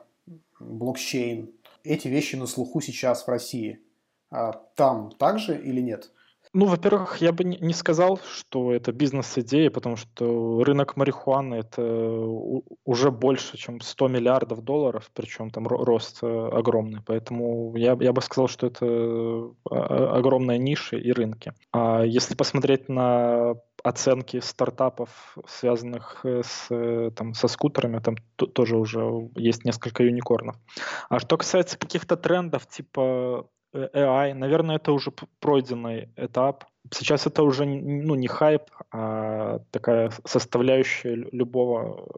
блокчейн, 0.61 1.51
эти 1.83 2.07
вещи 2.07 2.37
на 2.37 2.47
слуху 2.47 2.81
сейчас 2.81 3.27
в 3.27 3.29
России. 3.29 3.81
А 4.31 4.53
там 4.77 5.11
также 5.11 5.59
или 5.59 5.81
нет? 5.81 6.11
Ну, 6.53 6.67
во-первых, 6.67 7.19
я 7.21 7.33
бы 7.33 7.45
не 7.45 7.73
сказал, 7.73 8.21
что 8.25 8.73
это 8.73 8.93
бизнес-идея, 8.93 9.71
потому 9.71 9.97
что 9.97 10.63
рынок 10.65 10.97
марихуаны 10.97 11.57
это 11.57 11.83
уже 12.85 13.11
больше, 13.11 13.57
чем 13.57 13.81
100 13.81 14.09
миллиардов 14.09 14.63
долларов, 14.63 15.11
причем 15.15 15.51
там 15.51 15.67
рост 15.67 16.19
э, 16.23 16.49
огромный. 16.53 17.01
Поэтому 17.07 17.77
я, 17.77 17.97
я 18.01 18.13
бы 18.13 18.23
сказал, 18.23 18.49
что 18.49 18.67
это 18.67 18.87
а, 19.71 20.19
огромная 20.19 20.59
ниша 20.59 20.97
и 20.97 21.13
рынки. 21.13 21.53
А 21.73 22.03
если 22.03 22.35
посмотреть 22.35 22.89
на 22.89 23.55
оценки 23.83 24.41
стартапов, 24.41 25.37
связанных 25.47 26.21
э, 26.25 26.43
с, 26.45 26.67
э, 26.71 27.11
там, 27.15 27.35
со 27.35 27.49
скутерами, 27.49 28.01
там 28.01 28.17
тоже 28.37 28.77
уже 28.77 29.31
есть 29.37 29.65
несколько 29.65 30.03
юникорнов. 30.03 30.57
А 31.09 31.19
что 31.19 31.37
касается 31.37 31.79
каких-то 31.79 32.17
трендов, 32.17 32.67
типа 32.67 33.01
э, 33.01 33.43
AI, 33.75 34.35
наверное, 34.35 34.77
это 34.77 34.93
уже 34.93 35.13
пройденный 35.41 36.11
этап. 36.17 36.65
Сейчас 36.91 37.27
это 37.27 37.43
уже 37.43 37.67
ну, 37.67 38.15
не 38.15 38.29
хайп, 38.29 38.63
а 38.91 39.61
такая 39.71 40.11
составляющая 40.25 41.15
любого, 41.15 42.09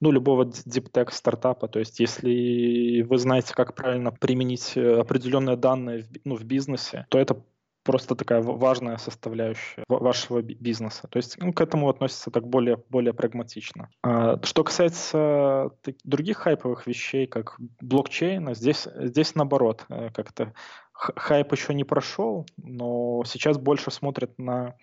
ну, 0.00 0.10
любого 0.10 0.44
deep 0.44 1.10
стартапа. 1.10 1.68
То 1.68 1.78
есть, 1.78 2.00
если 2.00 3.02
вы 3.02 3.18
знаете, 3.18 3.54
как 3.54 3.74
правильно 3.74 4.10
применить 4.12 4.76
определенные 4.76 5.56
данные 5.56 6.02
в, 6.02 6.08
ну, 6.24 6.36
в 6.36 6.44
бизнесе, 6.44 7.06
то 7.10 7.18
это 7.18 7.42
просто 7.88 8.14
такая 8.14 8.42
важная 8.42 8.98
составляющая 8.98 9.82
вашего 9.88 10.42
бизнеса. 10.42 11.08
То 11.08 11.16
есть 11.16 11.38
ну, 11.40 11.54
к 11.54 11.60
этому 11.62 11.88
относится 11.88 12.30
так 12.30 12.46
более, 12.46 12.76
более 12.90 13.14
прагматично. 13.14 13.88
А, 14.02 14.38
что 14.42 14.62
касается 14.62 15.70
других 16.04 16.36
хайповых 16.36 16.86
вещей, 16.86 17.26
как 17.26 17.56
блокчейна, 17.80 18.54
здесь, 18.54 18.86
здесь 18.94 19.34
наоборот, 19.34 19.86
э, 19.88 20.10
как-то 20.10 20.52
хайп 20.92 21.52
еще 21.52 21.72
не 21.72 21.84
прошел, 21.84 22.44
но 22.58 23.22
сейчас 23.24 23.56
больше 23.56 23.90
смотрят 23.90 24.38
на 24.38 24.76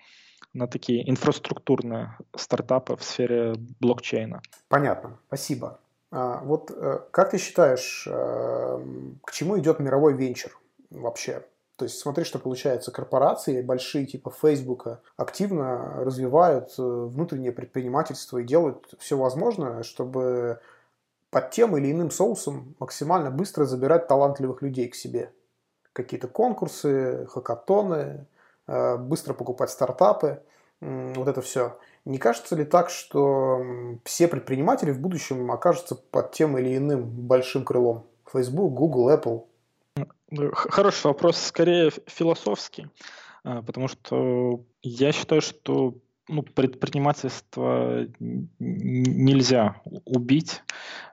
на 0.54 0.68
такие 0.68 1.08
инфраструктурные 1.08 2.18
стартапы 2.36 2.96
в 2.96 3.04
сфере 3.04 3.54
блокчейна. 3.80 4.42
Понятно, 4.68 5.20
спасибо. 5.28 5.80
А, 6.12 6.42
вот 6.44 6.72
э, 6.72 7.00
как 7.12 7.32
ты 7.32 7.38
считаешь, 7.38 8.08
э, 8.10 8.80
к 9.24 9.32
чему 9.32 9.60
идет 9.60 9.80
мировой 9.80 10.14
венчур 10.14 10.60
вообще? 10.90 11.44
То 11.78 11.84
есть 11.84 12.00
смотри, 12.00 12.24
что 12.24 12.40
получается. 12.40 12.92
Корпорации 12.92 13.62
большие 13.62 14.06
типа 14.06 14.32
Фейсбука 14.32 15.02
активно 15.18 16.04
развивают 16.04 16.74
э, 16.78 16.82
внутреннее 16.82 17.52
предпринимательство 17.52 18.38
и 18.38 18.46
делают 18.46 18.94
все 19.00 19.18
возможное, 19.18 19.84
чтобы 19.84 20.62
под 21.32 21.52
тем 21.52 21.76
или 21.76 21.92
иным 21.92 22.12
соусом 22.12 22.76
максимально 22.80 23.30
быстро 23.30 23.66
забирать 23.66 24.08
талантливых 24.08 24.62
людей 24.62 24.88
к 24.88 24.96
себе. 24.96 25.34
Какие-то 25.92 26.30
конкурсы, 26.30 27.26
хакатоны, 27.30 28.26
э, 28.68 28.96
быстро 28.96 29.34
покупать 29.34 29.70
стартапы, 29.70 30.42
вот 30.80 31.28
это 31.28 31.42
все. 31.42 31.78
Не 32.06 32.20
кажется 32.20 32.56
ли 32.56 32.64
так, 32.64 32.90
что 32.90 33.62
все 34.04 34.28
предприниматели 34.28 34.92
в 34.92 35.00
будущем 35.00 35.52
окажутся 35.52 35.96
под 35.96 36.32
тем 36.32 36.58
или 36.58 36.78
иным 36.78 37.04
большим 37.04 37.66
крылом? 37.66 38.06
Facebook, 38.32 38.74
Google, 38.74 39.10
Apple– 39.10 39.46
Хороший 40.54 41.08
вопрос, 41.08 41.38
скорее 41.38 41.92
философский, 42.08 42.88
а, 43.44 43.62
потому 43.62 43.88
что 43.88 44.66
я 44.82 45.12
считаю, 45.12 45.42
что 45.42 45.96
ну, 46.28 46.42
предпринимательство 46.42 48.08
нельзя 48.60 49.82
убить. 50.06 50.64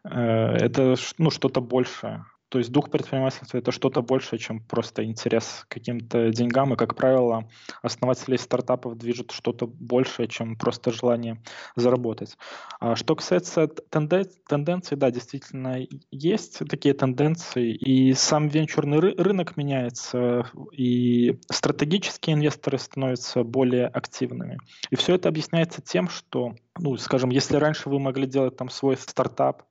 Э, 0.05 0.55
это 0.55 0.97
ну, 1.19 1.31
что-то 1.31 1.61
большее. 1.61 2.25
То 2.53 2.59
есть 2.59 2.71
дух 2.71 2.91
предпринимательства 2.91 3.57
это 3.57 3.73
что-то 3.73 4.03
большее, 4.03 4.39
чем 4.39 4.61
просто 4.61 5.07
интерес 5.07 5.65
к 5.67 5.73
каким-то 5.73 6.29
деньгам. 6.29 6.75
И, 6.75 6.77
как 6.77 6.95
правило, 6.95 7.49
основателей 7.81 8.37
стартапов 8.37 8.99
движет 8.99 9.31
что-то 9.31 9.67
большее, 9.67 10.29
чем 10.29 10.57
просто 10.57 10.93
желание 10.93 11.43
заработать. 11.77 12.37
А 12.79 12.95
что 12.95 13.17
касается 13.17 13.71
тенден- 13.91 14.31
тенденций, 14.47 14.99
да, 14.99 15.11
действительно 15.11 15.79
есть 16.11 16.59
такие 16.69 16.93
тенденции. 16.93 17.73
И 17.73 18.13
сам 18.13 18.49
венчурный 18.49 18.99
ры- 18.99 19.15
рынок 19.17 19.57
меняется, 19.57 20.45
и 20.73 21.41
стратегические 21.51 22.35
инвесторы 22.35 22.77
становятся 22.77 23.45
более 23.45 23.87
активными. 23.87 24.59
И 24.91 24.97
все 24.97 25.15
это 25.15 25.31
объясняется 25.31 25.81
тем, 25.81 26.11
что, 26.11 26.55
ну, 26.79 26.99
скажем, 26.99 27.31
если 27.31 27.57
раньше 27.57 27.89
вы 27.89 27.99
могли 27.99 28.27
делать 28.27 28.59
там 28.59 28.69
свой 28.69 28.99
стартап, 28.99 29.63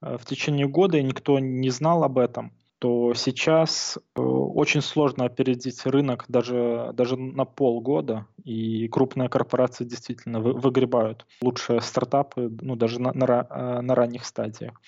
в 0.00 0.24
течение 0.24 0.66
года, 0.66 0.98
и 0.98 1.02
никто 1.02 1.38
не 1.38 1.70
знал 1.70 2.04
об 2.04 2.18
этом, 2.18 2.52
то 2.80 3.12
сейчас 3.12 3.98
э, 4.16 4.22
очень 4.22 4.80
сложно 4.80 5.26
опередить 5.26 5.84
рынок 5.84 6.24
даже, 6.28 6.92
даже 6.94 7.18
на 7.18 7.44
полгода, 7.44 8.26
и 8.42 8.88
крупные 8.88 9.28
корпорации 9.28 9.84
действительно 9.84 10.40
выгребают 10.40 11.26
лучшие 11.42 11.82
стартапы 11.82 12.50
ну, 12.62 12.76
даже 12.76 12.98
на, 12.98 13.12
на, 13.12 13.46
э, 13.50 13.80
на 13.82 13.94
ранних 13.94 14.24
стадиях. 14.24 14.80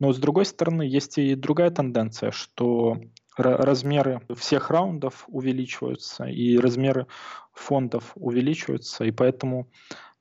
Но 0.00 0.14
с 0.14 0.18
другой 0.18 0.46
стороны, 0.46 0.82
есть 0.82 1.18
и 1.18 1.34
другая 1.34 1.70
тенденция, 1.70 2.30
что 2.30 2.96
размеры 3.36 4.22
всех 4.34 4.70
раундов 4.70 5.24
увеличиваются, 5.28 6.24
и 6.24 6.56
размеры 6.56 7.08
фондов 7.52 8.12
увеличиваются, 8.14 9.04
и 9.04 9.10
поэтому 9.10 9.68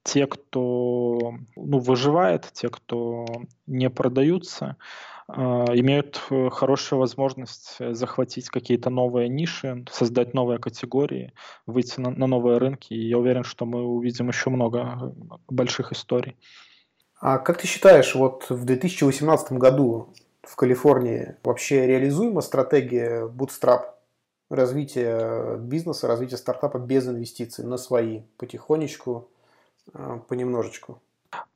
те, 0.04 0.28
кто 0.28 1.36
ну, 1.56 1.80
выживает, 1.80 2.49
те, 2.54 2.70
кто 2.70 3.26
не 3.68 3.89
продаются, 3.89 4.78
а, 5.28 5.66
имеют 5.74 6.22
э, 6.30 6.49
хорошую 6.49 6.99
возможность 6.99 7.78
захватить 7.80 8.49
какие-то 8.49 8.89
новые 8.89 9.30
ниши, 9.30 9.86
создать 9.89 10.34
новые 10.34 10.60
категории, 10.60 11.34
выйти 11.66 11.99
на, 11.99 12.12
на 12.12 12.28
новые 12.28 12.58
рынки. 12.58 12.93
И 12.93 13.08
я 13.08 13.18
уверен, 13.18 13.43
что 13.43 13.66
мы 13.66 13.84
увидим 13.84 14.28
еще 14.28 14.49
много 14.49 15.14
больших 15.47 15.93
историй. 15.93 16.38
А 17.20 17.38
как 17.38 17.58
ты 17.58 17.68
считаешь, 17.68 18.16
вот 18.16 18.49
в 18.49 18.66
2018 18.66 19.54
году 19.54 20.14
в 20.41 20.58
Калифорнии 20.58 21.38
вообще 21.43 21.88
реализуема 21.88 22.41
стратегия 22.41 23.26
Bootstrap? 23.26 23.93
развития 24.49 25.58
бизнеса, 25.58 26.08
развития 26.08 26.38
стартапа 26.38 26.78
без 26.78 27.08
инвестиций 27.08 27.66
на 27.66 27.78
свои, 27.78 28.22
потихонечку, 28.38 29.30
понемножечку. 30.27 31.01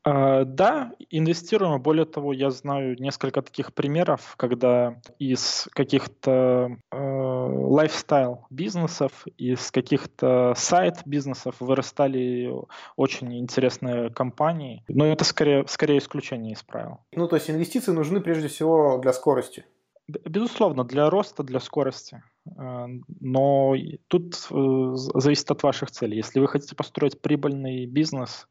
А, 0.03 0.45
да, 0.45 0.93
инвестируем. 1.09 1.81
Более 1.81 2.05
того, 2.05 2.33
я 2.33 2.49
знаю 2.49 2.95
несколько 2.99 3.41
таких 3.41 3.73
примеров, 3.73 4.35
когда 4.37 5.01
из 5.19 5.67
каких-то 5.73 6.77
э, 6.91 6.97
лайфстайл 6.97 8.45
бизнесов, 8.49 9.25
из 9.37 9.69
каких-то 9.71 10.53
сайт 10.55 11.01
бизнесов 11.05 11.55
вырастали 11.59 12.53
очень 12.95 13.37
интересные 13.37 14.09
компании. 14.09 14.83
Но 14.87 15.05
это 15.05 15.25
скорее, 15.25 15.65
скорее 15.67 15.99
исключение 15.99 16.53
из 16.53 16.63
правил. 16.63 16.99
Ну, 17.11 17.27
то 17.27 17.35
есть 17.35 17.49
инвестиции 17.49 17.91
нужны 17.91 18.21
прежде 18.21 18.47
всего 18.47 18.97
для 18.99 19.13
скорости. 19.13 19.65
Безусловно, 20.07 20.85
для 20.85 21.09
роста, 21.09 21.43
для 21.43 21.59
скорости. 21.59 22.23
Э, 22.57 22.85
но 23.19 23.75
тут 24.07 24.35
э, 24.49 24.91
зависит 24.95 25.51
от 25.51 25.63
ваших 25.63 25.91
целей. 25.91 26.17
Если 26.17 26.39
вы 26.39 26.47
хотите 26.47 26.75
построить 26.75 27.21
прибыльный 27.21 27.85
бизнес, 27.85 28.47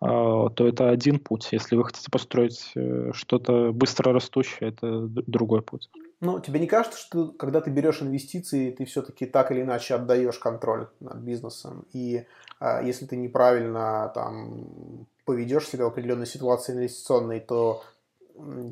э, 0.00 0.06
то 0.06 0.66
это 0.66 0.88
один 0.88 1.18
путь. 1.18 1.48
Если 1.52 1.76
вы 1.76 1.84
хотите 1.84 2.10
построить 2.10 2.72
что-то 3.12 3.72
быстро 3.72 4.12
растущее, 4.14 4.70
это 4.70 5.06
другой 5.08 5.60
путь. 5.60 5.90
Ну, 6.20 6.40
тебе 6.40 6.58
не 6.58 6.66
кажется, 6.66 6.98
что 6.98 7.28
когда 7.32 7.60
ты 7.60 7.70
берешь 7.70 8.00
инвестиции, 8.00 8.70
ты 8.70 8.86
все-таки 8.86 9.26
так 9.26 9.52
или 9.52 9.60
иначе 9.60 9.94
отдаешь 9.94 10.38
контроль 10.38 10.88
над 11.00 11.18
бизнесом? 11.18 11.84
И 11.92 12.24
если 12.82 13.04
ты 13.04 13.16
неправильно 13.16 14.10
там 14.14 15.06
поведешь 15.26 15.68
себя 15.68 15.84
в 15.84 15.88
определенной 15.88 16.26
ситуации 16.26 16.72
инвестиционной, 16.72 17.40
то 17.40 17.82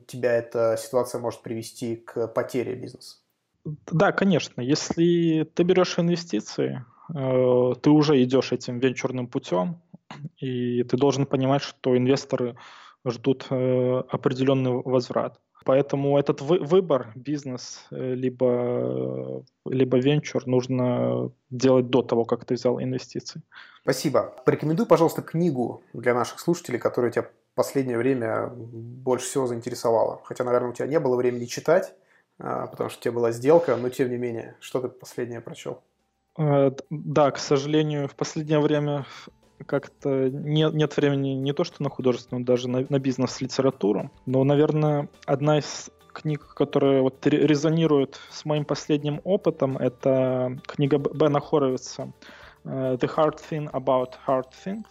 тебя 0.07 0.33
эта 0.35 0.77
ситуация 0.79 1.21
может 1.21 1.43
привести 1.43 1.97
к 1.97 2.27
потере 2.29 2.75
бизнеса? 2.75 3.17
Да, 3.65 4.13
конечно. 4.13 4.61
Если 4.61 5.45
ты 5.55 5.63
берешь 5.63 5.99
инвестиции, 5.99 6.85
э, 7.15 7.75
ты 7.81 7.91
уже 7.91 8.23
идешь 8.23 8.53
этим 8.53 8.79
венчурным 8.79 9.27
путем, 9.27 9.81
и 10.39 10.83
ты 10.83 10.97
должен 10.97 11.27
понимать, 11.27 11.63
что 11.63 11.97
инвесторы 11.97 12.57
ждут 13.07 13.47
э, 13.51 14.03
определенный 14.09 14.73
возврат. 14.73 15.41
Поэтому 15.65 16.19
этот 16.19 16.41
выбор, 16.41 17.13
бизнес, 17.15 17.87
э, 17.93 18.15
либо, 18.15 19.45
либо 19.65 19.99
венчур, 19.99 20.45
нужно 20.47 21.31
делать 21.51 21.89
до 21.89 22.03
того, 22.03 22.25
как 22.25 22.45
ты 22.45 22.55
взял 22.55 22.81
инвестиции. 22.81 23.43
Спасибо. 23.83 24.35
Порекомендуй, 24.45 24.87
пожалуйста, 24.87 25.23
книгу 25.23 25.83
для 25.93 26.15
наших 26.15 26.41
слушателей, 26.41 26.81
которая 26.81 27.13
тебя 27.13 27.29
последнее 27.55 27.99
время 27.99 28.49
больше 28.49 29.27
всего 29.27 29.47
заинтересовало? 29.47 30.21
Хотя, 30.25 30.45
наверное, 30.45 30.71
у 30.71 30.73
тебя 30.73 30.87
не 30.87 31.01
было 31.01 31.17
времени 31.17 31.47
читать, 31.47 31.95
а, 32.39 32.67
потому 32.67 32.91
что 32.91 32.99
у 32.99 33.03
тебя 33.03 33.13
была 33.13 33.33
сделка, 33.33 33.77
но 33.77 33.89
тем 33.89 34.11
не 34.11 34.17
менее, 34.17 34.57
что 34.61 34.81
ты 34.81 34.89
последнее 34.89 35.41
прочел? 35.41 35.83
Э, 36.39 36.71
да, 36.91 37.31
к 37.31 37.39
сожалению, 37.39 38.09
в 38.09 38.15
последнее 38.15 38.61
время 38.61 39.07
как-то 39.67 40.29
нет, 40.29 40.75
нет 40.75 40.97
времени 40.97 41.31
не 41.31 41.53
то 41.53 41.65
что 41.65 41.83
на 41.83 41.89
художественную, 41.89 42.45
даже 42.45 42.69
на, 42.69 42.87
на 42.89 42.99
бизнес-литературу. 42.99 44.11
Но, 44.27 44.43
наверное, 44.45 45.09
одна 45.27 45.59
из 45.59 45.91
книг, 46.13 46.55
которая 46.55 47.03
вот 47.03 47.27
резонирует 47.27 48.21
с 48.31 48.45
моим 48.45 48.65
последним 48.65 49.21
опытом, 49.25 49.79
это 49.79 50.59
книга 50.67 50.99
Бена 50.99 51.41
Хоровица 51.41 52.13
«The 52.65 53.09
Hard 53.17 53.39
Thing 53.51 53.71
About 53.71 54.15
Hard 54.27 54.47
Things», 54.65 54.87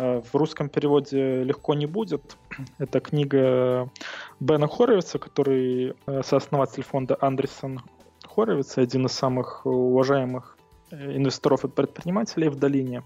Э, 0.00 0.20
в 0.20 0.34
русском 0.34 0.68
переводе 0.68 1.44
легко 1.44 1.74
не 1.74 1.86
будет. 1.86 2.36
Это 2.78 3.00
книга 3.00 3.90
Бена 4.40 4.66
Хоровица, 4.66 5.18
который 5.18 5.94
э, 6.06 6.22
сооснователь 6.22 6.82
фонда 6.82 7.18
Андерсон 7.20 7.80
Хоровиц, 8.24 8.78
один 8.78 9.06
из 9.06 9.12
самых 9.12 9.66
уважаемых 9.66 10.56
э, 10.90 11.16
инвесторов 11.16 11.64
и 11.64 11.68
предпринимателей 11.68 12.48
в 12.48 12.56
долине. 12.56 13.02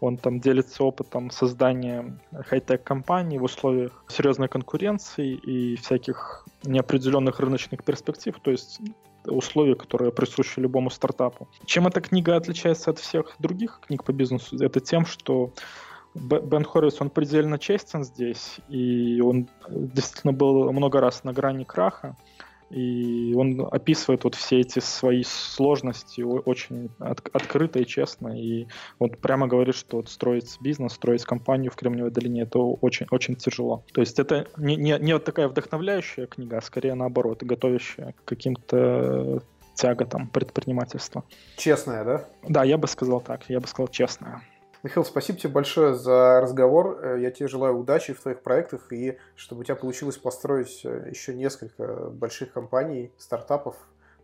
Он 0.00 0.18
там 0.18 0.40
делится 0.40 0.84
опытом 0.84 1.30
создания 1.30 2.20
хай-тек 2.46 2.84
компаний 2.84 3.38
в 3.38 3.44
условиях 3.44 4.04
серьезной 4.08 4.48
конкуренции 4.48 5.32
и 5.32 5.76
всяких 5.76 6.44
неопределенных 6.64 7.40
рыночных 7.40 7.82
перспектив, 7.82 8.38
то 8.42 8.50
есть 8.50 8.80
условия, 9.28 9.74
которые 9.74 10.12
присущи 10.12 10.60
любому 10.60 10.90
стартапу. 10.90 11.48
Чем 11.64 11.86
эта 11.86 12.00
книга 12.00 12.36
отличается 12.36 12.90
от 12.90 12.98
всех 12.98 13.36
других 13.38 13.80
книг 13.86 14.04
по 14.04 14.12
бизнесу? 14.12 14.56
Это 14.62 14.80
тем, 14.80 15.06
что 15.06 15.52
Бен 16.14 16.64
Хоррис, 16.64 17.00
он 17.00 17.10
предельно 17.10 17.58
честен 17.58 18.04
здесь, 18.04 18.58
и 18.68 19.20
он 19.20 19.48
действительно 19.68 20.32
был 20.32 20.72
много 20.72 21.00
раз 21.00 21.24
на 21.24 21.32
грани 21.32 21.64
краха, 21.64 22.16
и 22.70 23.32
он 23.36 23.68
описывает 23.70 24.24
вот 24.24 24.34
все 24.34 24.60
эти 24.60 24.80
свои 24.80 25.22
сложности 25.22 26.22
очень 26.22 26.90
от, 26.98 27.20
открыто 27.32 27.78
и 27.78 27.86
честно, 27.86 28.28
и 28.28 28.66
он 28.98 29.10
прямо 29.10 29.46
говорит, 29.46 29.74
что 29.74 29.98
вот 29.98 30.08
строить 30.08 30.56
бизнес, 30.60 30.94
строить 30.94 31.24
компанию 31.24 31.70
в 31.70 31.76
Кремниевой 31.76 32.10
долине, 32.10 32.42
это 32.42 32.58
очень, 32.58 33.06
очень 33.10 33.36
тяжело. 33.36 33.84
То 33.92 34.00
есть 34.00 34.18
это 34.18 34.48
не, 34.56 34.76
не, 34.76 34.98
не 34.98 35.12
вот 35.12 35.24
такая 35.24 35.48
вдохновляющая 35.48 36.26
книга, 36.26 36.58
а 36.58 36.62
скорее 36.62 36.94
наоборот, 36.94 37.42
готовящая 37.42 38.12
к 38.12 38.24
каким-то 38.24 39.42
тяготам 39.74 40.28
предпринимательства. 40.28 41.24
Честная, 41.56 42.04
да? 42.04 42.24
Да, 42.48 42.64
я 42.64 42.78
бы 42.78 42.88
сказал 42.88 43.20
так, 43.20 43.42
я 43.48 43.60
бы 43.60 43.68
сказал 43.68 43.88
честная. 43.88 44.42
Михаил, 44.86 45.04
спасибо 45.04 45.36
тебе 45.36 45.52
большое 45.52 45.94
за 45.94 46.40
разговор. 46.40 47.00
Э, 47.02 47.20
я 47.20 47.32
тебе 47.32 47.48
желаю 47.48 47.76
удачи 47.76 48.12
в 48.12 48.20
твоих 48.20 48.40
проектах 48.40 48.92
и 48.92 49.18
чтобы 49.34 49.62
у 49.62 49.64
тебя 49.64 49.74
получилось 49.74 50.16
построить 50.16 50.82
э, 50.84 51.08
еще 51.10 51.34
несколько 51.34 52.08
больших 52.08 52.52
компаний, 52.52 53.10
стартапов, 53.18 53.74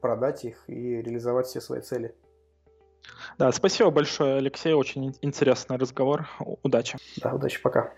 продать 0.01 0.45
их 0.45 0.63
и 0.69 1.03
реализовать 1.03 1.49
все 1.49 1.61
свои 1.61 1.81
цели. 1.81 2.15
Да, 3.39 3.51
спасибо 3.51 3.91
большое, 3.91 4.37
Алексей. 4.37 4.73
Очень 4.73 5.17
интересный 5.21 5.79
разговор. 5.79 6.29
Удачи. 6.63 6.97
Да, 7.21 7.35
удачи, 7.35 7.61
пока. 7.61 7.93